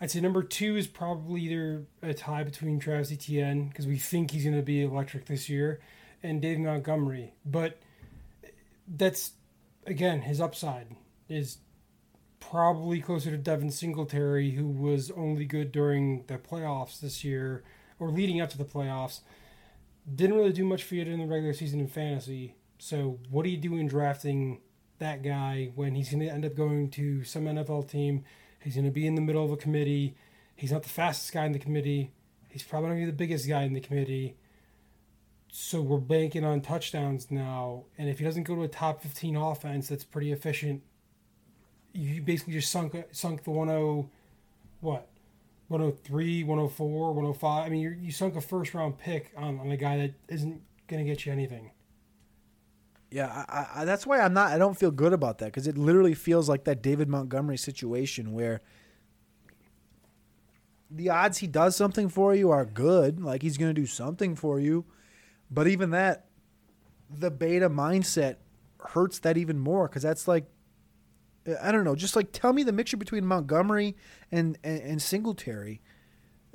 I'd 0.00 0.10
say 0.10 0.20
number 0.20 0.42
two 0.42 0.74
is 0.76 0.86
probably 0.86 1.42
either 1.42 1.84
a 2.00 2.14
tie 2.14 2.44
between 2.44 2.80
Travis 2.80 3.12
Etienne 3.12 3.68
because 3.68 3.86
we 3.86 3.98
think 3.98 4.30
he's 4.30 4.44
going 4.44 4.56
to 4.56 4.62
be 4.62 4.82
electric 4.82 5.26
this 5.26 5.50
year, 5.50 5.80
and 6.22 6.40
Dave 6.40 6.60
Montgomery. 6.60 7.34
But 7.44 7.78
that's 8.88 9.32
again 9.86 10.22
his 10.22 10.40
upside 10.40 10.96
is 11.28 11.58
probably 12.50 13.00
closer 13.00 13.30
to 13.30 13.36
Devin 13.36 13.70
Singletary, 13.70 14.52
who 14.52 14.66
was 14.66 15.10
only 15.12 15.44
good 15.44 15.72
during 15.72 16.24
the 16.26 16.38
playoffs 16.38 17.00
this 17.00 17.24
year 17.24 17.62
or 17.98 18.10
leading 18.10 18.40
up 18.40 18.50
to 18.50 18.58
the 18.58 18.64
playoffs. 18.64 19.20
Didn't 20.12 20.36
really 20.36 20.52
do 20.52 20.64
much 20.64 20.82
for 20.82 20.96
you 20.96 21.02
in 21.04 21.20
the 21.20 21.26
regular 21.26 21.54
season 21.54 21.80
in 21.80 21.86
fantasy. 21.86 22.56
So, 22.78 23.20
what 23.30 23.44
do 23.44 23.50
you 23.50 23.56
do 23.56 23.76
in 23.76 23.86
drafting 23.86 24.60
that 24.98 25.22
guy 25.22 25.70
when 25.74 25.94
he's 25.94 26.10
going 26.10 26.20
to 26.20 26.28
end 26.28 26.44
up 26.44 26.56
going 26.56 26.90
to 26.90 27.22
some 27.22 27.44
NFL 27.44 27.88
team? 27.88 28.24
He's 28.60 28.74
going 28.74 28.86
to 28.86 28.90
be 28.90 29.06
in 29.06 29.14
the 29.14 29.20
middle 29.20 29.44
of 29.44 29.52
a 29.52 29.56
committee. 29.56 30.16
He's 30.56 30.72
not 30.72 30.82
the 30.82 30.88
fastest 30.88 31.32
guy 31.32 31.46
in 31.46 31.52
the 31.52 31.58
committee. 31.58 32.12
He's 32.48 32.64
probably 32.64 32.88
not 32.88 32.94
going 32.96 33.06
to 33.06 33.12
be 33.12 33.12
the 33.12 33.16
biggest 33.16 33.48
guy 33.48 33.62
in 33.62 33.72
the 33.72 33.80
committee. 33.80 34.36
So, 35.52 35.80
we're 35.80 35.98
banking 35.98 36.44
on 36.44 36.60
touchdowns 36.60 37.30
now. 37.30 37.84
And 37.96 38.08
if 38.08 38.18
he 38.18 38.24
doesn't 38.24 38.42
go 38.42 38.56
to 38.56 38.62
a 38.62 38.68
top 38.68 39.02
15 39.02 39.36
offense 39.36 39.88
that's 39.88 40.04
pretty 40.04 40.32
efficient 40.32 40.82
you 41.92 42.22
basically 42.22 42.54
just 42.54 42.70
sunk 42.70 42.96
sunk 43.12 43.44
the 43.44 43.52
10 43.52 44.08
what? 44.80 45.08
103 45.68 46.44
104 46.44 47.12
105 47.12 47.66
i 47.66 47.68
mean 47.70 47.80
you 47.80 47.96
you 48.00 48.12
sunk 48.12 48.36
a 48.36 48.40
first 48.40 48.74
round 48.74 48.98
pick 48.98 49.32
on, 49.36 49.58
on 49.58 49.70
a 49.70 49.76
guy 49.76 49.96
that 49.96 50.12
isn't 50.28 50.60
going 50.88 51.02
to 51.02 51.10
get 51.10 51.24
you 51.24 51.32
anything. 51.32 51.70
Yeah 53.10 53.44
I, 53.48 53.66
I, 53.76 53.84
that's 53.84 54.06
why 54.06 54.20
i'm 54.20 54.34
not 54.34 54.52
i 54.52 54.58
don't 54.58 54.76
feel 54.76 54.90
good 54.90 55.12
about 55.12 55.38
that 55.38 55.46
because 55.46 55.66
it 55.66 55.76
literally 55.76 56.14
feels 56.14 56.48
like 56.48 56.64
that 56.64 56.82
david 56.82 57.08
montgomery 57.08 57.58
situation 57.58 58.32
where 58.32 58.62
the 60.90 61.10
odds 61.10 61.38
he 61.38 61.46
does 61.46 61.76
something 61.76 62.08
for 62.08 62.34
you 62.34 62.50
are 62.50 62.64
good 62.64 63.20
like 63.20 63.42
he's 63.42 63.58
going 63.58 63.74
to 63.74 63.78
do 63.78 63.86
something 63.86 64.34
for 64.34 64.58
you 64.60 64.84
but 65.50 65.66
even 65.66 65.90
that 65.90 66.26
the 67.10 67.30
beta 67.30 67.68
mindset 67.68 68.36
hurts 68.78 69.18
that 69.20 69.36
even 69.36 69.58
more 69.58 69.88
because 69.88 70.02
that's 70.02 70.26
like 70.26 70.46
I 71.60 71.72
don't 71.72 71.84
know. 71.84 71.94
Just 71.94 72.16
like 72.16 72.32
tell 72.32 72.52
me 72.52 72.62
the 72.62 72.72
mixture 72.72 72.96
between 72.96 73.26
Montgomery 73.26 73.96
and 74.30 74.58
and, 74.62 74.80
and 74.82 75.02
Singletary, 75.02 75.80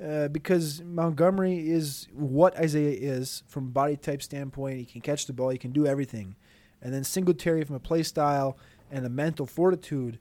uh, 0.04 0.28
because 0.28 0.82
Montgomery 0.82 1.68
is 1.70 2.08
what 2.12 2.56
Isaiah 2.56 2.96
is 2.98 3.42
from 3.46 3.70
body 3.70 3.96
type 3.96 4.22
standpoint. 4.22 4.78
He 4.78 4.84
can 4.84 5.00
catch 5.00 5.26
the 5.26 5.32
ball. 5.32 5.50
He 5.50 5.58
can 5.58 5.72
do 5.72 5.86
everything, 5.86 6.36
and 6.80 6.92
then 6.92 7.04
Singletary 7.04 7.64
from 7.64 7.76
a 7.76 7.80
play 7.80 8.02
style 8.02 8.56
and 8.90 9.04
a 9.04 9.10
mental 9.10 9.46
fortitude. 9.46 10.18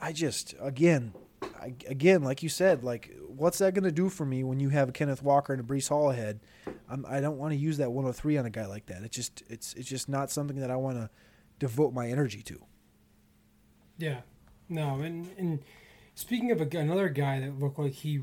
I 0.00 0.12
just 0.12 0.54
again, 0.60 1.12
I, 1.42 1.74
again, 1.86 2.22
like 2.22 2.42
you 2.42 2.48
said, 2.48 2.82
like 2.82 3.14
what's 3.26 3.58
that 3.58 3.74
going 3.74 3.84
to 3.84 3.92
do 3.92 4.08
for 4.08 4.24
me 4.24 4.42
when 4.42 4.58
you 4.58 4.70
have 4.70 4.92
Kenneth 4.92 5.22
Walker 5.22 5.52
and 5.52 5.60
a 5.60 5.64
Breece 5.64 5.88
Hall 5.88 6.10
ahead? 6.10 6.40
I'm, 6.90 7.06
I 7.06 7.20
don't 7.20 7.38
want 7.38 7.52
to 7.52 7.56
use 7.56 7.76
that 7.78 7.92
103 7.92 8.38
on 8.38 8.46
a 8.46 8.50
guy 8.50 8.66
like 8.66 8.86
that. 8.86 9.02
It's 9.02 9.14
just 9.14 9.42
it's 9.48 9.74
it's 9.74 9.88
just 9.88 10.08
not 10.08 10.30
something 10.30 10.58
that 10.58 10.70
I 10.70 10.76
want 10.76 10.96
to 10.96 11.10
devote 11.58 11.92
my 11.92 12.08
energy 12.08 12.42
to. 12.42 12.60
Yeah, 13.98 14.20
no, 14.68 15.00
and 15.00 15.28
and 15.36 15.58
speaking 16.14 16.50
of 16.52 16.60
a, 16.60 16.78
another 16.78 17.08
guy 17.08 17.40
that 17.40 17.58
looked 17.58 17.78
like 17.78 17.92
he 17.92 18.20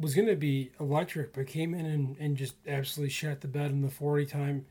was 0.00 0.14
going 0.14 0.28
to 0.28 0.36
be 0.36 0.70
electric, 0.80 1.34
but 1.34 1.46
came 1.46 1.74
in 1.74 1.84
and, 1.84 2.16
and 2.18 2.36
just 2.36 2.54
absolutely 2.66 3.10
shut 3.10 3.40
the 3.40 3.48
bed 3.48 3.70
in 3.70 3.82
the 3.82 3.90
forty 3.90 4.24
time. 4.26 4.64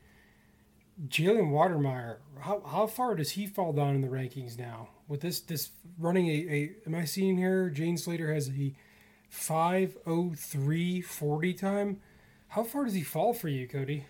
Jalen 1.06 1.52
Wydermyer, 1.52 2.16
how, 2.40 2.60
how 2.66 2.86
far 2.88 3.14
does 3.14 3.30
he 3.30 3.46
fall 3.46 3.72
down 3.72 3.94
in 3.94 4.00
the 4.00 4.08
rankings 4.08 4.58
now? 4.58 4.88
With 5.06 5.20
this 5.20 5.38
this 5.38 5.70
running 5.96 6.26
a, 6.28 6.32
a 6.32 6.70
am 6.86 6.94
I 6.96 7.04
seeing 7.04 7.36
here? 7.36 7.70
Jane 7.70 7.96
Slater 7.96 8.34
has 8.34 8.50
a 8.50 8.74
five 9.28 9.96
oh 10.06 10.32
three 10.36 11.00
forty 11.00 11.54
time. 11.54 12.00
How 12.48 12.64
far 12.64 12.84
does 12.84 12.94
he 12.94 13.02
fall 13.02 13.32
for 13.32 13.48
you, 13.48 13.68
Cody? 13.68 14.06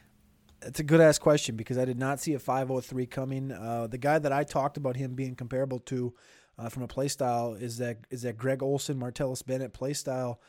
It's 0.63 0.81
a 0.81 0.85
good 0.85 1.01
ass 1.01 1.19
question 1.19 1.57
because 1.57 1.79
I 1.79 1.85
did 1.85 1.99
not 1.99 2.21
see 2.21 2.35
a 2.35 2.39
503 2.39 3.07
coming. 3.07 3.53
Uh, 3.53 3.87
the 3.87 3.99
guy 3.99 4.19
that 4.19 4.33
I 4.33 4.45
talked 4.45 4.77
about 4.77 4.97
him 4.97 5.15
being 5.15 5.35
comparable 5.35 5.79
to 5.81 6.15
uh, 6.59 6.69
from 6.69 6.83
a 6.83 6.89
play 6.89 7.09
style 7.09 7.55
is 7.55 7.79
that 7.79 7.99
is 8.11 8.23
that 8.23 8.37
Greg 8.37 8.63
Olsen, 8.63 8.99
Martellus 8.99 9.45
Bennett 9.47 9.73
play 9.73 9.93
style, 9.93 10.41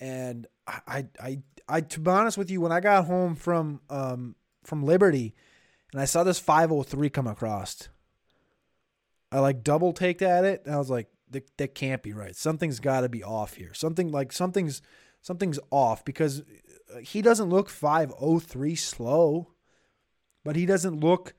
and 0.00 0.46
I, 0.66 1.06
I 1.20 1.38
I 1.68 1.80
to 1.82 2.00
be 2.00 2.10
honest 2.10 2.38
with 2.38 2.50
you, 2.50 2.60
when 2.60 2.72
I 2.72 2.80
got 2.80 3.04
home 3.04 3.34
from 3.34 3.80
um, 3.90 4.34
from 4.64 4.84
Liberty, 4.84 5.34
and 5.92 6.00
I 6.00 6.06
saw 6.06 6.24
this 6.24 6.38
503 6.38 7.10
come 7.10 7.26
across, 7.26 7.88
I 9.30 9.40
like 9.40 9.62
double 9.62 9.92
taked 9.92 10.22
at 10.22 10.44
it, 10.44 10.62
and 10.64 10.74
I 10.74 10.78
was 10.78 10.90
like, 10.90 11.08
that, 11.30 11.56
that 11.58 11.74
can't 11.74 12.02
be 12.02 12.12
right. 12.12 12.34
Something's 12.34 12.80
got 12.80 13.02
to 13.02 13.08
be 13.08 13.22
off 13.22 13.54
here. 13.54 13.74
Something 13.74 14.10
like 14.10 14.32
something's 14.32 14.80
something's 15.20 15.58
off 15.70 16.04
because 16.04 16.42
he 17.02 17.22
doesn't 17.22 17.50
look 17.50 17.68
503 17.68 18.74
slow, 18.74 19.48
but 20.44 20.56
he 20.56 20.66
doesn't 20.66 21.00
look 21.00 21.34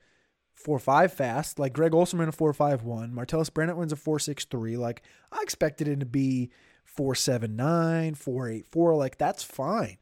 four 0.54 0.78
five 0.78 1.12
fast. 1.12 1.58
Like 1.58 1.72
Greg 1.72 1.94
Olsen 1.94 2.18
ran 2.18 2.28
a 2.28 2.32
four 2.32 2.52
five 2.52 2.82
one. 2.82 3.12
Martellus 3.12 3.52
Bennett 3.52 3.76
runs 3.76 3.92
a 3.92 3.96
four 3.96 4.18
six 4.18 4.44
three. 4.44 4.76
Like 4.76 5.02
I 5.32 5.40
expected 5.42 5.88
him 5.88 6.00
to 6.00 6.06
be 6.06 6.50
four 6.84 7.14
seven 7.14 7.56
nine, 7.56 8.14
four 8.14 8.48
eight 8.48 8.66
four. 8.66 8.94
Like 8.96 9.18
that's 9.18 9.42
fine. 9.42 9.98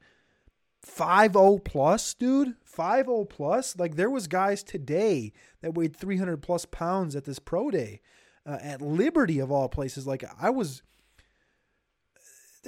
Five 0.82 1.32
zero 1.32 1.44
oh 1.44 1.58
plus, 1.58 2.14
dude. 2.14 2.54
Five 2.64 3.06
zero 3.06 3.18
oh 3.18 3.24
plus. 3.24 3.76
Like 3.76 3.96
there 3.96 4.11
was 4.11 4.26
guys 4.26 4.62
today 4.62 5.32
that 5.61 5.74
weighed 5.74 5.96
three 5.96 6.16
hundred 6.16 6.42
plus 6.42 6.64
pounds 6.64 7.14
at 7.16 7.24
this 7.24 7.38
pro 7.38 7.70
day, 7.70 8.00
uh, 8.46 8.58
at 8.61 8.82
Liberty 8.82 9.38
of 9.38 9.50
all 9.50 9.68
places. 9.68 10.06
Like 10.06 10.24
I 10.40 10.50
was. 10.50 10.82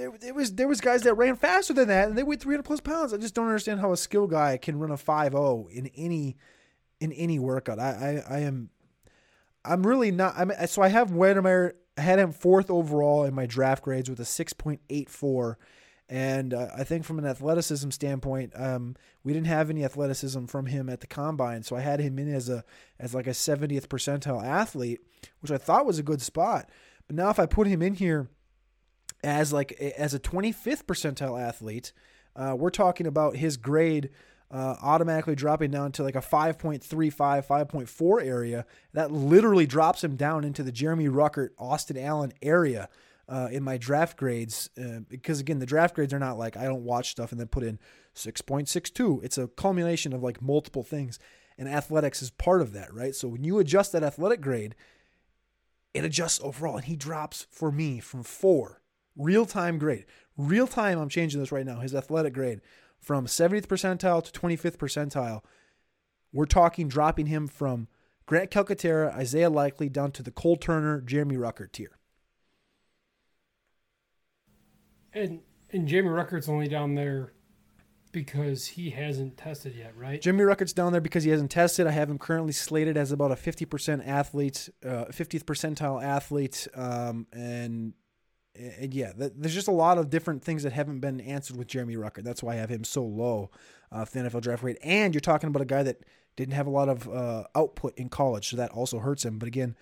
There, 0.00 0.12
there 0.18 0.32
was 0.32 0.54
there 0.54 0.66
was 0.66 0.80
guys 0.80 1.02
that 1.02 1.12
ran 1.12 1.36
faster 1.36 1.74
than 1.74 1.88
that, 1.88 2.08
and 2.08 2.16
they 2.16 2.22
weighed 2.22 2.40
300 2.40 2.62
plus 2.62 2.80
pounds. 2.80 3.12
I 3.12 3.18
just 3.18 3.34
don't 3.34 3.44
understand 3.44 3.80
how 3.80 3.92
a 3.92 3.98
skill 3.98 4.26
guy 4.26 4.56
can 4.56 4.78
run 4.78 4.90
a 4.90 4.96
5.0 4.96 5.70
in 5.70 5.88
any 5.94 6.38
in 7.00 7.12
any 7.12 7.38
workout. 7.38 7.78
I, 7.78 8.22
I, 8.26 8.36
I 8.36 8.38
am 8.40 8.70
I'm 9.62 9.86
really 9.86 10.10
not 10.10 10.34
I'm 10.38 10.52
so 10.68 10.80
I 10.80 10.88
have 10.88 11.10
Wydermyer 11.10 11.72
I 11.98 12.00
had 12.00 12.18
him 12.18 12.32
fourth 12.32 12.70
overall 12.70 13.24
in 13.24 13.34
my 13.34 13.44
draft 13.44 13.82
grades 13.82 14.08
with 14.08 14.18
a 14.20 14.22
6.84 14.22 15.56
and 16.08 16.54
uh, 16.54 16.68
I 16.74 16.82
think 16.84 17.04
from 17.04 17.18
an 17.18 17.26
athleticism 17.26 17.90
standpoint 17.90 18.52
um, 18.56 18.96
we 19.22 19.34
didn't 19.34 19.48
have 19.48 19.68
any 19.68 19.84
athleticism 19.84 20.46
from 20.46 20.64
him 20.64 20.88
at 20.88 21.00
the 21.00 21.08
combine 21.08 21.62
so 21.62 21.76
I 21.76 21.80
had 21.80 22.00
him 22.00 22.18
in 22.18 22.32
as 22.32 22.48
a 22.48 22.64
as 22.98 23.14
like 23.14 23.26
a 23.26 23.30
70th 23.30 23.88
percentile 23.88 24.42
athlete 24.42 25.00
which 25.40 25.52
I 25.52 25.58
thought 25.58 25.84
was 25.84 25.98
a 25.98 26.02
good 26.02 26.22
spot 26.22 26.70
but 27.06 27.16
now 27.16 27.28
if 27.28 27.38
I 27.38 27.44
put 27.44 27.66
him 27.66 27.82
in 27.82 27.92
here 27.92 28.30
as 29.22 29.52
like 29.52 29.72
as 29.72 30.14
a 30.14 30.20
25th 30.20 30.84
percentile 30.84 31.40
athlete 31.40 31.92
uh, 32.36 32.54
we're 32.58 32.70
talking 32.70 33.06
about 33.06 33.36
his 33.36 33.56
grade 33.56 34.10
uh, 34.50 34.76
automatically 34.82 35.34
dropping 35.34 35.70
down 35.70 35.92
to 35.92 36.02
like 36.02 36.16
a 36.16 36.20
5.35, 36.20 37.14
5.4 37.16 38.24
area. 38.24 38.66
That 38.92 39.12
literally 39.12 39.66
drops 39.66 40.02
him 40.02 40.16
down 40.16 40.44
into 40.44 40.62
the 40.62 40.72
Jeremy 40.72 41.08
Ruckert, 41.08 41.50
Austin 41.58 41.96
Allen 41.96 42.32
area 42.42 42.88
uh, 43.28 43.48
in 43.50 43.62
my 43.62 43.76
draft 43.76 44.16
grades. 44.16 44.68
Uh, 44.78 45.00
because 45.08 45.38
again, 45.38 45.60
the 45.60 45.66
draft 45.66 45.94
grades 45.94 46.12
are 46.12 46.18
not 46.18 46.38
like 46.38 46.56
I 46.56 46.64
don't 46.64 46.84
watch 46.84 47.10
stuff 47.10 47.30
and 47.30 47.40
then 47.40 47.46
put 47.46 47.62
in 47.62 47.78
6.62. 48.14 49.22
It's 49.22 49.38
a 49.38 49.48
culmination 49.48 50.12
of 50.12 50.22
like 50.22 50.42
multiple 50.42 50.82
things. 50.82 51.18
And 51.56 51.68
athletics 51.68 52.22
is 52.22 52.30
part 52.30 52.62
of 52.62 52.72
that, 52.72 52.92
right? 52.92 53.14
So 53.14 53.28
when 53.28 53.44
you 53.44 53.58
adjust 53.58 53.92
that 53.92 54.02
athletic 54.02 54.40
grade, 54.40 54.74
it 55.94 56.04
adjusts 56.04 56.40
overall. 56.42 56.76
And 56.76 56.86
he 56.86 56.96
drops 56.96 57.46
for 57.50 57.70
me 57.70 58.00
from 58.00 58.22
four, 58.22 58.79
real 59.20 59.46
time 59.46 59.78
grade. 59.78 60.06
Real 60.36 60.66
time, 60.66 60.98
I'm 60.98 61.08
changing 61.08 61.40
this 61.40 61.52
right 61.52 61.66
now. 61.66 61.80
His 61.80 61.94
athletic 61.94 62.32
grade 62.32 62.60
from 62.98 63.26
70th 63.26 63.66
percentile 63.66 64.24
to 64.24 64.32
25th 64.32 64.76
percentile. 64.76 65.42
We're 66.32 66.46
talking 66.46 66.88
dropping 66.88 67.26
him 67.26 67.48
from 67.48 67.88
Grant 68.26 68.50
Calcaterra, 68.50 69.12
Isaiah 69.14 69.50
Likely 69.50 69.88
down 69.88 70.12
to 70.12 70.22
the 70.22 70.30
Cole 70.30 70.56
Turner, 70.56 71.00
Jeremy 71.00 71.36
Ruckert 71.36 71.72
tier. 71.72 71.98
And 75.12 75.40
and 75.72 75.88
Jeremy 75.88 76.10
Ruckert's 76.10 76.48
only 76.48 76.68
down 76.68 76.94
there 76.94 77.32
because 78.12 78.66
he 78.66 78.90
hasn't 78.90 79.36
tested 79.36 79.74
yet, 79.76 79.96
right? 79.96 80.20
Jeremy 80.20 80.44
Ruckert's 80.44 80.72
down 80.72 80.92
there 80.92 81.00
because 81.00 81.24
he 81.24 81.30
hasn't 81.30 81.50
tested. 81.50 81.86
I 81.86 81.92
have 81.92 82.10
him 82.10 82.18
currently 82.18 82.52
slated 82.52 82.96
as 82.96 83.12
about 83.12 83.30
a 83.30 83.36
50% 83.36 84.06
athlete, 84.06 84.68
uh, 84.84 85.06
50th 85.06 85.44
percentile 85.44 86.02
athlete. 86.02 86.66
Um, 86.74 87.26
and, 87.32 87.94
and 88.54 88.92
yeah, 88.92 89.12
th- 89.12 89.32
there's 89.36 89.54
just 89.54 89.68
a 89.68 89.72
lot 89.72 89.98
of 89.98 90.10
different 90.10 90.42
things 90.42 90.62
that 90.62 90.72
haven't 90.72 91.00
been 91.00 91.20
answered 91.20 91.56
with 91.56 91.68
Jeremy 91.68 91.96
Ruckert. 91.96 92.24
That's 92.24 92.42
why 92.42 92.54
I 92.54 92.56
have 92.56 92.70
him 92.70 92.84
so 92.84 93.04
low 93.04 93.50
uh, 93.92 94.04
the 94.04 94.20
NFL 94.20 94.42
draft 94.42 94.62
grade. 94.62 94.78
And 94.82 95.14
you're 95.14 95.20
talking 95.20 95.48
about 95.48 95.62
a 95.62 95.66
guy 95.66 95.82
that 95.82 96.02
didn't 96.36 96.54
have 96.54 96.66
a 96.66 96.70
lot 96.70 96.88
of 96.88 97.08
uh, 97.08 97.44
output 97.54 97.96
in 97.96 98.08
college, 98.08 98.48
so 98.48 98.56
that 98.56 98.70
also 98.70 98.98
hurts 98.98 99.24
him. 99.24 99.38
But 99.38 99.46
again, 99.46 99.76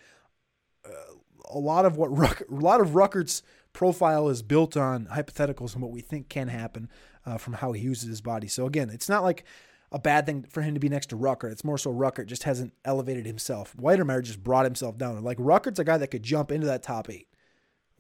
uh, 0.85 1.15
a 1.51 1.59
lot 1.59 1.85
of 1.85 1.97
what 1.97 2.11
a 2.11 2.55
lot 2.55 2.81
of 2.81 2.95
Ruckert's 2.95 3.43
profile 3.73 4.29
is 4.29 4.43
built 4.43 4.77
on 4.77 5.07
hypotheticals 5.07 5.75
and 5.75 5.83
what 5.83 5.93
we 5.93 6.01
think 6.01 6.29
can 6.29 6.49
happen 6.49 6.91
uh, 7.25 7.39
from 7.39 7.55
how 7.55 7.73
he 7.73 7.83
uses 7.83 8.09
his 8.09 8.21
body. 8.21 8.49
So 8.49 8.67
again, 8.67 8.91
it's 8.91 9.09
not 9.09 9.23
like 9.23 9.45
a 9.93 9.99
bad 9.99 10.27
thing 10.27 10.45
for 10.49 10.63
him 10.63 10.75
to 10.75 10.81
be 10.81 10.89
next 10.89 11.07
to 11.11 11.17
Rucker. 11.17 11.49
It's 11.49 11.65
more 11.65 11.79
so 11.79 11.91
Rucker 11.91 12.25
just 12.25 12.43
hasn't 12.43 12.75
elevated 12.85 13.25
himself. 13.25 13.75
Wydermyer 13.77 14.23
just 14.23 14.43
brought 14.43 14.65
himself 14.65 14.99
down. 14.99 15.23
Like 15.23 15.39
Ruckert's 15.39 15.79
a 15.79 15.85
guy 15.85 15.97
that 15.99 16.09
could 16.09 16.23
jump 16.23 16.51
into 16.51 16.67
that 16.67 16.83
top 16.83 17.09
eight. 17.09 17.28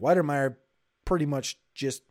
Wydermyer 0.00 0.56
pretty 1.04 1.26
much 1.26 1.58
just 1.74 2.02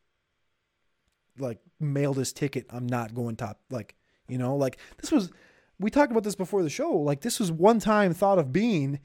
like 1.40 1.60
mailed 1.80 2.18
his 2.18 2.34
ticket. 2.34 2.66
I'm 2.70 2.88
not 2.88 3.14
going 3.14 3.36
top. 3.36 3.60
Like 3.70 3.96
you 4.28 4.38
know, 4.38 4.56
like 4.56 4.78
this 5.00 5.12
was. 5.12 5.32
We 5.80 5.92
talked 5.92 6.12
about 6.12 6.24
this 6.24 6.36
before 6.36 6.64
the 6.64 6.72
show. 6.72 6.92
Like 6.92 7.22
this 7.22 7.40
was 7.40 7.52
one 7.52 7.80
time 7.80 8.14
thought 8.14 8.40
of 8.40 8.52
being. 8.52 9.00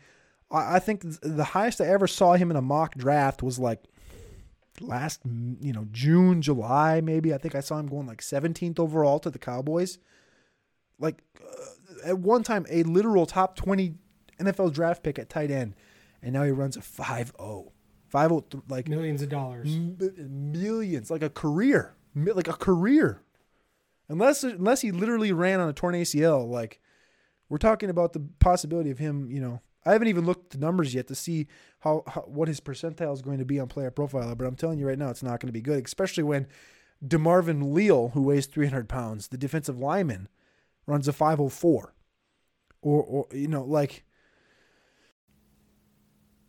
I 0.50 0.78
think 0.78 1.02
the 1.22 1.44
highest 1.44 1.80
I 1.80 1.86
ever 1.86 2.06
saw 2.06 2.34
him 2.34 2.50
in 2.50 2.56
a 2.56 2.62
mock 2.62 2.94
draft 2.94 3.42
was 3.42 3.58
like 3.58 3.84
last 4.80 5.20
you 5.60 5.72
know 5.72 5.86
June, 5.92 6.40
July 6.40 7.00
maybe. 7.00 7.34
I 7.34 7.38
think 7.38 7.54
I 7.54 7.60
saw 7.60 7.78
him 7.78 7.88
going 7.88 8.06
like 8.06 8.20
17th 8.20 8.78
overall 8.78 9.18
to 9.20 9.30
the 9.30 9.38
Cowboys. 9.38 9.98
Like 10.98 11.22
uh, 11.42 12.10
at 12.10 12.18
one 12.18 12.42
time 12.42 12.66
a 12.70 12.82
literal 12.84 13.26
top 13.26 13.56
20 13.56 13.94
NFL 14.40 14.72
draft 14.72 15.02
pick 15.02 15.18
at 15.18 15.28
tight 15.28 15.50
end 15.50 15.74
and 16.22 16.32
now 16.32 16.44
he 16.44 16.50
runs 16.50 16.76
a 16.76 16.80
5-0. 18.12 18.52
5 18.52 18.62
like 18.68 18.88
millions 18.88 19.22
of 19.22 19.28
dollars. 19.28 19.74
M- 19.74 19.96
millions, 20.52 21.10
like 21.10 21.22
a 21.22 21.30
career, 21.30 21.94
like 22.14 22.48
a 22.48 22.52
career. 22.52 23.22
Unless 24.08 24.44
unless 24.44 24.82
he 24.82 24.92
literally 24.92 25.32
ran 25.32 25.60
on 25.60 25.68
a 25.68 25.72
torn 25.72 25.94
ACL, 25.94 26.46
like 26.46 26.80
we're 27.48 27.58
talking 27.58 27.88
about 27.90 28.12
the 28.12 28.20
possibility 28.40 28.90
of 28.90 28.98
him, 28.98 29.30
you 29.30 29.40
know, 29.40 29.60
I 29.84 29.92
haven't 29.92 30.08
even 30.08 30.26
looked 30.26 30.54
at 30.54 30.60
the 30.60 30.64
numbers 30.64 30.94
yet 30.94 31.08
to 31.08 31.14
see 31.14 31.48
how, 31.80 32.04
how, 32.06 32.22
what 32.22 32.48
his 32.48 32.60
percentile 32.60 33.12
is 33.12 33.22
going 33.22 33.38
to 33.38 33.44
be 33.44 33.58
on 33.58 33.68
player 33.68 33.90
profiler, 33.90 34.36
but 34.36 34.46
I'm 34.46 34.56
telling 34.56 34.78
you 34.78 34.86
right 34.86 34.98
now, 34.98 35.10
it's 35.10 35.22
not 35.22 35.40
going 35.40 35.48
to 35.48 35.52
be 35.52 35.60
good, 35.60 35.84
especially 35.84 36.22
when 36.22 36.46
DeMarvin 37.04 37.72
Leal, 37.72 38.10
who 38.10 38.22
weighs 38.22 38.46
300 38.46 38.88
pounds, 38.88 39.28
the 39.28 39.38
defensive 39.38 39.78
lineman, 39.78 40.28
runs 40.86 41.08
a 41.08 41.12
504, 41.12 41.94
or 42.82 43.02
or 43.02 43.26
you 43.32 43.48
know 43.48 43.64
like. 43.64 44.04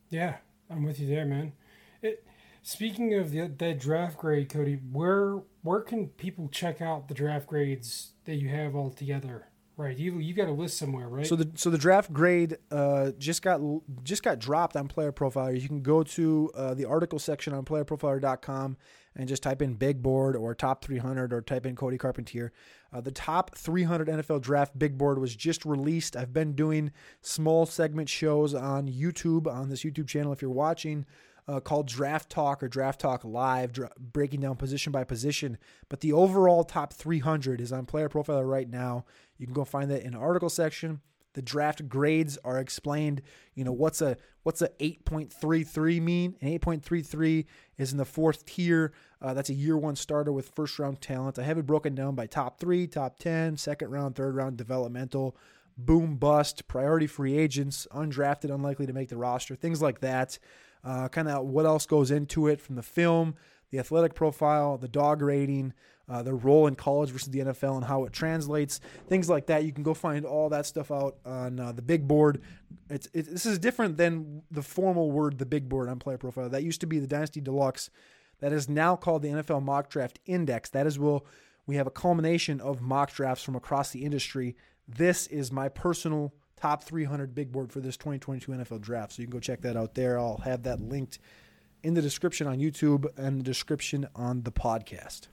Yeah, 0.10 0.38
I'm 0.70 0.84
with 0.84 1.00
you 1.00 1.08
there, 1.08 1.26
man. 1.26 1.54
It, 2.02 2.26
speaking 2.62 3.14
of 3.14 3.32
the 3.32 3.48
that 3.48 3.80
draft 3.80 4.18
grade, 4.18 4.50
Cody, 4.50 4.80
where 4.92 5.42
where 5.62 5.82
can 5.82 6.08
people 6.10 6.50
check 6.50 6.82
out 6.82 7.08
the 7.08 7.14
draft 7.14 7.48
grades 7.48 8.14
that 8.26 8.36
you 8.36 8.50
have 8.50 8.76
all 8.76 8.90
together? 8.90 9.48
Right, 9.76 9.98
you 9.98 10.20
you 10.20 10.36
got 10.36 10.48
a 10.48 10.52
list 10.52 10.78
somewhere, 10.78 11.10
right? 11.10 11.26
So 11.26 11.36
the 11.36 11.50
so 11.56 11.72
the 11.72 11.80
draft 11.80 12.14
grade 12.14 12.58
uh, 12.70 13.12
just 13.18 13.42
got 13.42 13.60
just 14.04 14.22
got 14.22 14.38
dropped 14.38 14.76
on 14.76 14.88
Player 14.88 15.12
Profiler. 15.12 15.60
You 15.60 15.68
can 15.68 15.82
go 15.82 16.04
to 16.04 16.52
uh, 16.54 16.74
the 16.76 16.86
article 16.86 17.18
section 17.18 17.54
on 17.54 17.66
PlayerProfiler.com 17.66 18.78
and 19.16 19.28
just 19.28 19.44
type 19.44 19.62
in 19.62 19.76
Big 19.76 20.02
Board 20.02 20.36
or 20.36 20.56
Top 20.56 20.84
300 20.84 21.34
or 21.34 21.42
type 21.42 21.66
in 21.66 21.76
Cody 21.76 21.98
Carpentier. 21.98 22.52
Uh, 22.92 23.02
the 23.02 23.12
Top 23.12 23.56
300 23.56 24.08
NFL 24.08 24.42
Draft 24.42 24.78
Big 24.78 24.98
Board 24.98 25.20
was 25.20 25.36
just 25.36 25.66
released. 25.66 26.16
I've 26.16 26.34
been 26.34 26.54
doing 26.54 26.92
small 27.22 27.66
segment 27.66 28.10
shows 28.10 28.54
on 28.54 28.88
YouTube 28.88 29.48
on 29.48 29.70
this 29.70 29.84
YouTube 29.84 30.08
channel. 30.08 30.34
If 30.34 30.42
you're 30.42 30.52
watching 30.52 31.06
uh, 31.48 31.60
called 31.60 31.88
Draft 31.88 32.30
Talk 32.30 32.64
or 32.64 32.68
Draft 32.68 33.02
Talk 33.02 33.24
Live, 33.24 33.74
dra- 33.74 33.92
breaking 33.98 34.42
down 34.42 34.56
position 34.56 34.92
by 34.92 35.04
position. 35.04 35.58
But 35.90 36.00
the 36.00 36.14
overall 36.14 36.64
top 36.64 36.94
300 36.94 37.60
is 37.60 37.72
on 37.72 37.86
Player 37.86 38.10
Profiler 38.10 38.50
right 38.50 38.70
now. 38.70 39.06
You 39.38 39.46
can 39.46 39.54
go 39.54 39.66
find 39.66 39.92
that 39.92 40.04
in 40.04 40.14
the 40.14 40.20
article 40.20 40.50
section. 40.50 41.02
The 41.34 41.42
draft 41.42 41.88
grades 41.88 42.38
are 42.44 42.60
explained. 42.60 43.22
You 43.56 43.64
know 43.64 43.72
what's 43.72 44.02
a 44.02 44.18
what's 44.44 44.62
a 44.62 44.70
8.33 44.80 46.02
mean? 46.02 46.36
An 46.42 46.60
8.33 46.60 47.46
is 47.78 47.92
in 47.92 47.98
the 47.98 48.06
fourth 48.06 48.46
tier. 48.46 48.94
Uh, 49.22 49.34
that's 49.34 49.50
a 49.50 49.54
year 49.54 49.78
one 49.78 49.96
starter 49.96 50.32
with 50.32 50.50
first 50.50 50.78
round 50.80 51.02
talent. 51.02 51.40
I 51.40 51.44
have 51.44 51.58
it 51.58 51.66
broken 51.66 51.96
down 51.96 52.16
by 52.16 52.28
top 52.28 52.60
three, 52.60 52.88
top 52.88 53.20
10, 53.20 53.58
second 53.58 53.90
round, 53.90 54.16
third 54.16 54.36
round 54.36 54.58
developmental, 54.58 55.36
boom 55.78 56.18
bust, 56.18 56.68
priority 56.68 57.08
free 57.08 57.38
agents, 57.38 57.88
undrafted, 57.92 58.54
unlikely 58.54 58.86
to 58.86 58.94
make 58.94 59.10
the 59.10 59.18
roster, 59.18 59.56
things 59.56 59.82
like 59.82 60.02
that 60.02 60.38
uh, 60.84 61.08
kind 61.08 61.28
of 61.28 61.46
what 61.46 61.66
else 61.66 61.86
goes 61.86 62.12
into 62.12 62.48
it 62.48 62.62
from 62.62 62.76
the 62.76 62.84
film, 62.84 63.36
the 63.74 63.80
athletic 63.80 64.14
profile, 64.14 64.78
the 64.78 64.88
dog 64.88 65.24
rating, 65.24 65.74
uh, 66.08 66.22
the 66.22 66.34
role 66.34 66.68
in 66.68 66.76
college 66.76 67.10
versus 67.10 67.30
the 67.30 67.40
NFL 67.40 67.78
and 67.78 67.86
how 67.86 68.04
it 68.04 68.14
translates, 68.14 68.80
things 69.08 69.28
like 69.28 69.48
that. 69.48 69.64
You 69.64 69.72
can 69.72 69.82
go 69.82 69.96
find 69.96 70.28
all 70.28 70.48
that 70.50 70.68
stuff 70.68 70.92
out 70.92 71.18
on 71.26 71.60
uh, 71.60 71.72
the 71.72 71.82
big 71.82 72.08
board. 72.08 72.44
It's, 72.92 73.08
it, 73.16 73.26
this 73.26 73.48
is 73.48 73.58
different 73.58 73.98
than 73.98 74.44
the 74.52 74.62
formal 74.62 75.12
word, 75.12 75.40
the 75.40 75.48
big 75.48 75.70
board 75.70 75.90
on 75.90 75.98
Player 75.98 76.20
Profile. 76.20 76.50
That 76.50 76.62
used 76.62 76.82
to 76.82 76.86
be 76.86 77.00
the 77.00 77.08
Dynasty 77.08 77.42
Deluxe. 77.42 77.90
That 78.42 78.54
is 78.54 78.70
now 78.70 78.96
called 78.96 79.24
the 79.24 79.30
NFL 79.30 79.64
Mock 79.64 79.90
Draft 79.90 80.20
Index. 80.28 80.70
That 80.70 80.86
is 80.86 81.00
will 81.00 81.26
we 81.66 81.78
have 81.78 81.88
a 81.88 81.92
culmination 81.92 82.62
of 82.62 82.80
mock 82.80 83.12
drafts 83.12 83.44
from 83.44 83.56
across 83.56 83.90
the 83.90 84.06
industry. 84.06 84.56
This 84.88 85.26
is 85.26 85.52
my 85.52 85.68
personal 85.68 86.32
top 86.58 86.84
300 86.84 87.34
big 87.34 87.52
board 87.52 87.72
for 87.72 87.80
this 87.80 87.98
2022 87.98 88.52
NFL 88.52 88.82
draft. 88.82 89.14
So 89.14 89.24
you 89.24 89.28
can 89.28 89.34
go 89.34 89.40
check 89.40 89.62
that 89.62 89.76
out 89.76 89.96
there. 89.96 90.20
I'll 90.20 90.38
have 90.38 90.62
that 90.64 90.80
linked 90.80 91.18
in 91.84 91.94
the 91.94 92.02
description 92.02 92.48
on 92.48 92.60
YouTube 92.60 93.06
and 93.18 93.40
the 93.40 93.44
description 93.44 94.08
on 94.16 94.44
the 94.44 94.52
podcast. 94.52 95.28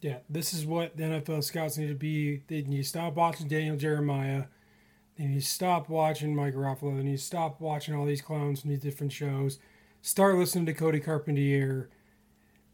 Yeah, 0.00 0.18
this 0.28 0.54
is 0.54 0.64
what 0.66 0.96
the 0.96 1.04
NFL 1.04 1.44
scouts 1.44 1.76
need 1.76 1.88
to 1.88 1.94
be. 1.94 2.42
They 2.48 2.62
need 2.62 2.82
to 2.82 2.88
stop 2.88 3.14
watching 3.14 3.48
Daniel 3.48 3.76
Jeremiah. 3.76 4.44
They 5.16 5.24
need 5.24 5.40
to 5.40 5.46
stop 5.46 5.88
watching 5.88 6.34
Mike 6.34 6.54
Ruffalo. 6.54 6.96
They 6.96 7.02
need 7.02 7.18
to 7.18 7.22
stop 7.22 7.60
watching 7.60 7.94
all 7.94 8.06
these 8.06 8.22
clowns 8.22 8.60
from 8.60 8.70
these 8.70 8.80
different 8.80 9.12
shows. 9.12 9.58
Start 10.02 10.36
listening 10.36 10.66
to 10.66 10.74
Cody 10.74 11.00
Carpentier. 11.00 11.90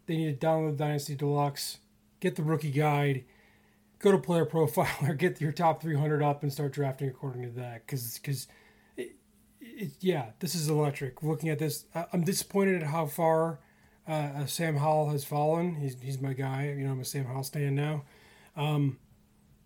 They 0.07 0.17
need 0.17 0.41
to 0.41 0.47
download 0.47 0.77
Dynasty 0.77 1.17
Deluxe. 1.17 1.79
Get 2.21 2.37
the 2.37 2.45
rookie 2.45 2.71
guide 2.71 3.25
go 3.99 4.13
to 4.13 4.19
player 4.19 4.47
profiler, 4.47 5.17
get 5.19 5.41
your 5.41 5.53
top 5.53 5.83
300 5.83 6.23
up, 6.23 6.43
and 6.43 6.53
start 6.53 6.73
drafting 6.73 7.09
according 7.09 7.43
to 7.43 7.51
that. 7.61 7.87
Because, 7.87 8.19
because, 8.19 8.49
yeah, 10.01 10.31
this 10.39 10.55
is 10.55 10.69
electric. 10.69 11.23
Looking 11.23 11.49
at 11.49 11.59
this, 11.59 11.85
I'm 12.13 12.25
disappointed 12.25 12.83
at 12.83 12.89
how 12.89 13.07
far 13.07 13.61
uh, 14.09 14.47
Sam 14.47 14.77
Howell 14.77 15.11
has 15.11 15.25
fallen. 15.25 15.77
He's 15.77 15.97
he's 16.01 16.21
my 16.21 16.33
guy. 16.33 16.75
You 16.77 16.87
know, 16.87 16.93
I'm 16.93 17.01
a 17.01 17.05
Sam 17.05 17.25
Howell 17.25 17.45
stand 17.45 17.77
now, 17.77 18.05
um, 18.57 18.99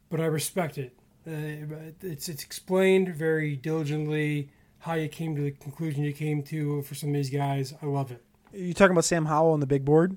but 0.09 0.21
I 0.21 0.27
respect 0.27 0.79
it. 0.79 0.97
Uh, 1.27 1.93
it's 2.03 2.29
it's 2.29 2.43
explained 2.43 3.15
very 3.15 3.57
diligently 3.57 4.51
how 4.81 4.95
you 4.95 5.09
came 5.09 5.37
to 5.37 5.43
the 5.43 5.51
conclusion 5.51 6.03
you 6.03 6.13
came 6.13 6.43
to 6.45 6.83
for 6.83 6.95
some 6.95 7.11
of 7.11 7.15
these 7.15 7.31
guys. 7.31 7.75
I 7.83 7.87
love 7.87 8.11
it. 8.11 8.25
You 8.53 8.75
talking 8.75 8.93
about 8.93 9.05
Sam 9.05 9.27
Howell 9.27 9.53
on 9.53 9.61
the 9.61 9.67
big 9.67 9.85
board? 9.85 10.17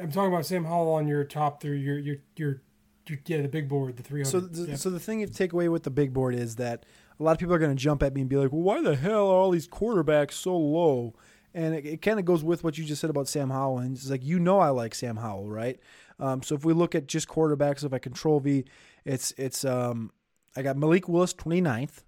I'm 0.00 0.10
talking 0.10 0.32
about 0.32 0.46
Sam 0.46 0.64
Howell 0.64 0.92
on 0.92 1.06
your 1.06 1.24
top 1.24 1.62
three. 1.62 1.80
Your 1.80 1.98
your 1.98 2.16
your, 2.36 2.62
your 3.06 3.18
yeah, 3.26 3.42
the 3.42 3.48
big 3.48 3.68
board, 3.68 3.96
the 3.96 4.02
300. 4.02 4.30
So 4.30 4.40
the, 4.40 4.76
so 4.76 4.90
the 4.90 5.00
thing 5.00 5.20
you 5.20 5.26
take 5.26 5.52
away 5.52 5.68
with 5.68 5.84
the 5.84 5.90
big 5.90 6.12
board 6.12 6.34
is 6.34 6.56
that 6.56 6.84
a 7.22 7.24
lot 7.24 7.32
of 7.32 7.38
people 7.38 7.54
are 7.54 7.58
going 7.58 7.74
to 7.74 7.80
jump 7.80 8.02
at 8.02 8.14
me 8.14 8.20
and 8.20 8.28
be 8.28 8.36
like, 8.36 8.52
"Well, 8.52 8.62
why 8.62 8.82
the 8.82 8.96
hell 8.96 9.28
are 9.28 9.36
all 9.36 9.50
these 9.50 9.68
quarterbacks 9.68 10.32
so 10.32 10.56
low?" 10.56 11.14
And 11.54 11.74
it, 11.74 11.86
it 11.86 12.02
kind 12.02 12.18
of 12.18 12.24
goes 12.24 12.42
with 12.42 12.64
what 12.64 12.76
you 12.76 12.84
just 12.84 13.00
said 13.00 13.10
about 13.10 13.28
Sam 13.28 13.50
Howell. 13.50 13.78
And 13.78 13.96
it's 13.96 14.10
like 14.10 14.24
you 14.24 14.40
know 14.40 14.58
I 14.58 14.70
like 14.70 14.94
Sam 14.94 15.16
Howell, 15.16 15.48
right? 15.48 15.78
Um, 16.18 16.42
so 16.42 16.56
if 16.56 16.64
we 16.64 16.72
look 16.72 16.94
at 16.96 17.06
just 17.06 17.28
quarterbacks, 17.28 17.84
if 17.84 17.92
I 17.92 17.98
control 17.98 18.40
V, 18.40 18.64
it's 19.04 19.32
it's 19.36 19.64
um, 19.64 20.10
I 20.56 20.62
got 20.62 20.76
Malik 20.76 21.08
Willis 21.08 21.32
29th, 21.32 22.02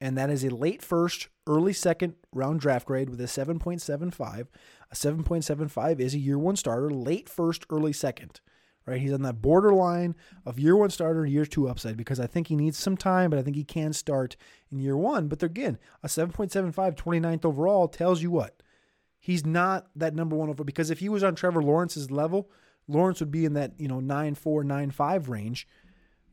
and 0.00 0.16
that 0.16 0.30
is 0.30 0.42
a 0.42 0.54
late 0.54 0.82
first, 0.82 1.28
early 1.46 1.74
second 1.74 2.14
round 2.32 2.60
draft 2.60 2.86
grade 2.86 3.10
with 3.10 3.20
a 3.20 3.24
7.75. 3.24 4.46
A 4.90 4.94
7.75 4.94 6.00
is 6.00 6.14
a 6.14 6.18
year 6.18 6.38
one 6.38 6.56
starter, 6.56 6.90
late 6.90 7.28
first, 7.28 7.66
early 7.68 7.92
second. 7.92 8.40
Right? 8.86 9.00
He's 9.00 9.12
on 9.12 9.22
that 9.22 9.42
borderline 9.42 10.16
of 10.44 10.58
year 10.58 10.76
one 10.76 10.90
starter, 10.90 11.24
year 11.24 11.44
two 11.44 11.68
upside 11.68 11.96
because 11.96 12.18
I 12.18 12.26
think 12.26 12.48
he 12.48 12.56
needs 12.56 12.78
some 12.78 12.96
time, 12.96 13.30
but 13.30 13.38
I 13.38 13.42
think 13.42 13.56
he 13.56 13.64
can 13.64 13.92
start 13.92 14.36
in 14.72 14.80
year 14.80 14.96
one. 14.96 15.28
But 15.28 15.42
again, 15.42 15.78
a 16.02 16.08
7.75, 16.08 16.96
29th 16.96 17.44
overall 17.44 17.88
tells 17.88 18.22
you 18.22 18.30
what? 18.30 18.62
He's 19.18 19.44
not 19.44 19.88
that 19.94 20.14
number 20.14 20.34
one 20.34 20.48
over 20.48 20.64
because 20.64 20.90
if 20.90 21.00
he 21.00 21.08
was 21.08 21.22
on 21.22 21.34
Trevor 21.34 21.62
Lawrence's 21.62 22.10
level, 22.10 22.50
Lawrence 22.88 23.20
would 23.20 23.30
be 23.30 23.44
in 23.44 23.52
that, 23.52 23.72
you 23.78 23.86
know, 23.86 24.00
9 24.00 24.34
4, 24.34 24.64
9 24.64 24.90
5 24.90 25.28
range. 25.28 25.68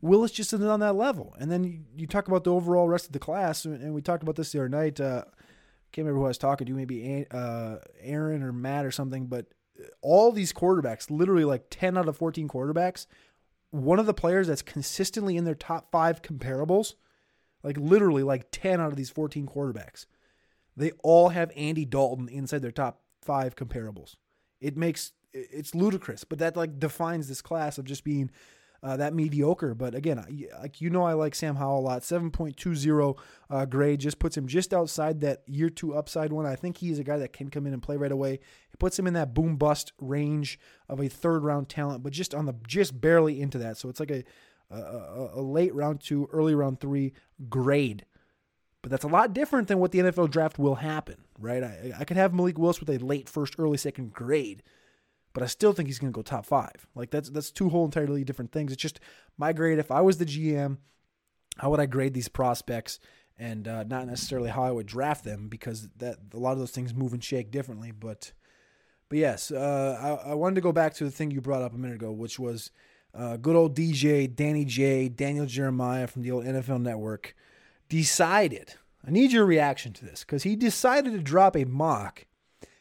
Willis 0.00 0.30
just 0.30 0.52
isn't 0.52 0.66
on 0.66 0.80
that 0.80 0.94
level. 0.94 1.34
And 1.38 1.50
then 1.50 1.64
you, 1.64 1.80
you, 1.96 2.06
talk 2.06 2.28
about 2.28 2.44
the 2.44 2.52
overall 2.52 2.88
rest 2.88 3.06
of 3.06 3.12
the 3.12 3.18
class, 3.18 3.64
and 3.64 3.92
we 3.94 4.00
talked 4.00 4.22
about 4.22 4.36
this 4.36 4.52
the 4.52 4.60
other 4.60 4.68
night. 4.68 5.00
Uh, 5.00 5.24
can't 5.92 6.04
remember 6.04 6.20
who 6.20 6.24
I 6.26 6.28
was 6.28 6.38
talking 6.38 6.66
to, 6.66 6.72
maybe 6.72 7.26
uh, 7.30 7.76
Aaron 8.00 8.42
or 8.42 8.52
Matt 8.52 8.84
or 8.84 8.90
something, 8.90 9.26
but 9.26 9.46
all 10.00 10.32
these 10.32 10.52
quarterbacks, 10.52 11.10
literally 11.10 11.44
like 11.44 11.66
10 11.70 11.96
out 11.96 12.08
of 12.08 12.16
14 12.16 12.48
quarterbacks, 12.48 13.06
one 13.70 13.98
of 13.98 14.06
the 14.06 14.14
players 14.14 14.46
that's 14.46 14.62
consistently 14.62 15.36
in 15.36 15.44
their 15.44 15.54
top 15.54 15.90
five 15.90 16.22
comparables, 16.22 16.94
like 17.62 17.76
literally 17.76 18.22
like 18.22 18.48
10 18.50 18.80
out 18.80 18.90
of 18.90 18.96
these 18.96 19.10
14 19.10 19.46
quarterbacks, 19.46 20.06
they 20.76 20.92
all 21.02 21.30
have 21.30 21.50
Andy 21.56 21.84
Dalton 21.84 22.28
inside 22.28 22.62
their 22.62 22.70
top 22.70 23.02
five 23.22 23.56
comparables. 23.56 24.16
It 24.60 24.76
makes 24.76 25.12
it's 25.32 25.74
ludicrous, 25.74 26.24
but 26.24 26.38
that 26.38 26.56
like 26.56 26.78
defines 26.78 27.28
this 27.28 27.42
class 27.42 27.78
of 27.78 27.84
just 27.84 28.04
being 28.04 28.30
uh, 28.82 28.96
that 28.96 29.14
mediocre. 29.14 29.74
But 29.74 29.94
again, 29.94 30.24
like 30.60 30.80
you 30.80 30.90
know, 30.90 31.02
I 31.02 31.14
like 31.14 31.34
Sam 31.34 31.56
Howell 31.56 31.80
a 31.80 31.80
lot. 31.80 32.04
Seven 32.04 32.30
point 32.30 32.56
two 32.56 32.74
zero 32.74 33.16
uh, 33.50 33.64
grade 33.64 34.00
just 34.00 34.18
puts 34.18 34.36
him 34.36 34.46
just 34.46 34.72
outside 34.72 35.20
that 35.20 35.42
year 35.46 35.70
two 35.70 35.94
upside 35.94 36.32
one. 36.32 36.46
I 36.46 36.56
think 36.56 36.78
he's 36.78 36.98
a 36.98 37.04
guy 37.04 37.18
that 37.18 37.32
can 37.32 37.50
come 37.50 37.66
in 37.66 37.72
and 37.72 37.82
play 37.82 37.96
right 37.96 38.12
away. 38.12 38.34
It 38.34 38.78
puts 38.78 38.98
him 38.98 39.06
in 39.06 39.14
that 39.14 39.34
boom 39.34 39.56
bust 39.56 39.92
range 40.00 40.58
of 40.88 41.00
a 41.00 41.08
third 41.08 41.44
round 41.44 41.68
talent, 41.68 42.02
but 42.02 42.12
just 42.12 42.34
on 42.34 42.46
the 42.46 42.54
just 42.66 43.00
barely 43.00 43.40
into 43.40 43.58
that. 43.58 43.76
So 43.76 43.88
it's 43.88 44.00
like 44.00 44.10
a 44.10 44.24
a, 44.70 45.30
a 45.34 45.42
late 45.42 45.74
round 45.74 46.00
two, 46.00 46.28
early 46.32 46.54
round 46.54 46.80
three 46.80 47.12
grade. 47.48 48.04
But 48.82 48.92
that's 48.92 49.04
a 49.04 49.08
lot 49.08 49.32
different 49.32 49.66
than 49.66 49.80
what 49.80 49.90
the 49.90 49.98
NFL 49.98 50.30
draft 50.30 50.58
will 50.58 50.76
happen, 50.76 51.16
right? 51.38 51.64
I, 51.64 51.92
I 51.98 52.04
could 52.04 52.16
have 52.16 52.32
Malik 52.32 52.58
Willis 52.58 52.78
with 52.78 52.90
a 52.90 53.04
late 53.04 53.28
first, 53.28 53.56
early 53.58 53.76
second 53.76 54.12
grade 54.12 54.62
but 55.32 55.42
I 55.42 55.46
still 55.46 55.72
think 55.72 55.88
he's 55.88 55.98
going 55.98 56.12
to 56.12 56.16
go 56.16 56.22
top 56.22 56.46
five. 56.46 56.86
Like 56.94 57.10
that's 57.10 57.30
that's 57.30 57.50
two 57.50 57.68
whole 57.68 57.84
entirely 57.84 58.24
different 58.24 58.52
things. 58.52 58.72
It's 58.72 58.82
just 58.82 59.00
my 59.36 59.52
grade. 59.52 59.78
If 59.78 59.90
I 59.90 60.00
was 60.00 60.18
the 60.18 60.26
GM, 60.26 60.78
how 61.58 61.70
would 61.70 61.80
I 61.80 61.86
grade 61.86 62.14
these 62.14 62.28
prospects, 62.28 62.98
and 63.38 63.68
uh, 63.68 63.84
not 63.84 64.06
necessarily 64.06 64.50
how 64.50 64.64
I 64.64 64.70
would 64.70 64.86
draft 64.86 65.24
them 65.24 65.48
because 65.48 65.88
that 65.98 66.18
a 66.32 66.38
lot 66.38 66.52
of 66.52 66.58
those 66.58 66.70
things 66.70 66.94
move 66.94 67.12
and 67.12 67.22
shake 67.22 67.50
differently. 67.50 67.92
But 67.92 68.32
but 69.08 69.18
yes, 69.18 69.50
uh, 69.50 70.18
I, 70.24 70.30
I, 70.30 70.34
wanted 70.34 70.56
to 70.56 70.60
go 70.60 70.72
back 70.72 70.94
to 70.94 71.04
the 71.04 71.10
thing 71.10 71.30
you 71.30 71.40
brought 71.40 71.62
up 71.62 71.72
a 71.72 71.78
minute 71.78 71.96
ago, 71.96 72.12
which 72.12 72.38
was 72.38 72.70
uh, 73.14 73.36
good 73.36 73.56
old 73.56 73.76
DJ 73.76 74.34
Danny 74.34 74.64
J 74.64 75.08
Daniel 75.08 75.46
Jeremiah 75.46 76.06
from 76.06 76.22
the 76.22 76.30
old 76.30 76.44
NFL 76.44 76.82
Network 76.82 77.34
decided. 77.88 78.74
I 79.06 79.10
need 79.10 79.32
your 79.32 79.46
reaction 79.46 79.92
to 79.94 80.04
this 80.04 80.20
because 80.20 80.42
he 80.42 80.56
decided 80.56 81.12
to 81.12 81.20
drop 81.20 81.56
a 81.56 81.64
mock 81.64 82.26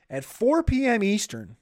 at 0.09 0.25
4 0.25 0.63
p.m. 0.63 1.03
Eastern 1.03 1.55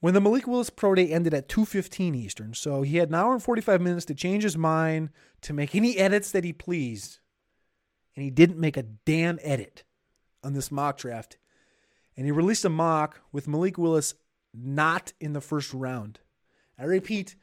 when 0.00 0.14
the 0.14 0.20
Malik 0.20 0.46
Willis 0.46 0.70
Pro 0.70 0.94
Day 0.94 1.08
ended 1.08 1.34
at 1.34 1.48
2:15 1.48 2.14
Eastern, 2.14 2.54
so 2.54 2.82
he 2.82 2.96
had 2.96 3.10
an 3.10 3.14
hour 3.14 3.32
and 3.32 3.42
45 3.42 3.80
minutes 3.80 4.06
to 4.06 4.14
change 4.14 4.42
his 4.42 4.56
mind, 4.56 5.10
to 5.42 5.52
make 5.52 5.74
any 5.74 5.96
edits 5.96 6.30
that 6.30 6.44
he 6.44 6.52
pleased. 6.52 7.18
And 8.16 8.24
he 8.24 8.30
didn't 8.30 8.58
make 8.58 8.76
a 8.76 8.82
damn 8.82 9.38
edit 9.42 9.84
on 10.42 10.54
this 10.54 10.72
mock 10.72 10.98
draft. 10.98 11.38
And 12.16 12.26
he 12.26 12.32
released 12.32 12.64
a 12.64 12.70
mock 12.70 13.20
with 13.30 13.46
Malik 13.46 13.78
Willis 13.78 14.14
not 14.52 15.12
in 15.20 15.32
the 15.32 15.40
first 15.40 15.72
round. 15.72 16.18
I 16.78 16.84
repeat, 16.84 17.36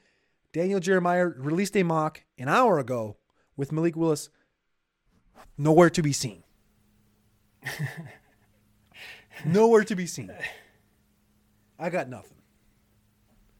Daniel 0.51 0.79
Jeremiah 0.79 1.27
released 1.27 1.77
a 1.77 1.83
mock 1.83 2.23
an 2.37 2.49
hour 2.49 2.79
ago 2.79 3.17
with 3.55 3.71
Malik 3.71 3.95
Willis 3.95 4.29
nowhere 5.57 5.89
to 5.91 6.01
be 6.01 6.11
seen. 6.11 6.43
nowhere 9.45 9.83
to 9.83 9.95
be 9.95 10.07
seen. 10.07 10.31
I 11.79 11.89
got 11.89 12.09
nothing. 12.09 12.36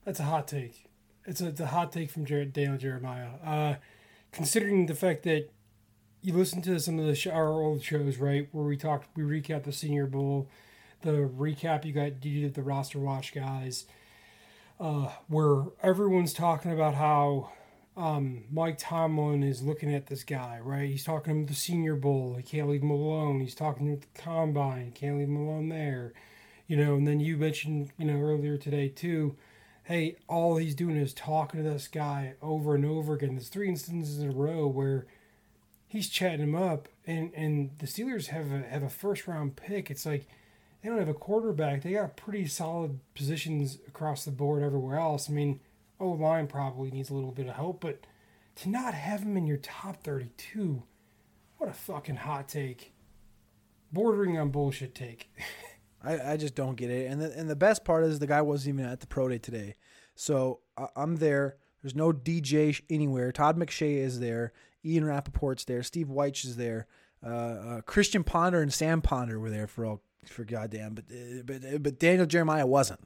That's 0.08 0.22
a 0.22 0.24
hot 0.24 0.48
take. 0.48 0.86
It's 1.26 1.41
a, 1.41 1.48
it's 1.48 1.60
a 1.60 1.65
hot 1.65 1.91
take 1.91 2.10
from 2.10 2.24
Jared, 2.24 2.54
Daniel 2.54 2.78
Jeremiah. 2.78 3.28
Uh, 3.46 3.76
considering 4.32 4.86
the 4.86 4.96
fact 4.96 5.24
that 5.24 5.50
you 6.22 6.32
listen 6.32 6.62
to 6.62 6.80
some 6.80 6.98
of 6.98 7.06
the 7.06 7.13
sh- 7.13 7.28
our 7.28 7.50
old 7.62 7.84
shows, 7.84 8.15
right, 8.15 8.48
where 8.54 8.63
we 8.63 8.78
talked, 8.78 9.10
we 9.17 9.24
recap 9.24 9.65
the 9.65 9.74
Senior 9.74 10.08
Bowl, 10.08 10.48
the 11.02 11.12
recap 11.12 11.84
you 11.84 11.91
got, 11.91 12.24
you 12.24 12.39
did 12.39 12.54
the 12.54 12.62
roster 12.62 13.00
watch 13.00 13.36
guys, 13.36 13.86
uh, 14.80 15.10
where 15.28 15.63
everyone's 15.84 16.32
talking 16.32 16.72
about 16.72 16.93
how 16.93 17.52
um, 17.98 18.46
Mike 18.50 18.78
Tomlin 18.78 19.43
is 19.43 19.62
looking 19.62 19.93
at 19.93 20.08
this 20.08 20.24
guy, 20.24 20.58
right? 20.63 20.89
He's 20.89 21.04
talking 21.04 21.46
to 21.46 21.52
the 21.52 21.60
Senior 21.60 21.98
Bowl. 21.98 22.36
He 22.38 22.43
can't 22.43 22.70
leave 22.70 22.82
him 22.82 22.91
alone. 22.91 23.41
He's 23.41 23.56
talking 23.56 23.93
to 23.93 24.00
the 24.00 24.22
combine. 24.22 24.93
Can't 24.93 25.17
leave 25.17 25.28
him 25.28 25.36
alone 25.36 25.67
there. 25.67 26.13
You 26.65 26.78
know, 26.78 26.96
and 26.96 27.06
then 27.06 27.20
you 27.20 27.36
mentioned, 27.36 27.91
you 27.98 28.06
know, 28.06 28.22
earlier 28.22 28.56
today 28.58 28.88
too, 28.88 29.36
hey, 29.88 30.17
all 30.28 30.58
he's 30.58 30.76
doing 30.76 30.97
is 30.97 31.13
talking 31.13 31.63
to 31.63 31.69
this 31.69 31.88
guy 31.88 32.34
over 32.41 32.76
and 32.76 32.84
over 32.84 33.13
again. 33.13 33.36
There's 33.36 33.47
three 33.47 33.69
instances 33.69 34.19
in 34.19 34.30
a 34.30 34.34
row 34.34 34.67
where 34.67 35.08
he's 35.88 36.10
chatting 36.10 36.41
him 36.41 36.56
up, 36.56 36.89
and 37.06 37.34
and 37.34 37.71
the 37.80 37.88
Steelers 37.88 38.28
have 38.28 38.52
a 38.52 38.63
have 38.63 38.84
a 38.84 38.89
first 38.89 39.28
round 39.28 39.56
pick. 39.56 39.89
It's 39.89 40.06
like 40.06 40.28
they 40.82 40.89
don't 40.89 41.00
have 41.00 41.08
a 41.08 41.13
quarterback. 41.13 41.84
They 41.84 41.93
got 41.93 42.17
pretty 42.17 42.47
solid 42.47 43.00
positions 43.15 43.78
across 43.88 44.26
the 44.26 44.32
board 44.32 44.62
everywhere 44.62 45.00
else. 45.00 45.30
I 45.30 45.34
mean, 45.34 45.62
O 46.02 46.10
line 46.10 46.47
probably 46.47 46.91
needs 46.91 47.10
a 47.10 47.15
little 47.15 47.32
bit 47.32 47.47
of 47.47 47.56
help, 47.56 47.80
but 47.80 48.02
to 48.58 48.69
not 48.69 48.93
have 48.93 49.21
him 49.21 49.38
in 49.38 49.47
your 49.47 49.58
top 49.58 50.04
32, 50.04 50.84
what 51.58 51.69
a 51.69 51.73
fucking 51.73 52.17
hot 52.17 52.50
take. 52.50 52.91
Bordering 53.93 54.38
on 54.38 54.50
bullshit 54.50 54.93
take. 54.93 55.30
I, 56.04 56.34
I 56.34 56.38
just 56.38 56.56
don't 56.56 56.76
get 56.76 56.90
it. 56.90 57.12
And 57.12 57.22
the, 57.22 57.38
and 57.38 57.50
the 57.50 57.56
best 57.56 57.84
part 57.84 58.04
is 58.04 58.20
the 58.20 58.28
guy 58.28 58.42
wasn't 58.42 58.76
even 58.76 58.92
at 58.92 59.00
the 59.00 59.08
pro 59.08 59.28
day 59.28 59.38
today. 59.38 59.76
So 60.16 60.60
I, 60.78 60.88
I'm 60.96 61.18
there. 61.18 61.58
There's 61.82 61.96
no 61.96 62.12
DJ 62.12 62.82
anywhere. 62.90 63.32
Todd 63.32 63.58
McShay 63.58 63.98
is 63.98 64.20
there. 64.20 64.54
Ian 64.84 65.04
Rapoport's 65.06 65.66
there. 65.66 65.84
Steve 65.84 66.08
Wyche 66.08 66.46
is 66.46 66.56
there. 66.56 66.88
Uh, 67.26 67.30
uh, 67.30 67.82
Christian 67.82 68.24
Ponder 68.24 68.62
and 68.62 68.74
Sam 68.74 69.02
Ponder 69.02 69.40
were 69.40 69.50
there 69.50 69.68
for 69.68 69.86
all 69.86 70.02
for 70.26 70.44
goddamn, 70.44 70.94
but 70.94 71.06
uh, 71.12 71.44
but 71.46 71.64
uh, 71.66 71.78
but 71.80 72.00
Daniel 72.00 72.26
Jeremiah 72.26 72.68
wasn't. 72.68 73.02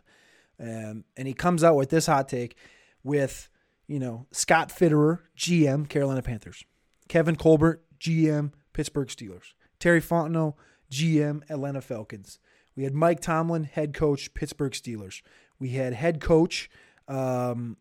Um, 0.60 1.06
and 1.18 1.28
he 1.28 1.34
comes 1.34 1.64
out 1.64 1.76
with 1.76 1.90
this 1.90 2.08
hot 2.08 2.28
take 2.28 2.56
with 3.04 3.50
you 3.88 4.00
know 4.00 4.28
Scott 4.32 4.70
Fitterer, 4.70 5.20
GM 5.38 5.88
Carolina 5.88 6.22
Panthers, 6.22 6.64
Kevin 7.08 7.36
Colbert, 7.36 7.84
GM 8.00 8.52
Pittsburgh 8.74 9.08
Steelers, 9.08 9.54
Terry 9.80 10.02
Fontenot, 10.02 10.56
GM 10.92 11.50
Atlanta 11.50 11.82
Falcons, 11.82 12.40
we 12.76 12.84
had 12.84 12.94
Mike 12.94 13.20
Tomlin, 13.20 13.64
head 13.64 13.94
coach, 13.94 14.34
Pittsburgh 14.34 14.74
Steelers. 14.74 15.22
We 15.60 15.70
had 15.70 15.94
head 15.94 16.22
coach, 16.22 16.70
um, 17.08 17.78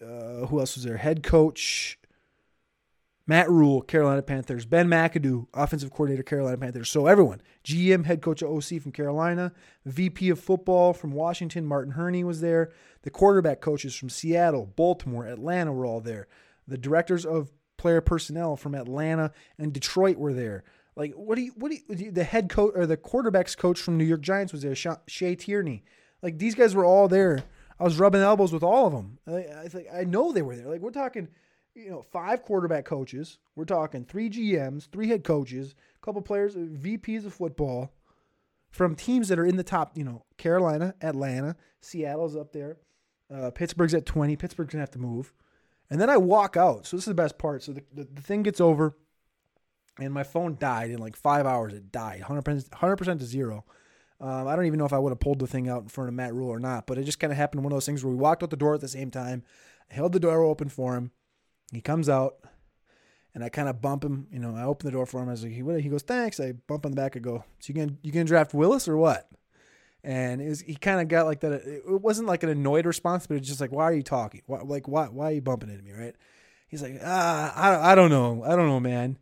uh, 0.00 0.46
who 0.46 0.60
else 0.60 0.76
was 0.76 0.84
there? 0.84 0.96
Head 0.98 1.22
coach 1.22 1.98
Matt 3.30 3.48
Rhule, 3.48 3.80
Carolina 3.82 4.22
Panthers. 4.22 4.66
Ben 4.66 4.88
McAdoo, 4.88 5.46
offensive 5.54 5.92
coordinator, 5.92 6.24
Carolina 6.24 6.58
Panthers. 6.58 6.90
So 6.90 7.06
everyone, 7.06 7.40
GM, 7.64 8.04
head 8.04 8.22
coach 8.22 8.42
of 8.42 8.50
OC 8.50 8.82
from 8.82 8.90
Carolina, 8.90 9.52
VP 9.86 10.30
of 10.30 10.40
football 10.40 10.92
from 10.92 11.12
Washington, 11.12 11.64
Martin 11.64 11.92
Hurney 11.92 12.24
was 12.24 12.40
there. 12.40 12.72
The 13.02 13.10
quarterback 13.10 13.60
coaches 13.60 13.94
from 13.94 14.08
Seattle, 14.08 14.66
Baltimore, 14.74 15.26
Atlanta 15.26 15.72
were 15.72 15.86
all 15.86 16.00
there. 16.00 16.26
The 16.66 16.76
directors 16.76 17.24
of 17.24 17.52
player 17.76 18.00
personnel 18.00 18.56
from 18.56 18.74
Atlanta 18.74 19.30
and 19.56 19.72
Detroit 19.72 20.16
were 20.16 20.32
there. 20.32 20.64
Like, 20.96 21.12
what 21.14 21.36
do 21.36 21.42
you, 21.42 21.52
what 21.56 21.70
do 21.70 21.78
you, 21.96 22.10
the 22.10 22.24
head 22.24 22.48
coach 22.48 22.72
or 22.74 22.86
the 22.86 22.96
quarterbacks 22.96 23.56
coach 23.56 23.80
from 23.80 23.96
New 23.96 24.04
York 24.04 24.20
Giants 24.20 24.52
was 24.52 24.62
there, 24.62 24.74
Shea 24.74 25.34
Tierney. 25.34 25.84
Like, 26.22 26.38
these 26.38 26.54
guys 26.54 26.74
were 26.74 26.84
all 26.84 27.08
there. 27.08 27.42
I 27.78 27.84
was 27.84 27.98
rubbing 27.98 28.20
elbows 28.20 28.52
with 28.52 28.62
all 28.62 28.86
of 28.86 28.92
them. 28.92 29.18
I, 29.26 29.96
I, 29.96 30.00
I 30.00 30.04
know 30.04 30.32
they 30.32 30.42
were 30.42 30.56
there. 30.56 30.68
Like, 30.68 30.80
we're 30.80 30.90
talking, 30.90 31.28
you 31.74 31.90
know, 31.90 32.02
five 32.02 32.42
quarterback 32.42 32.84
coaches. 32.84 33.38
We're 33.56 33.64
talking 33.64 34.04
three 34.04 34.28
GMs, 34.28 34.88
three 34.90 35.08
head 35.08 35.24
coaches, 35.24 35.74
a 35.96 36.04
couple 36.04 36.20
players, 36.20 36.54
VPs 36.54 37.24
of 37.24 37.32
football 37.32 37.92
from 38.70 38.94
teams 38.94 39.28
that 39.28 39.38
are 39.38 39.46
in 39.46 39.56
the 39.56 39.64
top, 39.64 39.96
you 39.96 40.04
know, 40.04 40.24
Carolina, 40.36 40.94
Atlanta, 41.00 41.56
Seattle's 41.80 42.36
up 42.36 42.52
there. 42.52 42.76
Uh, 43.32 43.50
Pittsburgh's 43.50 43.94
at 43.94 44.06
20. 44.06 44.36
Pittsburgh's 44.36 44.72
going 44.72 44.78
to 44.78 44.82
have 44.82 44.90
to 44.90 44.98
move. 44.98 45.32
And 45.88 46.00
then 46.00 46.10
I 46.10 46.16
walk 46.16 46.56
out. 46.56 46.86
So 46.86 46.96
this 46.96 47.04
is 47.04 47.10
the 47.10 47.14
best 47.14 47.38
part. 47.38 47.62
So 47.62 47.72
the, 47.72 47.82
the, 47.92 48.04
the 48.04 48.22
thing 48.22 48.42
gets 48.42 48.60
over 48.60 48.96
and 49.98 50.12
my 50.12 50.22
phone 50.22 50.56
died 50.58 50.90
in 50.90 50.98
like 50.98 51.16
five 51.16 51.46
hours. 51.46 51.72
It 51.74 51.90
died 51.92 52.20
100 52.20 52.96
percent 52.96 53.20
to 53.20 53.26
zero. 53.26 53.64
Um, 54.20 54.46
I 54.46 54.54
don't 54.54 54.66
even 54.66 54.78
know 54.78 54.84
if 54.84 54.92
I 54.92 54.98
would 54.98 55.10
have 55.10 55.20
pulled 55.20 55.38
the 55.38 55.46
thing 55.46 55.68
out 55.68 55.82
in 55.82 55.88
front 55.88 56.08
of 56.08 56.14
Matt 56.14 56.34
Rhule 56.34 56.50
or 56.50 56.60
not, 56.60 56.86
but 56.86 56.98
it 56.98 57.04
just 57.04 57.18
kind 57.18 57.32
of 57.32 57.38
happened 57.38 57.64
one 57.64 57.72
of 57.72 57.76
those 57.76 57.86
things 57.86 58.04
where 58.04 58.12
we 58.12 58.18
walked 58.18 58.42
out 58.42 58.50
the 58.50 58.56
door 58.56 58.74
at 58.74 58.82
the 58.82 58.88
same 58.88 59.10
time. 59.10 59.42
I 59.90 59.94
held 59.94 60.12
the 60.12 60.20
door 60.20 60.44
open 60.44 60.68
for 60.68 60.94
him. 60.94 61.10
He 61.72 61.80
comes 61.80 62.08
out, 62.08 62.34
and 63.34 63.42
I 63.42 63.48
kind 63.48 63.68
of 63.68 63.80
bump 63.80 64.04
him. 64.04 64.26
You 64.30 64.38
know, 64.38 64.54
I 64.54 64.64
open 64.64 64.86
the 64.86 64.92
door 64.92 65.06
for 65.06 65.22
him. 65.22 65.28
I 65.28 65.32
was 65.32 65.42
like, 65.42 65.52
he, 65.52 65.62
he 65.80 65.88
goes, 65.88 66.02
thanks. 66.02 66.38
I 66.38 66.52
bump 66.52 66.84
on 66.84 66.92
the 66.92 66.96
back. 66.96 67.16
I 67.16 67.20
go, 67.20 67.44
so 67.60 67.72
you 67.72 67.74
gonna 67.74 67.96
you 68.02 68.12
gonna 68.12 68.24
draft 68.26 68.52
Willis 68.52 68.88
or 68.88 68.98
what? 68.98 69.30
And 70.02 70.40
it 70.40 70.48
was, 70.48 70.60
he 70.60 70.74
kind 70.74 71.00
of 71.00 71.08
got 71.08 71.26
like 71.26 71.40
that. 71.40 71.52
It 71.52 72.00
wasn't 72.00 72.28
like 72.28 72.42
an 72.42 72.48
annoyed 72.50 72.86
response, 72.86 73.26
but 73.26 73.36
it's 73.36 73.48
just 73.48 73.60
like, 73.60 73.72
why 73.72 73.84
are 73.84 73.92
you 73.92 74.02
talking? 74.02 74.42
Why, 74.46 74.60
like, 74.60 74.86
why 74.86 75.06
why 75.06 75.26
are 75.26 75.32
you 75.32 75.42
bumping 75.42 75.70
into 75.70 75.82
me, 75.82 75.92
right? 75.92 76.14
He's 76.68 76.82
like, 76.82 77.00
ah, 77.02 77.52
I, 77.54 77.92
I 77.92 77.94
don't 77.94 78.10
know, 78.10 78.44
I 78.44 78.54
don't 78.54 78.68
know, 78.68 78.80
man. 78.80 79.18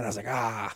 And 0.00 0.06
I 0.06 0.08
was 0.08 0.16
like, 0.16 0.28
ah. 0.28 0.74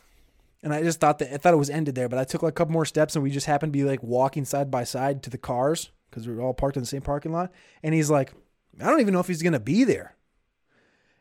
And 0.63 0.73
I 0.73 0.83
just 0.83 1.01
thought 1.01 1.19
that 1.19 1.33
I 1.33 1.37
thought 1.37 1.55
it 1.55 1.59
was 1.59 1.71
ended 1.71 1.95
there, 1.95 2.09
but 2.09 2.19
I 2.19 2.25
took 2.25 2.43
like 2.43 2.53
a 2.53 2.55
couple 2.55 2.73
more 2.73 2.87
steps 2.87 3.17
and 3.17 3.23
we 3.23 3.31
just 3.31 3.47
happened 3.47 3.73
to 3.73 3.79
be 3.79 3.85
like 3.85 4.03
walking 4.03 4.45
side 4.45 4.71
by 4.71 4.85
side 4.85 5.23
to 5.25 5.31
the 5.31 5.39
cars 5.39 5.91
because 6.11 6.27
we 6.27 6.35
were 6.35 6.43
all 6.43 6.55
parked 6.55 6.77
in 6.77 6.83
the 6.83 6.87
same 6.87 7.03
parking 7.03 7.33
lot. 7.33 7.53
And 7.83 7.95
he's 7.95 8.11
like, 8.11 8.33
I 8.81 8.85
don't 8.85 9.01
even 9.01 9.13
know 9.13 9.21
if 9.21 9.27
he's 9.27 9.43
gonna 9.43 9.61
be 9.61 9.85
there. 9.85 10.15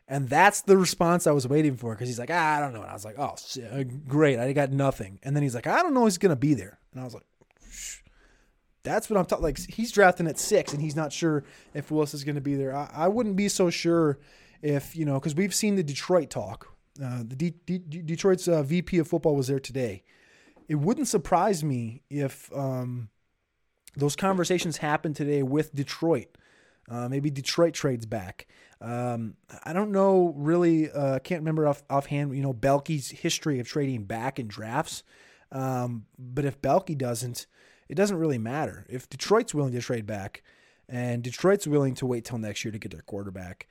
And 0.08 0.30
that's 0.30 0.62
the 0.62 0.78
response 0.78 1.28
I 1.28 1.32
was 1.32 1.48
waiting 1.48 1.76
for 1.76 1.94
because 1.94 2.08
he's 2.08 2.20
like, 2.20 2.30
ah, 2.32 2.58
I 2.58 2.60
don't 2.60 2.74
know. 2.74 2.82
And 2.82 2.90
I 2.90 2.94
was 2.94 3.06
like, 3.06 3.18
oh, 3.18 3.36
shit, 3.38 4.08
great. 4.08 4.38
I 4.38 4.52
got 4.54 4.72
nothing. 4.72 5.20
And 5.24 5.36
then 5.36 5.44
he's 5.44 5.56
like, 5.56 5.66
I 5.66 5.82
don't 5.82 5.94
know 5.94 6.06
if 6.06 6.12
he's 6.12 6.18
going 6.18 6.32
to 6.32 6.36
be 6.36 6.54
there. 6.54 6.78
And 6.92 7.02
I 7.02 7.06
was 7.06 7.14
like, 7.14 7.26
Shh. 7.70 8.00
That's 8.84 9.10
what 9.10 9.18
I'm 9.18 9.26
talking. 9.26 9.44
Like 9.44 9.58
he's 9.58 9.92
drafting 9.92 10.28
at 10.28 10.38
six, 10.38 10.74
and 10.74 10.82
he's 10.82 10.96
not 10.96 11.14
sure 11.14 11.44
if 11.74 11.90
Willis 11.90 12.14
is 12.14 12.24
going 12.26 12.36
to 12.36 12.42
be 12.42 12.56
there. 12.56 12.76
I, 12.76 12.90
I 12.94 13.08
wouldn't 13.08 13.38
be 13.38 13.48
so 13.48 13.70
sure 13.70 14.20
if 14.62 14.96
you 14.96 15.06
know 15.06 15.16
because 15.16 15.36
we've 15.36 15.56
seen 15.56 15.76
the 15.76 15.84
Detroit 15.84 16.30
talk. 16.30 16.76
Uh, 17.02 17.24
the 17.26 17.36
D- 17.36 17.54
D- 17.66 17.80
Detroit's 17.80 18.48
uh, 18.48 18.64
VP 18.64 19.00
of 19.00 19.08
football 19.08 19.36
was 19.36 19.48
there 19.48 19.60
today. 19.60 20.04
It 20.68 20.76
wouldn't 20.76 21.08
surprise 21.08 21.64
me 21.64 22.04
if 22.10 22.52
um, 22.56 23.10
those 23.96 24.16
conversations 24.16 24.78
happen 24.78 25.14
today 25.14 25.44
with 25.44 25.74
Detroit. 25.74 26.38
Uh, 26.90 27.08
maybe 27.08 27.30
Detroit 27.30 27.74
trades 27.74 28.06
back. 28.06 28.48
Um, 28.82 29.36
I 29.64 29.74
don't 29.74 29.92
know 29.92 30.34
really. 30.36 30.92
I 30.92 30.94
uh, 30.94 31.20
can't 31.20 31.42
remember 31.42 31.68
off 31.68 31.84
offhand. 31.90 32.36
You 32.36 32.44
know 32.44 32.54
Baalke's 32.54 33.10
history 33.10 33.60
of 33.60 33.68
trading 33.68 34.04
back 34.04 34.40
in 34.40 34.48
drafts. 34.48 35.04
Um, 35.52 36.06
but 36.18 36.46
if 36.46 36.62
Baalke 36.62 36.98
doesn't, 36.98 37.46
it 37.88 37.96
doesn't 37.96 38.18
really 38.18 38.38
matter. 38.38 38.86
If 38.90 39.10
Detroit's 39.10 39.54
willing 39.54 39.72
to 39.74 39.82
trade 39.82 40.06
back, 40.06 40.44
and 40.90 41.24
Detroit's 41.24 41.68
willing 41.68 41.96
to 41.96 42.06
wait 42.06 42.26
till 42.26 42.38
next 42.38 42.66
year 42.66 42.72
to 42.72 42.80
get 42.80 42.92
their 42.92 43.02
quarterback, 43.02 43.68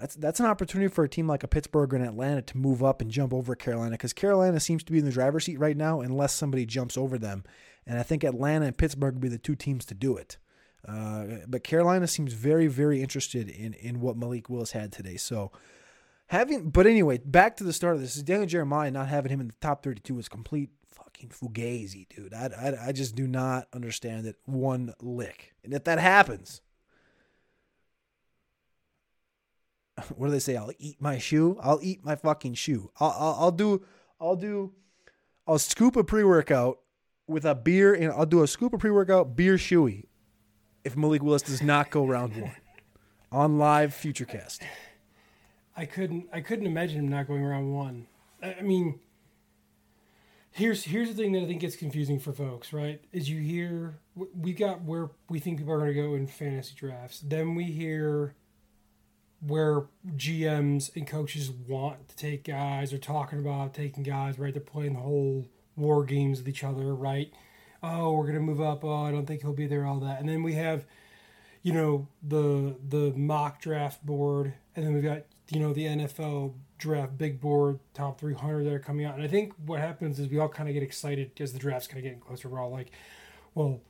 that's 0.00 0.14
that's 0.16 0.40
an 0.40 0.46
opportunity 0.46 0.88
for 0.88 1.04
a 1.04 1.08
team 1.08 1.28
like 1.28 1.42
a 1.42 1.48
Pittsburgh 1.48 1.92
and 1.92 2.04
Atlanta 2.04 2.42
to 2.42 2.56
move 2.56 2.82
up 2.82 3.00
and 3.00 3.10
jump 3.10 3.34
over 3.34 3.54
Carolina 3.54 3.92
because 3.92 4.12
Carolina 4.12 4.58
seems 4.58 4.82
to 4.84 4.92
be 4.92 4.98
in 4.98 5.04
the 5.04 5.10
driver's 5.10 5.44
seat 5.44 5.58
right 5.58 5.76
now 5.76 6.00
unless 6.00 6.34
somebody 6.34 6.66
jumps 6.66 6.96
over 6.96 7.18
them, 7.18 7.44
and 7.86 7.98
I 7.98 8.02
think 8.02 8.24
Atlanta 8.24 8.66
and 8.66 8.76
Pittsburgh 8.76 9.14
would 9.14 9.20
be 9.20 9.28
the 9.28 9.38
two 9.38 9.54
teams 9.54 9.84
to 9.86 9.94
do 9.94 10.16
it. 10.16 10.38
Uh, 10.86 11.26
but 11.46 11.62
Carolina 11.62 12.06
seems 12.06 12.32
very, 12.32 12.66
very 12.66 13.02
interested 13.02 13.48
in 13.48 13.74
in 13.74 14.00
what 14.00 14.16
Malik 14.16 14.48
Willis 14.48 14.72
had 14.72 14.92
today. 14.92 15.16
So 15.16 15.52
having, 16.28 16.70
but 16.70 16.86
anyway, 16.86 17.18
back 17.18 17.56
to 17.56 17.64
the 17.64 17.72
start 17.72 17.96
of 17.96 18.00
this. 18.00 18.16
Is 18.16 18.22
Daniel 18.22 18.46
Jeremiah 18.46 18.90
not 18.90 19.08
having 19.08 19.30
him 19.30 19.40
in 19.40 19.48
the 19.48 19.54
top 19.60 19.82
32 19.82 20.14
was 20.14 20.28
complete 20.28 20.70
fucking 20.88 21.30
fugazi, 21.30 22.08
dude. 22.08 22.32
I, 22.32 22.50
I, 22.58 22.88
I 22.88 22.92
just 22.92 23.14
do 23.14 23.26
not 23.26 23.68
understand 23.72 24.26
it 24.26 24.36
one 24.46 24.94
lick. 25.00 25.54
And 25.64 25.74
if 25.74 25.84
that 25.84 25.98
happens, 25.98 26.62
what 30.16 30.26
do 30.26 30.32
they 30.32 30.38
say? 30.38 30.56
I'll 30.56 30.72
eat 30.78 31.00
my 31.00 31.18
shoe. 31.18 31.58
I'll 31.62 31.80
eat 31.82 32.04
my 32.04 32.16
fucking 32.16 32.54
shoe. 32.54 32.90
I'll, 32.98 33.14
I'll, 33.18 33.36
I'll 33.40 33.52
do, 33.52 33.84
I'll 34.20 34.36
do, 34.36 34.72
I'll 35.46 35.58
scoop 35.58 35.96
a 35.96 36.04
pre 36.04 36.24
workout 36.24 36.80
with 37.26 37.44
a 37.44 37.54
beer 37.54 37.94
and 37.94 38.12
I'll 38.12 38.26
do 38.26 38.42
a 38.42 38.48
scoop 38.48 38.72
of 38.72 38.80
pre 38.80 38.90
workout 38.90 39.36
beer 39.36 39.54
shoey 39.54 40.04
if 40.84 40.96
Malik 40.96 41.22
Willis 41.22 41.42
does 41.42 41.62
not 41.62 41.90
go 41.90 42.04
round 42.06 42.36
one 42.36 42.56
on 43.32 43.58
live 43.58 43.92
Futurecast. 43.92 44.60
I 45.76 45.86
couldn't 45.86 46.28
I 46.32 46.40
couldn't 46.40 46.66
imagine 46.66 46.98
him 46.98 47.08
not 47.08 47.26
going 47.26 47.42
round 47.42 47.74
one. 47.74 48.06
I 48.42 48.62
mean, 48.62 49.00
here's 50.50 50.84
here's 50.84 51.08
the 51.08 51.14
thing 51.14 51.32
that 51.32 51.42
I 51.42 51.46
think 51.46 51.60
gets 51.60 51.76
confusing 51.76 52.18
for 52.18 52.32
folks, 52.32 52.72
right? 52.72 53.00
Is 53.12 53.30
you 53.30 53.40
hear 53.40 53.98
we 54.14 54.52
got 54.52 54.82
where 54.82 55.10
we 55.28 55.38
think 55.38 55.58
people 55.58 55.72
are 55.72 55.78
going 55.78 55.94
to 55.94 56.02
go 56.02 56.14
in 56.14 56.26
fantasy 56.26 56.74
drafts. 56.74 57.20
Then 57.20 57.54
we 57.54 57.64
hear 57.64 58.34
where 59.40 59.84
GMs 60.16 60.94
and 60.94 61.06
coaches 61.06 61.50
want 61.50 62.08
to 62.08 62.16
take 62.16 62.44
guys 62.44 62.92
or 62.92 62.98
talking 62.98 63.38
about 63.38 63.74
taking 63.74 64.02
guys, 64.02 64.38
right? 64.38 64.52
They're 64.52 64.60
playing 64.60 64.94
the 64.94 65.00
whole 65.00 65.46
war 65.76 66.04
games 66.04 66.38
with 66.38 66.48
each 66.48 66.62
other, 66.62 66.94
right? 66.94 67.32
oh, 67.82 68.12
we're 68.12 68.26
gonna 68.26 68.40
move 68.40 68.60
up. 68.60 68.84
Oh, 68.84 69.04
I 69.04 69.10
don't 69.10 69.26
think 69.26 69.42
he'll 69.42 69.52
be 69.52 69.66
there. 69.66 69.86
All 69.86 70.00
that, 70.00 70.20
and 70.20 70.28
then 70.28 70.42
we 70.42 70.54
have, 70.54 70.84
you 71.62 71.72
know, 71.72 72.08
the 72.22 72.76
the 72.88 73.12
mock 73.16 73.60
draft 73.60 74.04
board, 74.04 74.54
and 74.76 74.84
then 74.84 74.94
we've 74.94 75.02
got 75.02 75.22
you 75.48 75.60
know 75.60 75.72
the 75.72 75.86
NFL 75.86 76.54
draft 76.78 77.18
big 77.18 77.40
board 77.40 77.78
top 77.92 78.18
300 78.20 78.64
that 78.64 78.72
are 78.72 78.78
coming 78.78 79.04
out. 79.04 79.14
And 79.14 79.22
I 79.22 79.28
think 79.28 79.52
what 79.66 79.80
happens 79.80 80.18
is 80.18 80.28
we 80.28 80.38
all 80.38 80.48
kind 80.48 80.68
of 80.68 80.74
get 80.74 80.82
excited 80.82 81.32
as 81.38 81.52
the 81.52 81.58
draft's 81.58 81.86
kind 81.86 81.98
of 81.98 82.04
getting 82.04 82.20
closer. 82.20 82.48
We're 82.48 82.60
all 82.60 82.70
like, 82.70 82.90
well, 83.54 83.80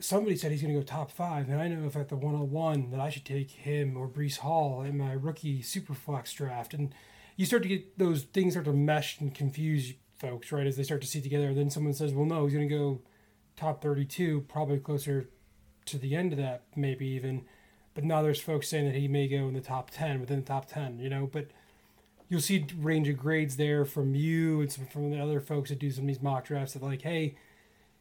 somebody 0.00 0.36
said 0.36 0.50
he's 0.50 0.62
going 0.62 0.74
to 0.74 0.80
go 0.80 0.84
top 0.84 1.10
five, 1.10 1.48
and 1.48 1.60
I 1.60 1.68
know 1.68 1.86
if 1.86 1.96
at 1.96 2.08
the 2.08 2.16
101 2.16 2.90
that 2.90 3.00
I 3.00 3.10
should 3.10 3.24
take 3.24 3.50
him 3.50 3.96
or 3.96 4.08
Breece 4.08 4.38
Hall 4.38 4.82
in 4.82 4.98
my 4.98 5.12
rookie 5.12 5.62
super 5.62 5.94
flex 5.94 6.32
draft. 6.32 6.74
And 6.74 6.94
you 7.36 7.46
start 7.46 7.62
to 7.62 7.68
get 7.68 7.98
those 7.98 8.22
things 8.22 8.54
start 8.54 8.66
to 8.66 8.72
mesh 8.72 9.20
and 9.20 9.34
confuse 9.34 9.94
folks, 10.18 10.52
right, 10.52 10.66
as 10.66 10.76
they 10.76 10.82
start 10.82 11.00
to 11.02 11.06
see 11.06 11.20
together. 11.20 11.48
And 11.48 11.58
then 11.58 11.70
someone 11.70 11.94
says, 11.94 12.12
well, 12.12 12.26
no, 12.26 12.44
he's 12.44 12.54
going 12.54 12.68
to 12.68 12.74
go 12.74 13.00
top 13.56 13.82
32, 13.82 14.42
probably 14.48 14.78
closer 14.78 15.28
to 15.86 15.98
the 15.98 16.14
end 16.14 16.32
of 16.32 16.38
that, 16.38 16.62
maybe 16.76 17.06
even. 17.06 17.44
But 17.94 18.04
now 18.04 18.22
there's 18.22 18.40
folks 18.40 18.68
saying 18.68 18.86
that 18.86 18.94
he 18.94 19.08
may 19.08 19.28
go 19.28 19.48
in 19.48 19.54
the 19.54 19.60
top 19.60 19.90
10, 19.90 20.20
within 20.20 20.40
the 20.40 20.46
top 20.46 20.66
10, 20.66 20.98
you 20.98 21.08
know. 21.08 21.28
But 21.30 21.48
you'll 22.28 22.40
see 22.40 22.66
range 22.76 23.08
of 23.08 23.16
grades 23.16 23.56
there 23.56 23.84
from 23.84 24.14
you 24.14 24.60
and 24.60 24.72
some 24.72 24.86
from 24.86 25.10
the 25.10 25.20
other 25.20 25.40
folks 25.40 25.70
that 25.70 25.78
do 25.78 25.90
some 25.90 26.04
of 26.04 26.08
these 26.08 26.22
mock 26.22 26.46
drafts 26.46 26.72
that, 26.72 26.82
like, 26.82 27.02
hey, 27.02 27.36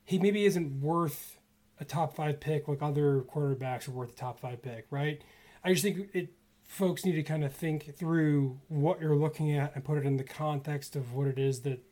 he 0.06 0.18
maybe 0.18 0.46
isn't 0.46 0.82
worth 0.82 1.38
a 1.80 1.86
top 1.86 2.16
five 2.16 2.40
pick 2.40 2.68
like 2.68 2.82
other 2.82 3.22
quarterbacks 3.22 3.88
are 3.88 3.92
worth 3.92 4.12
a 4.12 4.16
top 4.16 4.40
five 4.40 4.62
pick, 4.62 4.86
right? 4.90 5.22
I 5.64 5.72
just 5.72 5.84
think 5.84 6.10
it 6.14 6.34
folks 6.68 7.06
need 7.06 7.14
to 7.14 7.24
kind 7.24 7.44
of 7.44 7.54
think 7.54 7.96
through 7.96 8.60
what 8.68 9.00
you're 9.00 9.16
looking 9.16 9.56
at 9.56 9.76
and 9.76 9.84
put 9.84 9.98
it 9.98 10.06
in 10.06 10.18
the 10.18 10.24
context 10.24 10.96
of 10.96 11.14
what 11.14 11.28
it 11.28 11.38
is 11.38 11.62
that 11.62 11.84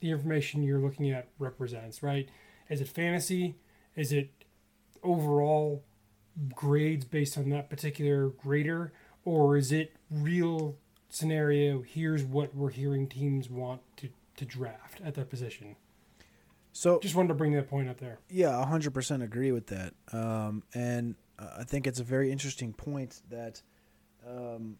the 0.00 0.10
information 0.10 0.62
you're 0.62 0.80
looking 0.80 1.10
at 1.10 1.28
represents, 1.38 2.02
right? 2.02 2.28
Is 2.68 2.80
it 2.80 2.88
fantasy? 2.88 3.56
Is 3.96 4.12
it 4.12 4.30
overall 5.02 5.84
grades 6.54 7.04
based 7.04 7.38
on 7.38 7.50
that 7.50 7.70
particular 7.70 8.28
grader? 8.28 8.92
Or 9.24 9.56
is 9.56 9.72
it 9.72 9.96
real 10.10 10.76
scenario? 11.08 11.82
Here's 11.82 12.22
what 12.24 12.54
we're 12.54 12.70
hearing 12.70 13.08
teams 13.08 13.48
want 13.48 13.82
to, 13.98 14.08
to 14.36 14.44
draft 14.44 15.00
at 15.04 15.14
that 15.14 15.30
position. 15.30 15.76
So 16.74 16.98
just 16.98 17.14
wanted 17.14 17.28
to 17.28 17.34
bring 17.34 17.52
that 17.52 17.70
point 17.70 17.88
up 17.88 18.00
there. 18.00 18.18
Yeah, 18.28 18.64
100% 18.68 19.22
agree 19.22 19.52
with 19.52 19.68
that. 19.68 19.94
Um, 20.12 20.64
and 20.74 21.14
I 21.38 21.62
think 21.62 21.86
it's 21.86 22.00
a 22.00 22.04
very 22.04 22.32
interesting 22.32 22.72
point 22.72 23.22
that 23.30 23.62
um, 24.26 24.76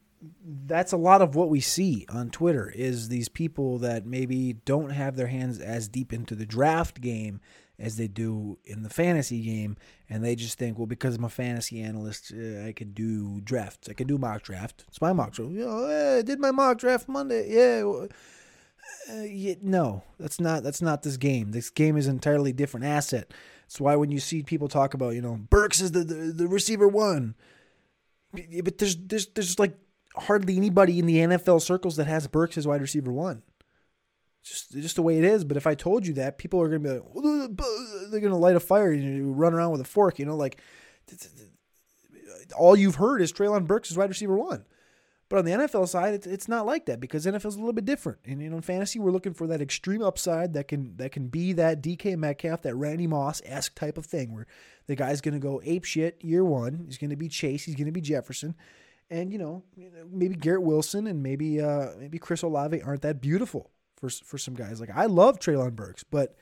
that's 0.66 0.92
a 0.92 0.96
lot 0.96 1.22
of 1.22 1.36
what 1.36 1.50
we 1.50 1.60
see 1.60 2.04
on 2.08 2.30
Twitter 2.30 2.68
is 2.74 3.08
these 3.08 3.28
people 3.28 3.78
that 3.78 4.06
maybe 4.06 4.54
don't 4.64 4.90
have 4.90 5.14
their 5.14 5.28
hands 5.28 5.60
as 5.60 5.86
deep 5.86 6.12
into 6.12 6.34
the 6.34 6.44
draft 6.44 7.00
game 7.00 7.40
as 7.78 7.96
they 7.96 8.08
do 8.08 8.58
in 8.64 8.82
the 8.82 8.90
fantasy 8.90 9.40
game, 9.40 9.76
and 10.08 10.24
they 10.24 10.34
just 10.34 10.58
think, 10.58 10.78
well, 10.78 10.86
because 10.86 11.16
I'm 11.16 11.24
a 11.24 11.28
fantasy 11.28 11.80
analyst, 11.80 12.32
uh, 12.32 12.66
I 12.66 12.72
can 12.72 12.92
do 12.92 13.40
drafts. 13.40 13.88
I 13.88 13.94
can 13.94 14.06
do 14.06 14.18
mock 14.18 14.42
draft. 14.42 14.84
It's 14.88 15.00
my 15.00 15.12
mock 15.12 15.32
draft. 15.32 15.52
You 15.52 15.64
know, 15.64 16.18
I 16.18 16.22
did 16.22 16.40
my 16.40 16.50
mock 16.50 16.78
draft 16.78 17.08
Monday. 17.08 17.52
Yeah. 17.52 18.06
Uh, 19.10 19.54
no, 19.62 20.02
that's 20.18 20.40
not 20.40 20.62
that's 20.62 20.82
not 20.82 21.02
this 21.02 21.16
game. 21.16 21.50
This 21.52 21.70
game 21.70 21.96
is 21.96 22.06
an 22.06 22.14
entirely 22.14 22.52
different 22.52 22.86
asset. 22.86 23.32
That's 23.62 23.80
why 23.80 23.96
when 23.96 24.10
you 24.10 24.20
see 24.20 24.42
people 24.42 24.68
talk 24.68 24.94
about, 24.94 25.14
you 25.14 25.22
know, 25.22 25.36
Burks 25.50 25.80
is 25.80 25.92
the 25.92 26.04
the, 26.04 26.14
the 26.14 26.48
receiver 26.48 26.88
one, 26.88 27.34
but 28.32 28.78
there's 28.78 28.96
there's 28.96 29.26
there's 29.28 29.58
like 29.58 29.76
hardly 30.16 30.56
anybody 30.56 30.98
in 30.98 31.06
the 31.06 31.16
NFL 31.16 31.60
circles 31.60 31.96
that 31.96 32.06
has 32.06 32.26
Burks 32.26 32.56
as 32.56 32.66
wide 32.66 32.80
receiver 32.80 33.12
one 33.12 33.42
just 34.44 34.72
just 34.72 34.96
the 34.96 35.02
way 35.02 35.18
it 35.18 35.24
is. 35.24 35.44
But 35.44 35.56
if 35.56 35.66
I 35.66 35.74
told 35.74 36.06
you 36.06 36.14
that, 36.14 36.38
people 36.38 36.60
are 36.60 36.68
gonna 36.68 36.80
be 36.80 36.90
like, 36.90 38.10
they're 38.10 38.20
gonna 38.20 38.38
light 38.38 38.56
a 38.56 38.60
fire 38.60 38.92
and 38.92 39.02
you 39.02 39.32
run 39.32 39.54
around 39.54 39.72
with 39.72 39.80
a 39.80 39.84
fork. 39.84 40.18
You 40.18 40.26
know, 40.26 40.36
like 40.36 40.60
all 42.56 42.76
you've 42.76 42.96
heard 42.96 43.22
is 43.22 43.32
Treylon 43.32 43.66
Burks 43.66 43.90
is 43.90 43.96
wide 43.96 44.10
receiver 44.10 44.36
one. 44.36 44.64
But 45.28 45.38
on 45.38 45.44
the 45.46 45.52
NFL 45.52 45.88
side, 45.88 46.14
it's, 46.14 46.26
it's 46.26 46.48
not 46.48 46.66
like 46.66 46.86
that 46.86 47.00
because 47.00 47.24
NFL 47.24 47.46
is 47.46 47.54
a 47.54 47.58
little 47.58 47.72
bit 47.72 47.86
different. 47.86 48.18
And 48.26 48.42
you 48.42 48.50
know, 48.50 48.56
in 48.56 48.62
fantasy, 48.62 48.98
we're 48.98 49.10
looking 49.10 49.32
for 49.32 49.46
that 49.46 49.62
extreme 49.62 50.02
upside 50.02 50.52
that 50.52 50.68
can 50.68 50.96
that 50.98 51.12
can 51.12 51.28
be 51.28 51.52
that 51.54 51.82
DK 51.82 52.16
Metcalf, 52.16 52.62
that 52.62 52.74
Randy 52.74 53.06
Moss 53.06 53.40
esque 53.44 53.74
type 53.74 53.96
of 53.96 54.04
thing, 54.04 54.34
where 54.34 54.46
the 54.86 54.96
guy's 54.96 55.20
going 55.20 55.34
to 55.34 55.40
go 55.40 55.62
ape 55.64 55.84
shit 55.84 56.22
year 56.22 56.44
one. 56.44 56.84
He's 56.86 56.98
going 56.98 57.10
to 57.10 57.16
be 57.16 57.28
Chase. 57.28 57.64
He's 57.64 57.74
going 57.74 57.86
to 57.86 57.92
be 57.92 58.02
Jefferson, 58.02 58.54
and 59.10 59.32
you 59.32 59.38
know, 59.38 59.62
maybe 60.10 60.34
Garrett 60.34 60.62
Wilson 60.62 61.06
and 61.06 61.22
maybe 61.22 61.60
uh, 61.60 61.88
maybe 61.98 62.18
Chris 62.18 62.42
Olave 62.42 62.82
aren't 62.82 63.02
that 63.02 63.20
beautiful 63.20 63.70
for 63.96 64.10
for 64.10 64.36
some 64.36 64.54
guys. 64.54 64.78
Like 64.78 64.90
I 64.94 65.06
love 65.06 65.38
Treylon 65.38 65.74
Burks, 65.74 66.04
but 66.04 66.36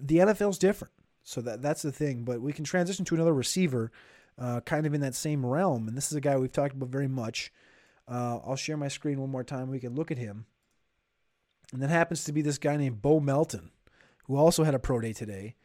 the 0.00 0.18
NFL's 0.18 0.58
different. 0.58 0.92
So 1.22 1.40
that 1.40 1.62
that's 1.62 1.82
the 1.82 1.92
thing. 1.92 2.24
But 2.24 2.40
we 2.40 2.52
can 2.52 2.64
transition 2.64 3.04
to 3.06 3.14
another 3.14 3.34
receiver, 3.34 3.90
uh, 4.38 4.60
kind 4.60 4.86
of 4.86 4.94
in 4.94 5.00
that 5.00 5.14
same 5.14 5.44
realm. 5.44 5.88
And 5.88 5.96
this 5.96 6.10
is 6.10 6.16
a 6.16 6.20
guy 6.20 6.36
we've 6.36 6.52
talked 6.52 6.74
about 6.74 6.88
very 6.88 7.08
much. 7.08 7.52
Uh, 8.08 8.38
I'll 8.44 8.56
share 8.56 8.76
my 8.76 8.88
screen 8.88 9.20
one 9.20 9.30
more 9.30 9.44
time. 9.44 9.70
We 9.70 9.80
can 9.80 9.94
look 9.94 10.10
at 10.10 10.18
him. 10.18 10.46
And 11.72 11.82
that 11.82 11.90
happens 11.90 12.24
to 12.24 12.32
be 12.32 12.42
this 12.42 12.58
guy 12.58 12.76
named 12.76 13.02
Bo 13.02 13.20
Melton, 13.20 13.70
who 14.26 14.36
also 14.36 14.64
had 14.64 14.74
a 14.74 14.78
pro 14.78 15.00
day 15.00 15.12
today. 15.12 15.56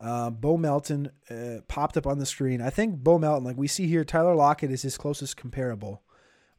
Uh, 0.00 0.30
Bo 0.30 0.56
Melton 0.56 1.10
uh, 1.30 1.60
popped 1.68 1.96
up 1.96 2.06
on 2.06 2.18
the 2.18 2.26
screen. 2.26 2.60
I 2.60 2.70
think 2.70 2.96
Bo 2.96 3.18
Melton, 3.18 3.44
like 3.44 3.56
we 3.56 3.68
see 3.68 3.86
here, 3.86 4.04
Tyler 4.04 4.34
Lockett 4.34 4.70
is 4.70 4.82
his 4.82 4.98
closest 4.98 5.36
comparable. 5.36 6.02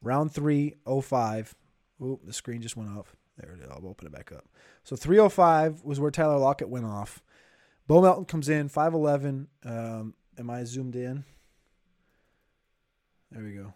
Round 0.01 0.31
three, 0.31 0.75
oh 0.85 1.01
five. 1.01 1.55
Oh, 2.01 2.19
the 2.23 2.33
screen 2.33 2.61
just 2.61 2.77
went 2.77 2.89
off. 2.97 3.15
There 3.37 3.53
it 3.53 3.63
is. 3.63 3.69
I'll 3.69 3.87
open 3.87 4.07
it 4.07 4.13
back 4.13 4.31
up. 4.31 4.45
So 4.83 4.95
305 4.95 5.83
was 5.83 5.99
where 5.99 6.11
Tyler 6.11 6.37
Lockett 6.37 6.69
went 6.69 6.85
off. 6.85 7.21
Bo 7.87 8.01
Melton 8.01 8.25
comes 8.25 8.49
in, 8.49 8.69
5'11. 8.69 9.47
Um, 9.63 10.13
am 10.37 10.49
I 10.49 10.63
zoomed 10.63 10.95
in? 10.95 11.23
There 13.35 13.43
we 13.43 13.51
go. 13.51 13.73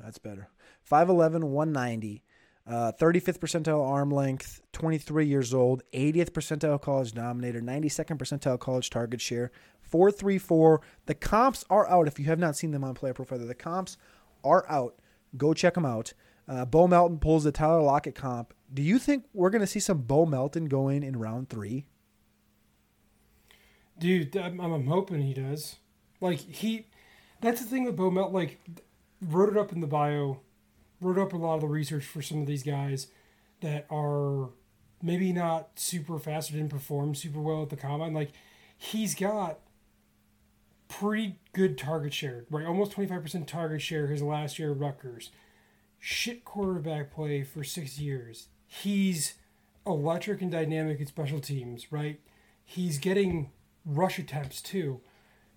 That's 0.00 0.18
better. 0.18 0.48
5'11, 0.90 1.44
190. 1.44 2.24
Uh, 2.66 2.90
35th 3.00 3.38
percentile 3.38 3.88
arm 3.88 4.10
length, 4.10 4.60
23 4.72 5.24
years 5.24 5.54
old, 5.54 5.84
80th 5.92 6.30
percentile 6.30 6.82
college 6.82 7.12
dominator, 7.12 7.60
92nd 7.60 8.18
percentile 8.18 8.58
college 8.58 8.90
target 8.90 9.20
share, 9.20 9.52
434. 9.82 10.80
The 11.06 11.14
comps 11.14 11.64
are 11.70 11.88
out. 11.88 12.08
If 12.08 12.18
you 12.18 12.24
have 12.24 12.40
not 12.40 12.56
seen 12.56 12.72
them 12.72 12.82
on 12.82 12.94
Player 12.94 13.14
Profiler, 13.14 13.46
the 13.46 13.54
comps 13.54 13.96
are 14.42 14.68
out. 14.68 14.96
Go 15.36 15.54
check 15.54 15.74
them 15.74 15.86
out. 15.86 16.12
Uh, 16.48 16.64
Bo 16.64 16.88
Melton 16.88 17.18
pulls 17.18 17.44
the 17.44 17.52
Tyler 17.52 17.82
Lockett 17.82 18.16
comp. 18.16 18.52
Do 18.74 18.82
you 18.82 18.98
think 18.98 19.26
we're 19.32 19.50
going 19.50 19.60
to 19.60 19.66
see 19.66 19.80
some 19.80 19.98
Bo 19.98 20.26
Melton 20.26 20.66
going 20.66 21.04
in 21.04 21.16
round 21.16 21.48
three? 21.48 21.86
Dude, 23.98 24.36
I'm, 24.36 24.60
I'm 24.60 24.86
hoping 24.88 25.22
he 25.22 25.34
does. 25.34 25.76
Like 26.20 26.38
he, 26.38 26.86
that's 27.40 27.60
the 27.60 27.66
thing 27.68 27.84
with 27.84 27.94
Bo 27.94 28.10
Melton. 28.10 28.34
Like 28.34 28.58
wrote 29.20 29.48
it 29.48 29.56
up 29.56 29.72
in 29.72 29.80
the 29.80 29.86
bio, 29.86 30.40
wrote 31.00 31.18
up 31.18 31.32
a 31.32 31.36
lot 31.36 31.56
of 31.56 31.60
the 31.62 31.66
research 31.66 32.04
for 32.04 32.22
some 32.22 32.40
of 32.40 32.46
these 32.46 32.62
guys 32.62 33.08
that 33.60 33.86
are 33.90 34.50
maybe 35.02 35.32
not 35.32 35.70
super 35.76 36.18
fast 36.18 36.50
or 36.50 36.54
didn't 36.54 36.70
perform 36.70 37.14
super 37.14 37.40
well 37.40 37.62
at 37.62 37.70
the 37.70 37.76
combine. 37.76 38.14
Like 38.14 38.32
he's 38.76 39.14
got 39.14 39.58
pretty 40.88 41.36
good 41.52 41.76
target 41.76 42.14
share, 42.14 42.44
right? 42.50 42.66
Almost 42.66 42.92
25% 42.92 43.46
target 43.46 43.82
share 43.82 44.06
his 44.06 44.22
last 44.22 44.58
year 44.58 44.72
at 44.72 44.78
Rutgers. 44.78 45.30
Shit 45.98 46.44
quarterback 46.44 47.12
play 47.12 47.42
for 47.42 47.64
six 47.64 47.98
years. 47.98 48.48
He's 48.66 49.34
electric 49.86 50.42
and 50.42 50.50
dynamic 50.50 51.00
in 51.00 51.06
special 51.06 51.40
teams, 51.40 51.90
right? 51.90 52.20
He's 52.64 52.98
getting 52.98 53.50
rush 53.84 54.18
attempts 54.18 54.60
too. 54.60 55.00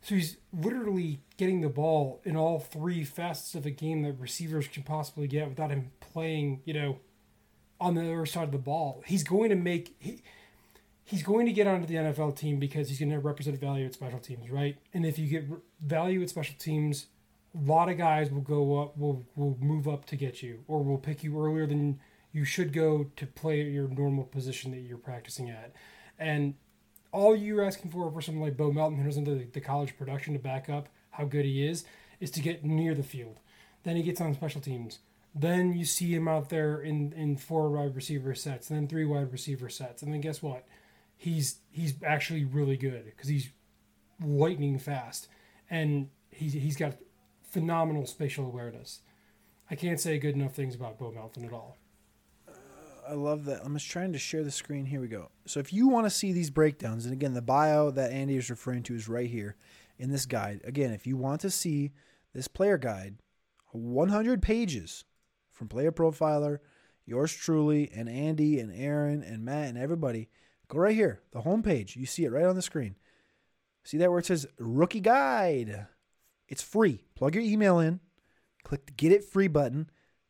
So 0.02 0.16
he's 0.16 0.38
literally 0.54 1.22
getting 1.38 1.62
the 1.62 1.70
ball 1.70 2.22
in 2.24 2.36
all 2.36 2.60
three 2.60 3.04
facets 3.04 3.56
of 3.56 3.66
a 3.66 3.72
game 3.72 4.02
that 4.04 4.14
receivers 4.14 4.68
can 4.68 4.84
possibly 4.84 5.28
get 5.28 5.50
without 5.50 5.72
him 5.72 5.92
playing, 6.00 6.62
you 6.66 6.74
know, 6.74 7.00
on 7.82 7.96
the 7.96 8.02
other 8.02 8.26
side 8.26 8.44
of 8.44 8.52
the 8.52 8.58
ball. 8.58 9.04
He's 9.06 9.24
going 9.24 9.50
to 9.50 9.56
make 9.56 9.96
he, 10.00 10.22
he's 11.04 11.24
going 11.24 11.46
to 11.48 11.52
get 11.52 11.68
onto 11.68 11.86
the 11.86 11.96
NFL 11.96 12.38
team 12.38 12.60
because 12.60 12.90
he's 12.90 13.00
going 13.00 13.12
to 13.12 13.20
represent 13.20 13.60
value 13.60 13.86
at 13.86 13.94
special 13.94 14.20
teams, 14.20 14.50
right? 14.50 14.78
And 14.94 15.06
if 15.06 15.18
you 15.18 15.28
get 15.28 15.46
value 15.82 16.22
at 16.22 16.30
special 16.30 16.56
teams, 16.58 17.08
a 17.56 17.70
lot 17.70 17.90
of 17.90 17.98
guys 17.98 18.32
will 18.32 18.42
go 18.42 18.82
up, 18.82 18.98
will 18.98 19.26
will 19.36 19.58
move 19.60 19.88
up 19.88 20.06
to 20.06 20.16
get 20.16 20.44
you, 20.44 20.64
or 20.68 20.84
will 20.84 20.98
pick 20.98 21.24
you 21.24 21.44
earlier 21.44 21.66
than 21.66 22.00
you 22.32 22.46
should 22.46 22.74
go 22.74 23.10
to 23.16 23.26
play 23.26 23.62
at 23.62 23.68
your 23.68 23.88
normal 23.88 24.24
position 24.24 24.72
that 24.72 24.80
you're 24.80 24.98
practicing 24.98 25.50
at. 25.50 25.74
And 26.20 26.54
all 27.12 27.36
you're 27.36 27.64
asking 27.64 27.92
for 27.92 28.12
for 28.12 28.22
someone 28.22 28.44
like 28.44 28.58
Bo 28.58 28.72
Melton, 28.72 28.98
who 28.98 29.06
doesn't 29.06 29.24
the, 29.24 29.48
the 29.52 29.62
college 29.62 29.98
production 29.98 30.34
to 30.34 30.40
back 30.40 30.70
up 30.70 30.90
how 31.12 31.26
good 31.26 31.46
he 31.46 31.66
is, 31.66 31.84
is 32.20 32.32
to 32.32 32.42
get 32.42 32.64
near 32.64 32.94
the 32.94 33.04
field. 33.04 33.40
Then 33.84 33.96
he 33.96 34.04
gets 34.04 34.22
on 34.22 34.34
special 34.34 34.62
teams. 34.62 35.00
Then 35.34 35.74
you 35.74 35.86
see 35.86 36.14
him 36.14 36.28
out 36.28 36.50
there 36.50 36.82
in, 36.82 37.14
in 37.14 37.38
four 37.38 37.70
wide 37.70 37.96
receiver 37.96 38.34
sets, 38.34 38.68
then 38.68 38.88
three 38.88 39.06
wide 39.06 39.32
receiver 39.32 39.70
sets, 39.70 40.02
and 40.02 40.14
then 40.14 40.22
guess 40.22 40.42
what? 40.42 40.66
He's 41.16 41.58
he's 41.72 41.96
actually 42.04 42.46
really 42.46 42.78
good 42.78 43.06
because 43.06 43.30
he's 43.30 43.50
lightning 44.24 44.80
fast, 44.80 45.28
and 45.70 46.10
he's 46.32 46.54
he's 46.54 46.78
got 46.78 46.96
phenomenal 47.44 48.06
spatial 48.06 48.46
awareness. 48.46 49.02
I 49.70 49.76
can't 49.76 50.00
say 50.00 50.18
good 50.18 50.36
enough 50.36 50.56
things 50.56 50.76
about 50.76 50.98
Bo 50.98 51.12
Melton 51.12 51.46
at 51.46 51.54
all. 51.54 51.78
I 53.10 53.14
love 53.14 53.46
that. 53.46 53.62
I'm 53.66 53.74
just 53.74 53.90
trying 53.90 54.14
to 54.14 54.20
share 54.20 54.44
the 54.44 54.52
screen. 54.52 54.86
Here 54.86 55.02
we 55.02 55.08
go. 55.08 55.32
So 55.48 55.60
if 55.60 55.74
you 55.74 55.88
want 55.88 56.06
to 56.06 56.12
see 56.12 56.32
these 56.32 56.52
breakdowns, 56.52 57.06
and 57.06 57.14
again, 57.14 57.34
the 57.34 57.42
bio 57.42 57.90
that 57.92 58.12
Andy 58.12 58.38
is 58.38 58.52
referring 58.52 58.84
to 58.84 58.94
is 58.94 59.10
right 59.10 59.30
here 59.30 59.56
in 59.98 60.12
this 60.12 60.28
guide. 60.28 60.62
Again, 60.64 60.92
if 60.92 61.08
you 61.08 61.18
want 61.18 61.42
to 61.42 61.50
see 61.50 61.92
this 62.34 62.48
player 62.48 62.78
guide, 62.78 63.16
100 63.72 64.44
pages 64.44 65.06
from 65.52 65.68
Player 65.68 65.92
Profiler, 65.92 66.60
yours 67.06 67.34
truly, 67.34 67.90
and 67.94 68.08
Andy 68.08 68.60
and 68.60 68.72
Aaron 68.72 69.24
and 69.24 69.44
Matt 69.44 69.70
and 69.70 69.78
everybody, 69.78 70.30
go 70.68 70.78
right 70.78 70.96
here, 70.96 71.22
the 71.32 71.42
homepage. 71.42 71.96
You 71.96 72.06
see 72.06 72.26
it 72.26 72.32
right 72.32 72.46
on 72.46 72.56
the 72.56 72.62
screen. 72.62 72.96
See 73.84 73.98
that 73.98 74.12
where 74.12 74.20
it 74.20 74.28
says 74.28 74.46
Rookie 74.60 75.00
Guide? 75.00 75.88
It's 76.48 76.62
free. 76.62 77.06
Plug 77.16 77.34
your 77.34 77.44
email 77.44 77.80
in, 77.80 78.02
click 78.64 78.86
the 78.86 78.92
Get 78.92 79.12
It 79.12 79.24
Free 79.24 79.48
button, 79.48 79.90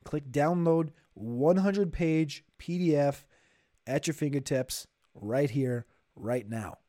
click 0.10 0.32
download 0.32 0.89
100 1.14 1.93
page 1.93 2.43
PDF 2.57 3.26
at 3.86 4.07
your 4.07 4.16
fingertips 4.16 4.88
right 5.14 5.51
here, 5.51 5.86
right 6.16 6.49
now. 6.49 6.80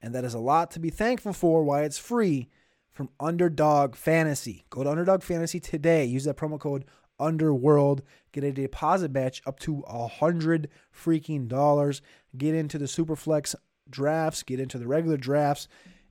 And 0.00 0.14
that 0.14 0.24
is 0.24 0.32
a 0.32 0.38
lot 0.38 0.70
to 0.70 0.78
be 0.78 0.88
thankful 0.88 1.32
for 1.32 1.64
why 1.64 1.82
it's 1.82 1.98
free 1.98 2.48
from 2.92 3.10
Underdog 3.18 3.96
Fantasy. 3.96 4.64
Go 4.70 4.84
to 4.84 4.90
Underdog 4.90 5.24
Fantasy 5.24 5.58
today. 5.58 6.04
Use 6.04 6.22
that 6.22 6.36
promo 6.36 6.60
code 6.60 6.84
Underworld. 7.18 8.02
Get 8.30 8.44
a 8.44 8.52
deposit 8.52 9.10
match 9.10 9.42
up 9.44 9.58
to 9.60 9.82
a 9.88 10.06
hundred 10.06 10.68
freaking 10.96 11.48
dollars. 11.48 12.00
Get 12.36 12.54
into 12.54 12.78
the 12.78 12.84
Superflex 12.84 13.56
drafts. 13.90 14.44
Get 14.44 14.60
into 14.60 14.78
the 14.78 14.86
regular 14.86 15.16
drafts. 15.16 15.66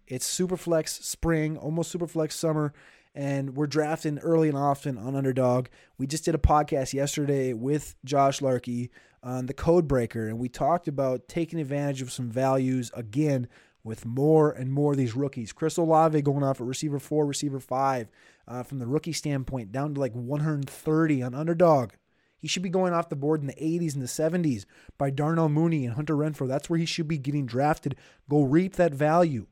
It's 0.06 0.28
Superflex 0.30 0.90
spring, 1.02 1.56
almost 1.56 1.98
Superflex 1.98 2.34
summer 2.34 2.74
and 3.18 3.56
we're 3.56 3.66
drafting 3.66 4.20
early 4.20 4.48
and 4.48 4.56
often 4.56 4.96
on 4.96 5.16
underdog. 5.16 5.70
We 5.98 6.06
just 6.06 6.24
did 6.24 6.36
a 6.36 6.38
podcast 6.38 6.94
yesterday 6.94 7.52
with 7.52 7.96
Josh 8.06 8.42
Larkey 8.42 8.92
on 9.24 9.48
the 9.48 9.56
code 9.56 9.88
breaker, 9.88 10.28
and 10.28 10.38
we 10.38 10.50
talked 10.50 10.88
about 10.88 11.28
taking 11.28 11.60
advantage 11.60 12.04
of 12.04 12.12
some 12.12 12.30
values 12.30 12.92
again 12.94 13.48
with 13.84 14.06
more 14.06 14.52
and 14.52 14.72
more 14.72 14.92
of 14.92 15.00
these 15.00 15.16
rookies. 15.16 15.52
Chris 15.52 15.78
Olave 15.78 16.22
going 16.22 16.44
off 16.44 16.62
at 16.62 16.68
receiver 16.68 17.00
four, 17.00 17.26
receiver 17.26 17.60
five, 17.60 18.08
uh, 18.48 18.62
from 18.62 18.78
the 18.78 18.86
rookie 18.86 19.14
standpoint, 19.14 19.72
down 19.72 19.96
to 19.96 20.00
like 20.00 20.14
130 20.14 21.24
on 21.24 21.34
underdog. 21.34 21.94
He 22.38 22.48
should 22.48 22.62
be 22.62 22.70
going 22.70 22.94
off 22.94 23.10
the 23.10 23.16
board 23.16 23.42
in 23.42 23.48
the 23.48 23.54
80s 23.54 23.96
and 23.96 24.04
the 24.04 24.06
70s 24.06 24.66
by 25.00 25.10
Darnell 25.10 25.50
Mooney 25.50 25.86
and 25.86 25.96
Hunter 25.96 26.16
Renfrow. 26.16 26.48
That's 26.48 26.70
where 26.70 26.78
he 26.78 26.86
should 26.86 27.08
be 27.08 27.18
getting 27.18 27.48
drafted. 27.48 27.96
Go 28.30 28.44
reap 28.44 28.76
that 28.76 28.94
value. 28.94 29.48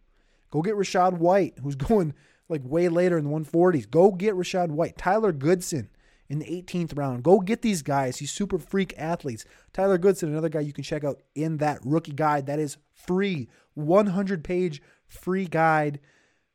Go 0.51 0.61
get 0.61 0.75
Rachaad 0.75 1.13
White, 1.13 1.55
who's 1.63 1.75
going 1.75 2.13
like 2.49 2.61
way 2.63 2.89
later 2.89 3.17
in 3.17 3.25
the 3.25 3.29
140s. 3.29 3.89
Go 3.89 4.11
get 4.11 4.35
Rachaad 4.35 4.69
White, 4.69 4.97
Tyler 4.97 5.31
Goodson 5.31 5.89
in 6.29 6.39
the 6.39 6.45
18th 6.45 6.97
round. 6.97 7.23
Go 7.23 7.39
get 7.39 7.61
these 7.61 7.81
guys, 7.81 8.17
these 8.17 8.31
super 8.31 8.57
freak 8.57 8.93
athletes. 8.97 9.45
Tyler 9.73 9.97
Goodson, 9.97 10.29
another 10.29 10.49
guy 10.49 10.61
you 10.61 10.73
can 10.73 10.83
check 10.83 11.03
out 11.03 11.21
in 11.33 11.57
that 11.57 11.79
rookie 11.83 12.13
guide 12.13 12.45
that 12.47 12.59
is 12.59 12.77
free, 12.93 13.49
100 13.73 14.43
page 14.43 14.81
free 15.07 15.45
guide. 15.45 15.99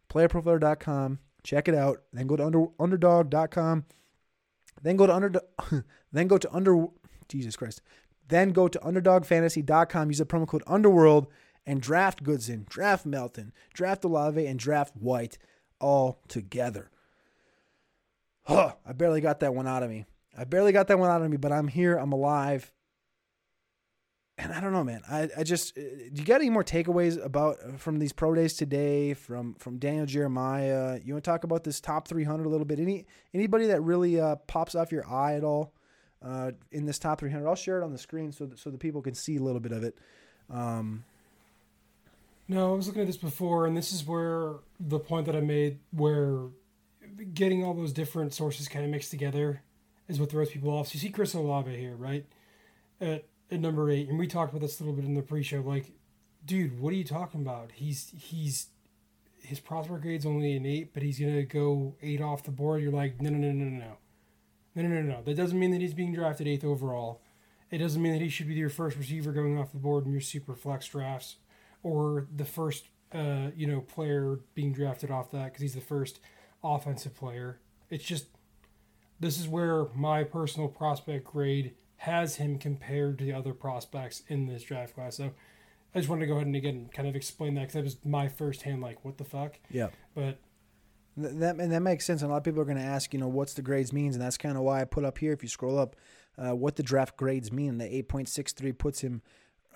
Playerprofiler.com. 0.08 1.20
Check 1.44 1.68
it 1.68 1.74
out. 1.74 2.02
Then 2.12 2.26
go 2.26 2.36
to 2.36 2.44
under, 2.44 2.66
underdog.com. 2.78 3.84
Then 4.82 4.96
go 4.96 5.06
to 5.06 5.14
under 5.14 5.40
then 6.12 6.26
go 6.26 6.38
to 6.38 6.52
under 6.52 6.86
Jesus 7.28 7.56
Christ. 7.56 7.80
Then 8.28 8.50
go 8.50 8.68
to 8.68 8.78
underdogfantasy.com. 8.80 10.08
Use 10.08 10.18
the 10.18 10.26
promo 10.26 10.46
code 10.46 10.62
underworld 10.66 11.28
and 11.66 11.80
draft 11.80 12.22
Goodson, 12.22 12.66
draft 12.68 13.06
Melton, 13.06 13.52
draft 13.74 14.04
Olave, 14.04 14.44
and 14.44 14.58
draft 14.58 14.96
White 14.96 15.38
all 15.80 16.20
together. 16.28 16.90
Huh, 18.44 18.74
I 18.86 18.92
barely 18.92 19.20
got 19.20 19.40
that 19.40 19.54
one 19.54 19.66
out 19.66 19.82
of 19.82 19.90
me. 19.90 20.06
I 20.36 20.44
barely 20.44 20.72
got 20.72 20.88
that 20.88 20.98
one 20.98 21.10
out 21.10 21.22
of 21.22 21.30
me, 21.30 21.36
but 21.36 21.52
I'm 21.52 21.68
here. 21.68 21.96
I'm 21.96 22.12
alive. 22.12 22.72
And 24.38 24.52
I 24.54 24.60
don't 24.60 24.72
know, 24.72 24.84
man. 24.84 25.02
I, 25.08 25.28
I 25.36 25.42
just 25.42 25.76
uh, 25.76 25.82
do 25.82 26.20
you 26.20 26.24
got 26.24 26.40
any 26.40 26.48
more 26.48 26.64
takeaways 26.64 27.22
about 27.22 27.58
uh, 27.62 27.76
from 27.76 27.98
these 27.98 28.12
pro 28.12 28.34
days 28.34 28.54
today 28.54 29.12
from 29.12 29.54
from 29.54 29.78
Daniel 29.78 30.06
Jeremiah? 30.06 30.98
You 31.04 31.12
want 31.12 31.24
to 31.24 31.30
talk 31.30 31.44
about 31.44 31.62
this 31.62 31.78
top 31.78 32.08
300 32.08 32.46
a 32.46 32.48
little 32.48 32.64
bit? 32.64 32.80
Any 32.80 33.06
anybody 33.34 33.66
that 33.66 33.82
really 33.82 34.18
uh, 34.18 34.36
pops 34.46 34.74
off 34.74 34.92
your 34.92 35.06
eye 35.06 35.34
at 35.34 35.44
all 35.44 35.74
uh, 36.22 36.52
in 36.72 36.86
this 36.86 36.98
top 36.98 37.20
300? 37.20 37.46
I'll 37.46 37.54
share 37.54 37.82
it 37.82 37.84
on 37.84 37.92
the 37.92 37.98
screen 37.98 38.32
so 38.32 38.46
that, 38.46 38.58
so 38.58 38.70
the 38.70 38.78
people 38.78 39.02
can 39.02 39.14
see 39.14 39.36
a 39.36 39.42
little 39.42 39.60
bit 39.60 39.72
of 39.72 39.84
it. 39.84 39.98
Um, 40.48 41.04
no, 42.50 42.72
I 42.72 42.76
was 42.76 42.88
looking 42.88 43.02
at 43.02 43.06
this 43.06 43.16
before, 43.16 43.64
and 43.64 43.76
this 43.76 43.92
is 43.92 44.04
where 44.04 44.54
the 44.80 44.98
point 44.98 45.26
that 45.26 45.36
I 45.36 45.40
made, 45.40 45.78
where 45.92 46.48
getting 47.32 47.62
all 47.64 47.74
those 47.74 47.92
different 47.92 48.34
sources 48.34 48.66
kind 48.66 48.84
of 48.84 48.90
mixed 48.90 49.12
together 49.12 49.62
is 50.08 50.18
what 50.18 50.30
throws 50.30 50.50
people 50.50 50.70
off. 50.70 50.88
So 50.88 50.94
you 50.94 50.98
see 50.98 51.10
Chris 51.10 51.32
Olave 51.32 51.70
here, 51.76 51.94
right? 51.94 52.26
At, 53.00 53.26
at 53.52 53.60
number 53.60 53.88
eight, 53.88 54.08
and 54.08 54.18
we 54.18 54.26
talked 54.26 54.52
about 54.52 54.62
this 54.62 54.80
a 54.80 54.82
little 54.82 54.96
bit 54.96 55.04
in 55.04 55.14
the 55.14 55.22
pre-show. 55.22 55.60
Like, 55.60 55.92
dude, 56.44 56.80
what 56.80 56.92
are 56.92 56.96
you 56.96 57.04
talking 57.04 57.40
about? 57.40 57.70
He's 57.72 58.12
he's 58.18 58.66
his 59.42 59.60
prospect 59.60 60.02
grade's 60.02 60.26
only 60.26 60.56
an 60.56 60.66
eight, 60.66 60.92
but 60.92 61.04
he's 61.04 61.20
gonna 61.20 61.44
go 61.44 61.94
eight 62.02 62.20
off 62.20 62.42
the 62.42 62.50
board. 62.50 62.82
You're 62.82 62.90
like, 62.90 63.22
no, 63.22 63.30
no, 63.30 63.38
no, 63.38 63.52
no, 63.52 63.64
no, 63.64 63.78
no, 63.78 63.96
no, 64.74 64.82
no, 64.82 64.88
no, 64.88 65.02
no. 65.02 65.22
That 65.22 65.36
doesn't 65.36 65.58
mean 65.58 65.70
that 65.70 65.80
he's 65.80 65.94
being 65.94 66.12
drafted 66.12 66.48
eighth 66.48 66.64
overall. 66.64 67.22
It 67.70 67.78
doesn't 67.78 68.02
mean 68.02 68.12
that 68.12 68.22
he 68.22 68.28
should 68.28 68.48
be 68.48 68.54
your 68.54 68.70
first 68.70 68.98
receiver 68.98 69.30
going 69.30 69.56
off 69.56 69.70
the 69.70 69.78
board 69.78 70.04
in 70.04 70.10
your 70.10 70.20
super 70.20 70.56
flex 70.56 70.88
drafts 70.88 71.36
or 71.82 72.26
the 72.34 72.44
first 72.44 72.84
uh, 73.12 73.50
you 73.56 73.66
know 73.66 73.80
player 73.80 74.40
being 74.54 74.72
drafted 74.72 75.10
off 75.10 75.30
that 75.30 75.46
because 75.46 75.62
he's 75.62 75.74
the 75.74 75.80
first 75.80 76.20
offensive 76.62 77.14
player. 77.14 77.60
It's 77.88 78.04
just 78.04 78.26
this 79.18 79.38
is 79.38 79.48
where 79.48 79.86
my 79.94 80.24
personal 80.24 80.68
prospect 80.68 81.24
grade 81.24 81.74
has 81.98 82.36
him 82.36 82.58
compared 82.58 83.18
to 83.18 83.24
the 83.24 83.32
other 83.32 83.52
prospects 83.52 84.22
in 84.28 84.46
this 84.46 84.62
draft 84.62 84.94
class. 84.94 85.16
So 85.16 85.32
I 85.94 85.98
just 85.98 86.08
wanted 86.08 86.20
to 86.22 86.26
go 86.28 86.34
ahead 86.34 86.46
and 86.46 86.56
again 86.56 86.88
kind 86.92 87.08
of 87.08 87.16
explain 87.16 87.54
that 87.54 87.62
because 87.62 87.74
that 87.74 87.84
was 87.84 87.96
my 88.04 88.28
first 88.28 88.62
hand 88.62 88.80
like 88.80 89.04
what 89.04 89.18
the 89.18 89.24
fuck. 89.24 89.58
Yeah. 89.70 89.88
But 90.14 90.38
that 91.16 91.56
and 91.56 91.72
that 91.72 91.80
makes 91.80 92.06
sense. 92.06 92.22
And 92.22 92.30
a 92.30 92.32
lot 92.32 92.38
of 92.38 92.44
people 92.44 92.60
are 92.60 92.66
going 92.66 92.76
to 92.78 92.82
ask, 92.82 93.12
you 93.12 93.20
know, 93.20 93.28
what's 93.28 93.54
the 93.54 93.62
grades 93.62 93.92
means, 93.92 94.14
and 94.14 94.24
that's 94.24 94.38
kind 94.38 94.56
of 94.56 94.62
why 94.62 94.80
I 94.80 94.84
put 94.84 95.04
up 95.04 95.18
here. 95.18 95.32
If 95.32 95.42
you 95.42 95.48
scroll 95.48 95.78
up, 95.78 95.96
uh, 96.38 96.54
what 96.54 96.76
the 96.76 96.82
draft 96.82 97.16
grades 97.16 97.52
mean. 97.52 97.78
The 97.78 97.84
8.63 97.84 98.76
puts 98.78 99.00
him 99.00 99.22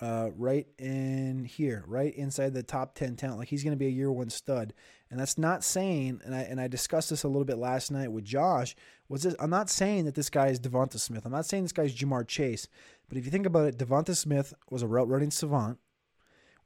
uh, 0.01 0.29
right 0.35 0.67
in 0.77 1.45
here, 1.45 1.83
right 1.87 2.13
inside 2.15 2.53
the 2.53 2.63
top 2.63 2.95
10 2.95 3.15
talent. 3.15 3.39
Like 3.39 3.47
he's 3.47 3.63
going 3.63 3.75
to 3.75 3.79
be 3.79 3.87
a 3.87 3.89
year 3.89 4.11
one 4.11 4.29
stud. 4.29 4.73
And 5.09 5.19
that's 5.19 5.37
not 5.37 5.63
saying, 5.63 6.21
and 6.25 6.35
I, 6.35 6.41
and 6.41 6.59
I 6.59 6.67
discussed 6.67 7.09
this 7.09 7.23
a 7.23 7.27
little 7.27 7.45
bit 7.45 7.57
last 7.57 7.91
night 7.91 8.11
with 8.11 8.25
Josh, 8.25 8.75
was 9.07 9.23
this, 9.23 9.35
I'm 9.39 9.49
not 9.49 9.69
saying 9.69 10.05
that 10.05 10.15
this 10.15 10.29
guy 10.29 10.47
is 10.47 10.59
Devonta 10.59 10.99
Smith. 10.99 11.25
I'm 11.25 11.31
not 11.31 11.45
saying 11.45 11.63
this 11.63 11.71
guy 11.71 11.83
is 11.83 11.95
Ja'Marr 11.95 12.27
Chase. 12.27 12.67
But 13.07 13.17
if 13.17 13.25
you 13.25 13.31
think 13.31 13.45
about 13.45 13.67
it, 13.67 13.77
Devonta 13.77 14.15
Smith 14.15 14.53
was 14.69 14.81
a 14.81 14.87
route 14.87 15.07
running 15.07 15.31
savant. 15.31 15.77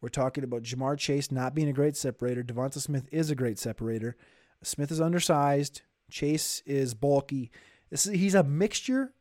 We're 0.01 0.09
talking 0.09 0.43
about 0.43 0.63
Ja'Marr 0.63 0.97
Chase 0.97 1.31
not 1.31 1.53
being 1.53 1.67
a 1.67 1.73
great 1.73 1.97
separator. 1.97 2.41
Devonta 2.41 2.79
Smith 2.79 3.07
is 3.11 3.29
a 3.29 3.35
great 3.35 3.59
separator. 3.59 4.15
Smith 4.63 4.91
is 4.91 5.01
undersized. 5.01 5.81
Chase 6.09 6.63
is 6.65 6.93
bulky. 6.93 7.51
This 7.89 8.05
is, 8.05 8.13
he's 8.13 8.35
a 8.35 8.43
mixture. 8.43 9.13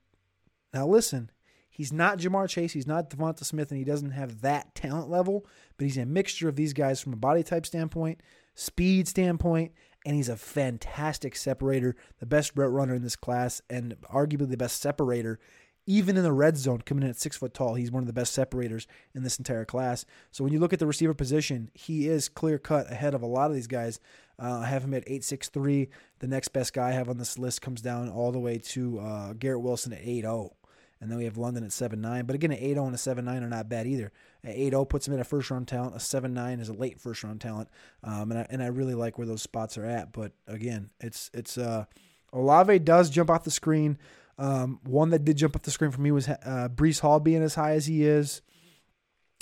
Now 0.72 0.86
listen, 0.86 1.30
He's 1.78 1.92
not 1.92 2.18
Ja'Marr 2.18 2.48
Chase. 2.48 2.72
He's 2.72 2.88
not 2.88 3.08
Devonta 3.08 3.44
Smith, 3.44 3.70
and 3.70 3.78
he 3.78 3.84
doesn't 3.84 4.10
have 4.10 4.40
that 4.40 4.74
talent 4.74 5.08
level, 5.08 5.46
but 5.76 5.84
he's 5.84 5.96
a 5.96 6.04
mixture 6.04 6.48
of 6.48 6.56
these 6.56 6.72
guys 6.72 7.00
from 7.00 7.12
a 7.12 7.16
body 7.16 7.44
type 7.44 7.64
standpoint, 7.64 8.20
speed 8.56 9.06
standpoint, 9.06 9.70
and 10.04 10.16
he's 10.16 10.28
a 10.28 10.36
fantastic 10.36 11.36
separator, 11.36 11.94
the 12.18 12.26
best 12.26 12.50
route 12.56 12.72
runner 12.72 12.96
in 12.96 13.02
this 13.02 13.14
class, 13.14 13.62
and 13.70 13.94
arguably 14.12 14.50
the 14.50 14.56
best 14.56 14.82
separator. 14.82 15.38
Even 15.86 16.16
in 16.16 16.24
the 16.24 16.32
red 16.32 16.56
zone, 16.56 16.82
coming 16.84 17.04
in 17.04 17.10
at 17.10 17.16
six 17.16 17.36
foot 17.36 17.54
tall, 17.54 17.74
he's 17.74 17.92
one 17.92 18.02
of 18.02 18.08
the 18.08 18.12
best 18.12 18.34
separators 18.34 18.88
in 19.14 19.22
this 19.22 19.38
entire 19.38 19.64
class. 19.64 20.04
So 20.32 20.42
when 20.42 20.52
you 20.52 20.58
look 20.58 20.72
at 20.72 20.80
the 20.80 20.86
receiver 20.86 21.14
position, 21.14 21.70
he 21.74 22.08
is 22.08 22.28
clear 22.28 22.58
cut 22.58 22.90
ahead 22.90 23.14
of 23.14 23.22
a 23.22 23.26
lot 23.26 23.50
of 23.50 23.54
these 23.54 23.68
guys. 23.68 24.00
Uh, 24.36 24.62
I 24.64 24.66
have 24.66 24.82
him 24.82 24.94
at 24.94 25.04
eight 25.06 25.22
six 25.22 25.48
three. 25.48 25.90
The 26.18 26.26
next 26.26 26.48
best 26.48 26.74
guy 26.74 26.88
I 26.88 26.92
have 26.92 27.08
on 27.08 27.18
this 27.18 27.38
list 27.38 27.62
comes 27.62 27.80
down 27.80 28.10
all 28.10 28.32
the 28.32 28.38
way 28.40 28.58
to 28.58 28.98
uh, 28.98 29.32
Garrett 29.34 29.62
Wilson 29.62 29.92
at 29.92 30.00
eight 30.02 30.22
zero. 30.22 30.56
And 31.01 31.11
then 31.11 31.18
we 31.18 31.24
have 31.24 31.38
London 31.38 31.64
at 31.64 31.72
7 31.72 32.01
9. 32.01 32.26
But 32.26 32.34
again, 32.34 32.51
an 32.51 32.59
8 32.59 32.74
0 32.74 32.86
and 32.86 32.94
a 32.94 32.99
7 32.99 33.24
9 33.24 33.42
are 33.42 33.49
not 33.49 33.68
bad 33.68 33.86
either. 33.86 34.12
An 34.42 34.51
8 34.51 34.70
0 34.70 34.84
puts 34.84 35.07
him 35.07 35.14
in 35.14 35.20
a 35.20 35.24
first 35.24 35.51
round 35.51 35.68
talent. 35.68 35.94
A 35.94 36.01
7 36.01 36.32
9 36.34 36.61
is 36.61 36.68
a 36.68 36.72
late 36.72 37.01
first 37.01 37.22
round 37.22 37.40
talent. 37.40 37.68
Um, 38.03 38.32
and, 38.32 38.40
I, 38.40 38.46
and 38.51 38.62
I 38.62 38.66
really 38.66 38.94
like 38.94 39.18
where 39.18 39.26
those 39.26 39.42
spots 39.42 39.78
are 39.78 39.86
at. 39.86 40.12
But 40.12 40.32
again, 40.46 40.90
it's, 41.01 41.30
it's, 41.32 41.57
uh, 41.57 41.84
Olave 42.32 42.80
does 42.80 43.11
jump 43.11 43.30
off 43.30 43.44
the 43.44 43.51
screen. 43.51 43.99
Um, 44.38 44.80
one 44.84 45.11
that 45.11 45.24
did 45.24 45.36
jump 45.36 45.57
off 45.57 45.62
the 45.62 45.70
screen 45.70 45.90
for 45.90 46.01
me 46.01 46.11
was 46.11 46.28
uh, 46.28 46.68
Breece 46.72 47.01
Hall 47.01 47.20
being 47.20 47.42
as 47.42 47.55
high 47.55 47.72
as 47.72 47.86
he 47.86 48.05
is. 48.05 48.42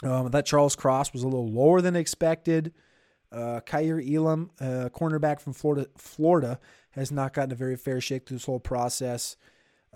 Um, 0.03 0.31
that 0.31 0.45
Charles 0.45 0.77
Cross 0.77 1.13
was 1.13 1.23
a 1.23 1.27
little 1.27 1.51
lower 1.51 1.81
than 1.81 1.97
expected. 1.97 2.73
Uh, 3.33 3.61
Elam, 3.73 4.51
uh, 4.61 4.89
cornerback 4.93 5.41
from 5.41 5.53
Florida, 5.53 5.89
Florida, 5.97 6.61
has 6.91 7.11
not 7.11 7.33
gotten 7.33 7.53
a 7.53 7.57
very 7.57 7.77
fair 7.77 8.01
shake 8.01 8.27
through 8.27 8.37
this 8.37 8.47
whole 8.47 8.61
process. 8.61 9.37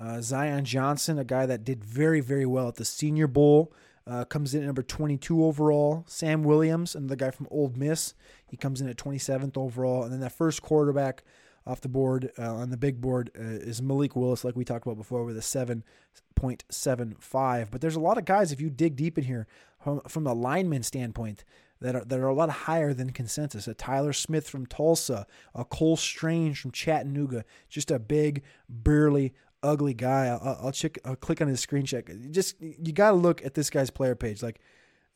Uh, 0.01 0.23
Zion 0.23 0.65
Johnson, 0.65 1.19
a 1.19 1.25
guy 1.25 1.45
that 1.47 1.65
did 1.65 1.85
very, 1.85 2.21
very 2.21 2.47
well 2.47 2.69
at 2.69 2.77
the 2.77 2.85
Senior 2.85 3.27
Bowl, 3.27 3.73
uh, 4.07 4.25
comes 4.25 4.55
in 4.55 4.63
at 4.63 4.67
number 4.67 4.83
22 4.83 5.45
overall. 5.45 6.05
Sam 6.07 6.43
Williams, 6.43 6.95
another 6.95 7.17
guy 7.17 7.31
from 7.31 7.49
Ole 7.51 7.75
Miss, 7.77 8.15
he 8.47 8.57
comes 8.57 8.81
in 8.81 8.89
at 8.89 8.97
27th 8.97 9.59
overall. 9.59 10.05
And 10.05 10.13
then 10.13 10.21
that 10.21 10.33
first 10.33 10.63
quarterback 10.63 11.23
off 11.67 11.83
the 11.83 11.89
board 11.89 12.31
uh, 12.39 12.55
on 12.55 12.71
the 12.71 12.79
big 12.79 13.03
board 13.03 13.31
uh, 13.39 13.43
is 13.43 13.83
Malik 13.83 14.17
Willis, 14.17 14.43
like 14.43 14.57
we 14.57 14.65
talked 14.65 14.87
about 14.87 14.97
before, 14.97 15.25
with 15.25 15.37
a 15.37 15.41
7.75. 15.41 17.71
But 17.71 17.83
there's 17.83 17.97
a 17.97 18.01
lot 18.01 18.17
of 18.17 18.25
guys, 18.25 18.53
if 18.53 18.61
you 18.61 18.71
dig 18.71 18.97
deep 18.97 19.19
in 19.19 19.25
here, 19.25 19.47
from, 19.79 20.01
from 20.09 20.25
the 20.25 20.35
lineman 20.35 20.83
standpoint, 20.83 21.45
that 21.81 21.95
are 21.95 22.05
that 22.05 22.19
are 22.19 22.29
a 22.29 22.35
lot 22.35 22.51
higher 22.51 22.93
than 22.93 23.11
consensus. 23.11 23.67
A 23.67 23.75
Tyler 23.75 24.13
Smith 24.13 24.49
from 24.49 24.67
Tulsa, 24.67 25.27
a 25.55 25.65
Cole 25.65 25.97
Strange 25.97 26.61
from 26.61 26.73
Chattanooga, 26.73 27.45
just 27.69 27.91
a 27.91 27.99
big, 27.99 28.43
burly, 28.69 29.35
ugly 29.63 29.95
guy. 29.95 30.27
I'll, 30.27 30.59
I'll 30.63 30.73
check. 30.73 30.99
I'll 31.05 31.17
click 31.17 31.41
on 31.41 31.49
his 31.49 31.61
screen 31.61 31.87
check. 31.87 32.11
Just 32.31 32.61
you 32.61 32.93
got 32.93 33.11
to 33.11 33.17
look 33.17 33.45
at 33.45 33.55
this 33.55 33.71
guy's 33.71 33.91
player 33.91 34.15
page. 34.15 34.43
Like, 34.43 34.61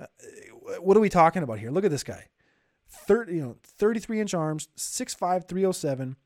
uh, 0.01 0.07
what 0.81 0.97
are 0.97 1.01
we 1.01 1.09
talking 1.09 1.43
about 1.43 1.59
here? 1.59 1.71
Look 1.71 1.85
at 1.85 1.91
this 1.91 2.05
guy. 2.05 2.27
30, 2.89 3.35
you 3.35 3.43
know, 3.43 3.57
33 3.65 4.21
inch 4.21 4.35
arms, 4.35 4.69
6'5", 4.77 5.49
307, 5.49 6.17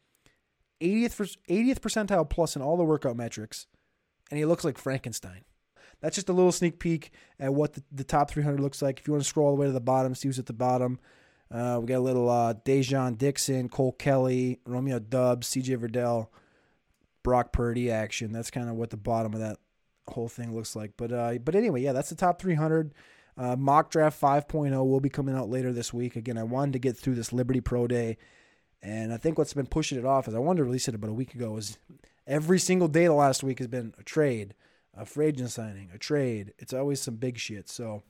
80th 0.80 1.36
80th 1.48 1.80
percentile 1.80 2.28
plus 2.28 2.56
in 2.56 2.62
all 2.62 2.76
the 2.76 2.84
workout 2.84 3.16
metrics, 3.16 3.66
and 4.30 4.38
he 4.38 4.44
looks 4.44 4.64
like 4.64 4.76
Frankenstein. 4.76 5.44
That's 6.00 6.14
just 6.14 6.28
a 6.28 6.32
little 6.32 6.52
sneak 6.52 6.78
peek 6.78 7.10
at 7.40 7.54
what 7.54 7.72
the, 7.72 7.82
the 7.90 8.04
top 8.04 8.30
300 8.30 8.60
looks 8.60 8.82
like. 8.82 9.00
If 9.00 9.08
you 9.08 9.14
want 9.14 9.24
to 9.24 9.28
scroll 9.28 9.48
all 9.48 9.56
the 9.56 9.60
way 9.60 9.66
to 9.66 9.72
the 9.72 9.80
bottom, 9.80 10.14
see 10.14 10.28
who's 10.28 10.38
at 10.38 10.46
the 10.46 10.52
bottom. 10.52 11.00
Uh, 11.50 11.78
we 11.80 11.86
got 11.86 11.98
a 11.98 12.00
little 12.00 12.28
uh, 12.28 12.54
Dejon 12.54 13.16
Dixon, 13.16 13.68
Cole 13.68 13.92
Kelley, 13.92 14.60
Romeo 14.64 14.98
Doubs, 14.98 15.46
C.J. 15.48 15.76
Verdell. 15.76 16.28
Brock 17.22 17.52
Purdy 17.52 17.90
action. 17.90 18.32
That's 18.32 18.50
kind 18.50 18.68
of 18.68 18.76
what 18.76 18.90
the 18.90 18.96
bottom 18.96 19.34
of 19.34 19.40
that 19.40 19.58
whole 20.08 20.28
thing 20.28 20.54
looks 20.54 20.74
like. 20.74 20.92
But 20.96 21.12
uh, 21.12 21.34
but 21.44 21.54
anyway, 21.54 21.82
yeah, 21.82 21.92
that's 21.92 22.10
the 22.10 22.16
top 22.16 22.40
300. 22.40 22.92
Uh, 23.36 23.54
mock 23.54 23.88
draft 23.90 24.20
5.0 24.20 24.72
will 24.84 24.98
be 24.98 25.08
coming 25.08 25.36
out 25.36 25.48
later 25.48 25.72
this 25.72 25.94
week. 25.94 26.16
Again, 26.16 26.36
I 26.36 26.42
wanted 26.42 26.72
to 26.72 26.80
get 26.80 26.96
through 26.96 27.14
this 27.14 27.32
Liberty 27.32 27.60
Pro 27.60 27.86
Day, 27.86 28.18
and 28.82 29.12
I 29.12 29.16
think 29.16 29.38
what's 29.38 29.54
been 29.54 29.66
pushing 29.66 29.96
it 29.96 30.04
off 30.04 30.26
is 30.26 30.34
I 30.34 30.40
wanted 30.40 30.58
to 30.58 30.64
release 30.64 30.88
it 30.88 30.94
about 30.96 31.10
a 31.10 31.14
week 31.14 31.34
ago. 31.34 31.56
Is 31.56 31.78
every 32.26 32.58
single 32.58 32.88
day 32.88 33.04
the 33.04 33.12
last 33.12 33.44
week 33.44 33.58
has 33.58 33.68
been 33.68 33.94
a 33.96 34.02
trade, 34.02 34.54
a 34.96 35.04
free 35.04 35.26
agent 35.26 35.50
signing, 35.50 35.90
a 35.94 35.98
trade. 35.98 36.52
It's 36.58 36.72
always 36.72 37.00
some 37.00 37.14
big 37.14 37.38
shit. 37.38 37.68
So, 37.68 38.02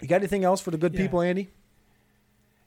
you 0.00 0.06
got 0.06 0.16
anything 0.16 0.44
else 0.44 0.60
for 0.60 0.70
the 0.70 0.78
good 0.78 0.94
yeah. 0.94 1.00
people, 1.00 1.20
Andy? 1.20 1.50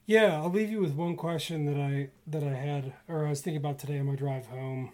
Yeah, 0.05 0.35
I'll 0.35 0.51
leave 0.51 0.69
you 0.69 0.81
with 0.81 0.93
one 0.93 1.15
question 1.15 1.65
that 1.65 1.77
I 1.77 2.09
that 2.27 2.43
I 2.43 2.53
had 2.53 2.93
or 3.07 3.25
I 3.25 3.29
was 3.29 3.41
thinking 3.41 3.57
about 3.57 3.79
today 3.79 3.97
on 3.97 4.07
my 4.07 4.15
drive 4.15 4.47
home. 4.47 4.91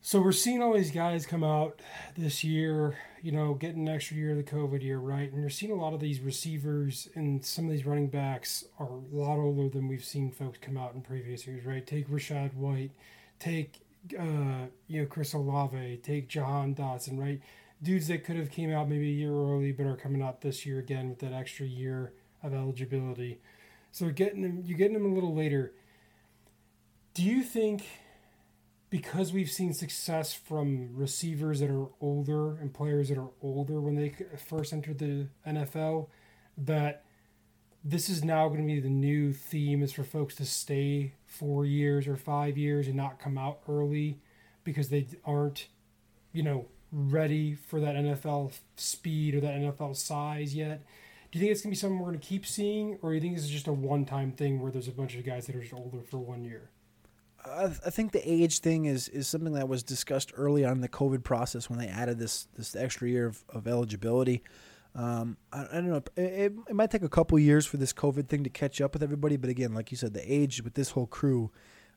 So 0.00 0.20
we're 0.22 0.32
seeing 0.32 0.62
all 0.62 0.74
these 0.74 0.92
guys 0.92 1.26
come 1.26 1.42
out 1.42 1.80
this 2.16 2.44
year, 2.44 2.96
you 3.20 3.32
know, 3.32 3.54
getting 3.54 3.88
an 3.88 3.94
extra 3.94 4.16
year 4.16 4.30
of 4.30 4.36
the 4.36 4.44
COVID 4.44 4.82
year, 4.82 4.98
right? 4.98 5.30
And 5.30 5.40
you're 5.40 5.50
seeing 5.50 5.72
a 5.72 5.74
lot 5.74 5.92
of 5.92 6.00
these 6.00 6.20
receivers 6.20 7.08
and 7.14 7.44
some 7.44 7.64
of 7.64 7.72
these 7.72 7.84
running 7.84 8.06
backs 8.06 8.64
are 8.78 8.86
a 8.86 9.16
lot 9.16 9.38
older 9.38 9.68
than 9.68 9.88
we've 9.88 10.04
seen 10.04 10.30
folks 10.30 10.58
come 10.62 10.76
out 10.76 10.94
in 10.94 11.02
previous 11.02 11.46
years, 11.46 11.66
right? 11.66 11.84
Take 11.84 12.08
Rachaad 12.08 12.54
White, 12.54 12.92
take 13.40 13.80
uh, 14.18 14.66
you 14.86 15.02
know 15.02 15.06
Chris 15.06 15.32
Olave, 15.32 16.00
take 16.02 16.28
Jahan 16.28 16.74
Dotson, 16.76 17.18
right? 17.18 17.40
Dudes 17.82 18.06
that 18.08 18.24
could 18.24 18.36
have 18.36 18.50
came 18.50 18.72
out 18.72 18.88
maybe 18.88 19.08
a 19.08 19.14
year 19.14 19.32
early, 19.32 19.72
but 19.72 19.86
are 19.86 19.96
coming 19.96 20.22
out 20.22 20.40
this 20.40 20.64
year 20.64 20.78
again 20.78 21.08
with 21.08 21.18
that 21.18 21.32
extra 21.32 21.66
year 21.66 22.12
of 22.42 22.54
eligibility. 22.54 23.40
So 23.90 24.10
getting 24.10 24.42
them, 24.42 24.62
you're 24.64 24.78
getting 24.78 24.94
them 24.94 25.10
a 25.10 25.14
little 25.14 25.34
later. 25.34 25.72
Do 27.14 27.24
you 27.24 27.42
think? 27.42 27.82
Because 28.90 29.32
we've 29.32 29.50
seen 29.50 29.74
success 29.74 30.32
from 30.32 30.94
receivers 30.94 31.60
that 31.60 31.70
are 31.70 31.88
older 32.00 32.56
and 32.56 32.72
players 32.72 33.10
that 33.10 33.18
are 33.18 33.30
older 33.42 33.80
when 33.80 33.96
they 33.96 34.14
first 34.36 34.72
entered 34.72 34.98
the 34.98 35.26
NFL, 35.46 36.08
that 36.56 37.04
this 37.84 38.08
is 38.08 38.24
now 38.24 38.48
going 38.48 38.60
to 38.60 38.66
be 38.66 38.80
the 38.80 38.88
new 38.88 39.32
theme 39.32 39.82
is 39.82 39.92
for 39.92 40.04
folks 40.04 40.34
to 40.36 40.44
stay 40.44 41.12
four 41.26 41.64
years 41.64 42.08
or 42.08 42.16
five 42.16 42.56
years 42.56 42.86
and 42.86 42.96
not 42.96 43.20
come 43.20 43.38
out 43.38 43.60
early 43.68 44.20
because 44.64 44.88
they 44.88 45.06
aren't, 45.24 45.68
you 46.32 46.42
know, 46.42 46.66
ready 46.90 47.54
for 47.54 47.80
that 47.80 47.94
NFL 47.94 48.52
speed 48.76 49.34
or 49.34 49.40
that 49.40 49.54
NFL 49.54 49.96
size 49.96 50.54
yet. 50.54 50.84
Do 51.30 51.38
you 51.38 51.44
think 51.44 51.52
it's 51.52 51.60
going 51.60 51.70
to 51.70 51.76
be 51.76 51.80
something 51.80 51.98
we're 51.98 52.08
going 52.08 52.20
to 52.20 52.26
keep 52.26 52.46
seeing, 52.46 52.98
or 53.02 53.10
do 53.10 53.16
you 53.16 53.20
think 53.20 53.36
this 53.36 53.44
is 53.44 53.50
just 53.50 53.66
a 53.66 53.72
one 53.72 54.06
time 54.06 54.32
thing 54.32 54.60
where 54.60 54.72
there's 54.72 54.88
a 54.88 54.92
bunch 54.92 55.14
of 55.14 55.24
guys 55.26 55.46
that 55.46 55.56
are 55.56 55.60
just 55.60 55.74
older 55.74 56.00
for 56.00 56.16
one 56.16 56.42
year? 56.42 56.70
I, 57.44 57.64
I 57.64 57.90
think 57.90 58.12
the 58.12 58.30
age 58.30 58.60
thing 58.60 58.86
is 58.86 59.08
is 59.08 59.28
something 59.28 59.52
that 59.54 59.68
was 59.68 59.82
discussed 59.82 60.32
early 60.34 60.64
on 60.64 60.72
in 60.72 60.80
the 60.80 60.88
COVID 60.88 61.22
process 61.22 61.70
when 61.70 61.78
they 61.78 61.88
added 61.88 62.18
this 62.18 62.48
this 62.56 62.74
extra 62.74 63.08
year 63.08 63.26
of, 63.26 63.44
of 63.48 63.66
eligibility. 63.66 64.42
Um, 64.94 65.36
I, 65.52 65.66
I, 65.70 65.74
don't 65.74 65.88
know. 65.90 66.02
It, 66.16 66.52
it, 66.68 66.74
might 66.74 66.90
take 66.90 67.02
a 67.02 67.08
couple 67.08 67.38
years 67.38 67.66
for 67.66 67.76
this 67.76 67.92
COVID 67.92 68.26
thing 68.26 68.42
to 68.44 68.50
catch 68.50 68.80
up 68.80 68.94
with 68.94 69.02
everybody, 69.02 69.36
but 69.36 69.50
again, 69.50 69.74
like 69.74 69.90
you 69.92 69.96
said, 69.96 70.12
the 70.14 70.32
age 70.32 70.62
with 70.62 70.74
this 70.74 70.90
whole 70.90 71.06
crew, 71.06 71.52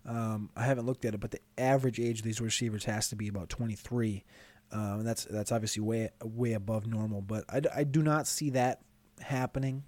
um, 0.06 0.50
I 0.56 0.66
haven't 0.66 0.86
looked 0.86 1.06
at 1.06 1.16
it, 1.16 1.20
but 1.20 1.32
the 1.32 1.40
average 1.58 2.00
age 2.00 2.20
of 2.20 2.26
these 2.26 2.42
receivers 2.42 2.86
has 2.86 3.10
to 3.10 3.16
be 3.16 3.28
about 3.28 3.50
23, 3.50 4.24
um, 4.72 5.00
and 5.00 5.08
that's 5.08 5.24
that's 5.26 5.52
obviously 5.52 5.82
way 5.82 6.10
way 6.24 6.54
above 6.54 6.86
normal. 6.86 7.22
But 7.22 7.46
I, 7.50 7.62
I 7.76 7.84
do 7.86 8.04
not 8.04 8.28
see 8.28 8.52
that 8.52 8.82
happening 9.20 9.84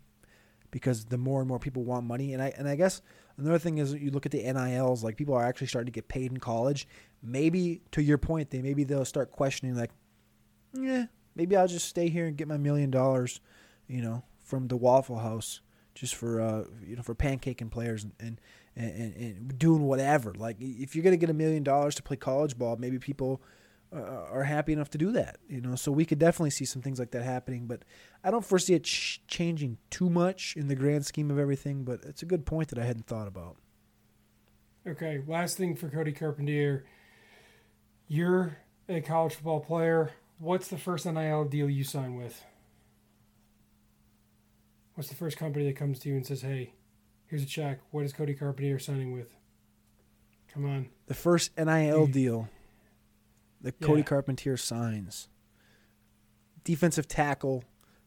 because 0.73 1.05
the 1.05 1.17
more 1.17 1.39
and 1.39 1.47
more 1.47 1.59
people 1.59 1.85
want 1.85 2.05
money, 2.05 2.33
and 2.33 2.43
I 2.43 2.51
and 2.57 2.67
I 2.67 2.75
guess 2.75 3.01
Another 3.37 3.57
thing 3.57 3.79
is 3.79 3.93
you 3.93 4.11
look 4.11 4.25
at 4.25 4.31
the 4.31 4.43
NILs, 4.43 5.03
like 5.03 5.17
people 5.17 5.33
are 5.33 5.43
actually 5.43 5.67
starting 5.67 5.87
to 5.87 5.91
get 5.91 6.07
paid 6.07 6.31
in 6.31 6.37
college. 6.37 6.87
Maybe 7.23 7.81
to 7.91 8.03
your 8.03 8.17
point, 8.17 8.51
they 8.51 8.61
maybe 8.61 8.83
they'll 8.83 9.05
start 9.05 9.31
questioning 9.31 9.75
like, 9.75 9.91
yeah, 10.73 11.05
maybe 11.35 11.55
I'll 11.55 11.67
just 11.67 11.87
stay 11.87 12.09
here 12.09 12.27
and 12.27 12.37
get 12.37 12.47
my 12.47 12.57
million 12.57 12.91
dollars, 12.91 13.39
you 13.87 14.01
know, 14.01 14.23
from 14.43 14.67
the 14.67 14.77
Waffle 14.77 15.19
House 15.19 15.61
just 15.95 16.13
for 16.15 16.41
uh, 16.41 16.65
you 16.85 16.95
know 16.95 17.01
for 17.01 17.15
pancaking 17.15 17.71
players 17.71 18.03
and, 18.03 18.13
and 18.19 18.39
and, 18.75 19.15
and 19.15 19.57
doing 19.57 19.81
whatever. 19.81 20.33
Like 20.35 20.57
if 20.59 20.95
you're 20.95 21.03
gonna 21.03 21.17
get 21.17 21.31
a 21.31 21.33
million 21.33 21.63
dollars 21.63 21.95
to 21.95 22.03
play 22.03 22.17
college 22.17 22.57
ball, 22.57 22.75
maybe 22.77 22.99
people 22.99 23.41
Uh, 23.93 24.25
are 24.31 24.43
happy 24.43 24.73
enough 24.73 24.89
to 24.89 24.97
do 24.97 25.11
that. 25.11 25.37
You 25.47 25.61
know, 25.61 25.75
so 25.75 25.91
we 25.91 26.03
could 26.05 26.17
definitely 26.17 26.49
see 26.49 26.65
some 26.65 26.81
things 26.81 26.97
like 26.97 27.11
that 27.11 27.23
happening. 27.23 27.67
But 27.67 27.83
I 28.23 28.31
don't 28.31 28.45
foresee 28.45 28.73
it 28.73 28.85
ch- 28.85 29.21
changing 29.27 29.77
too 29.91 30.09
much 30.09 30.55
in 30.57 30.67
the 30.67 30.75
grand 30.75 31.05
scheme 31.05 31.29
of 31.29 31.37
everything. 31.37 31.83
But 31.83 32.03
it's 32.03 32.23
a 32.23 32.25
good 32.25 32.45
point 32.45 32.69
that 32.69 32.79
I 32.79 32.85
hadn't 32.85 33.05
thought 33.05 33.27
about. 33.27 33.57
Okay, 34.87 35.21
last 35.27 35.57
thing 35.57 35.75
for 35.75 35.89
Cody 35.89 36.11
Carpentier, 36.11 36.85
you're 38.07 38.57
a 38.89 38.99
college 38.99 39.35
football 39.35 39.61
player, 39.61 40.11
what's 40.39 40.67
the 40.67 40.77
first 40.77 41.05
NIL 41.05 41.45
deal 41.45 41.69
you 41.69 41.83
sign 41.83 42.15
with? 42.15 42.43
What's 44.95 45.09
the 45.09 45.15
first 45.15 45.37
company 45.37 45.65
that 45.65 45.75
comes 45.75 45.99
to 45.99 46.09
you 46.09 46.15
and 46.15 46.25
says, 46.25 46.41
"Hey, 46.41 46.73
here's 47.27 47.43
a 47.43 47.47
check. 47.47 47.79
What 47.91 48.05
is 48.05 48.13
Cody 48.13 48.33
Carpentier 48.33 48.77
signing 48.77 49.11
with?" 49.11 49.33
Come 50.53 50.65
on. 50.65 50.89
The 51.07 51.15
first 51.15 51.51
NIL 51.57 52.05
deal 52.07 52.49
Cody 53.71 54.01
Yeah. 54.01 54.05
Carpentier 54.05 54.57
signs. 54.57 55.29
Defensive 56.63 57.07
tackle 57.07 57.63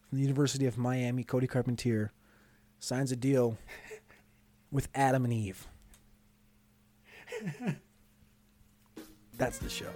from 0.09 0.19
the 0.19 0.23
University 0.23 0.67
of 0.67 0.79
Miami, 0.79 1.25
Cody 1.25 1.47
Carpentier, 1.47 2.13
signs 2.79 3.11
a 3.13 3.17
deal 3.17 3.59
with 4.71 4.89
Adam 4.95 5.25
and 5.25 5.33
Eve. 5.33 5.67
That's 9.37 9.59
the 9.59 9.69
show. 9.69 9.91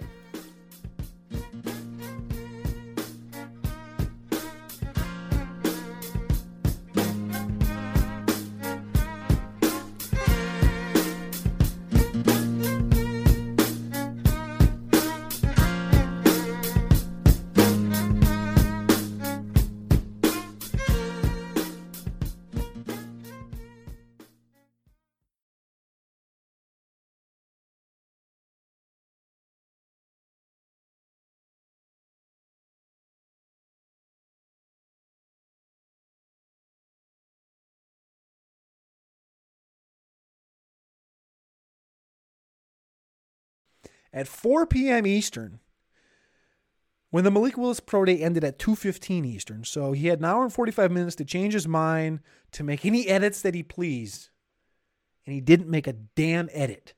At 44.13 44.27
4 44.27 44.65
p.m. 44.65 45.07
Eastern, 45.07 45.59
when 47.11 47.23
the 47.23 47.31
Malik 47.31 47.57
Willis 47.57 47.79
Pro 47.79 48.05
Day 48.05 48.19
ended 48.19 48.43
at 48.43 48.59
2:15 48.59 49.25
Eastern, 49.25 49.63
so 49.63 49.91
he 49.91 50.07
had 50.07 50.19
an 50.19 50.25
hour 50.25 50.43
and 50.43 50.53
45 50.53 50.91
minutes 50.91 51.15
to 51.17 51.25
change 51.25 51.53
his 51.53 51.67
mind, 51.67 52.19
to 52.51 52.63
make 52.63 52.85
any 52.85 53.07
edits 53.07 53.41
that 53.41 53.55
he 53.55 53.63
pleased, 53.63 54.29
and 55.25 55.33
he 55.33 55.41
didn't 55.41 55.69
make 55.69 55.87
a 55.87 55.93
damn 55.93 56.49
edit 56.51 56.93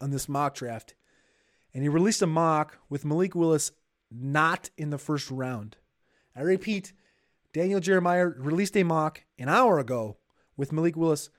on 0.00 0.10
this 0.10 0.28
mock 0.28 0.54
draft. 0.54 0.94
And 1.74 1.82
he 1.82 1.88
released 1.88 2.22
a 2.22 2.26
mock 2.26 2.78
with 2.88 3.04
Malik 3.04 3.34
Willis 3.34 3.72
not 4.10 4.70
in 4.76 4.90
the 4.90 4.98
first 4.98 5.30
round. 5.30 5.76
I 6.34 6.40
repeat, 6.40 6.92
Daniel 7.52 7.80
Jeremiah 7.80 8.26
released 8.26 8.76
a 8.76 8.84
mock 8.84 9.24
an 9.38 9.48
hour 9.48 9.78
ago 9.78 10.18
with 10.56 10.72
Malik 10.72 10.96
Willis 10.96 11.30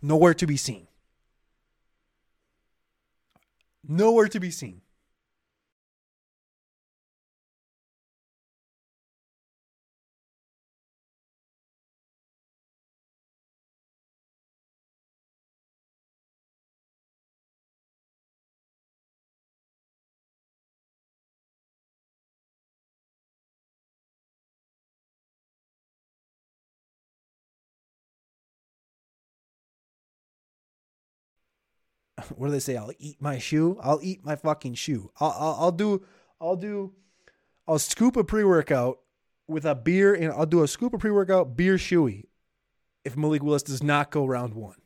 nowhere 0.00 0.34
to 0.34 0.46
be 0.46 0.56
seen. 0.56 0.86
Nowhere 3.86 4.28
to 4.28 4.38
be 4.38 4.50
seen. 4.50 4.82
What 32.38 32.46
do 32.46 32.52
they 32.52 32.60
say? 32.60 32.76
I'll 32.76 32.92
eat 32.98 33.20
my 33.20 33.38
shoe. 33.38 33.78
I'll 33.82 34.00
eat 34.02 34.24
my 34.24 34.36
fucking 34.36 34.74
shoe. 34.74 35.10
I'll 35.20 35.34
I'll, 35.38 35.56
I'll 35.60 35.72
do 35.72 36.02
I'll 36.40 36.56
do 36.56 36.92
I'll 37.66 37.78
scoop 37.78 38.16
a 38.16 38.24
pre 38.24 38.44
workout 38.44 39.00
with 39.48 39.64
a 39.64 39.74
beer 39.74 40.14
and 40.14 40.32
I'll 40.32 40.46
do 40.46 40.62
a 40.62 40.68
scoop 40.68 40.94
of 40.94 41.00
pre 41.00 41.10
workout 41.10 41.56
beer 41.56 41.76
shoey 41.76 42.24
if 43.04 43.16
Malik 43.16 43.42
Willis 43.42 43.62
does 43.62 43.82
not 43.82 44.10
go 44.10 44.26
round 44.26 44.54
one 44.54 44.76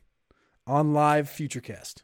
on 0.65 0.93
live 0.93 1.27
Futurecast. 1.29 2.03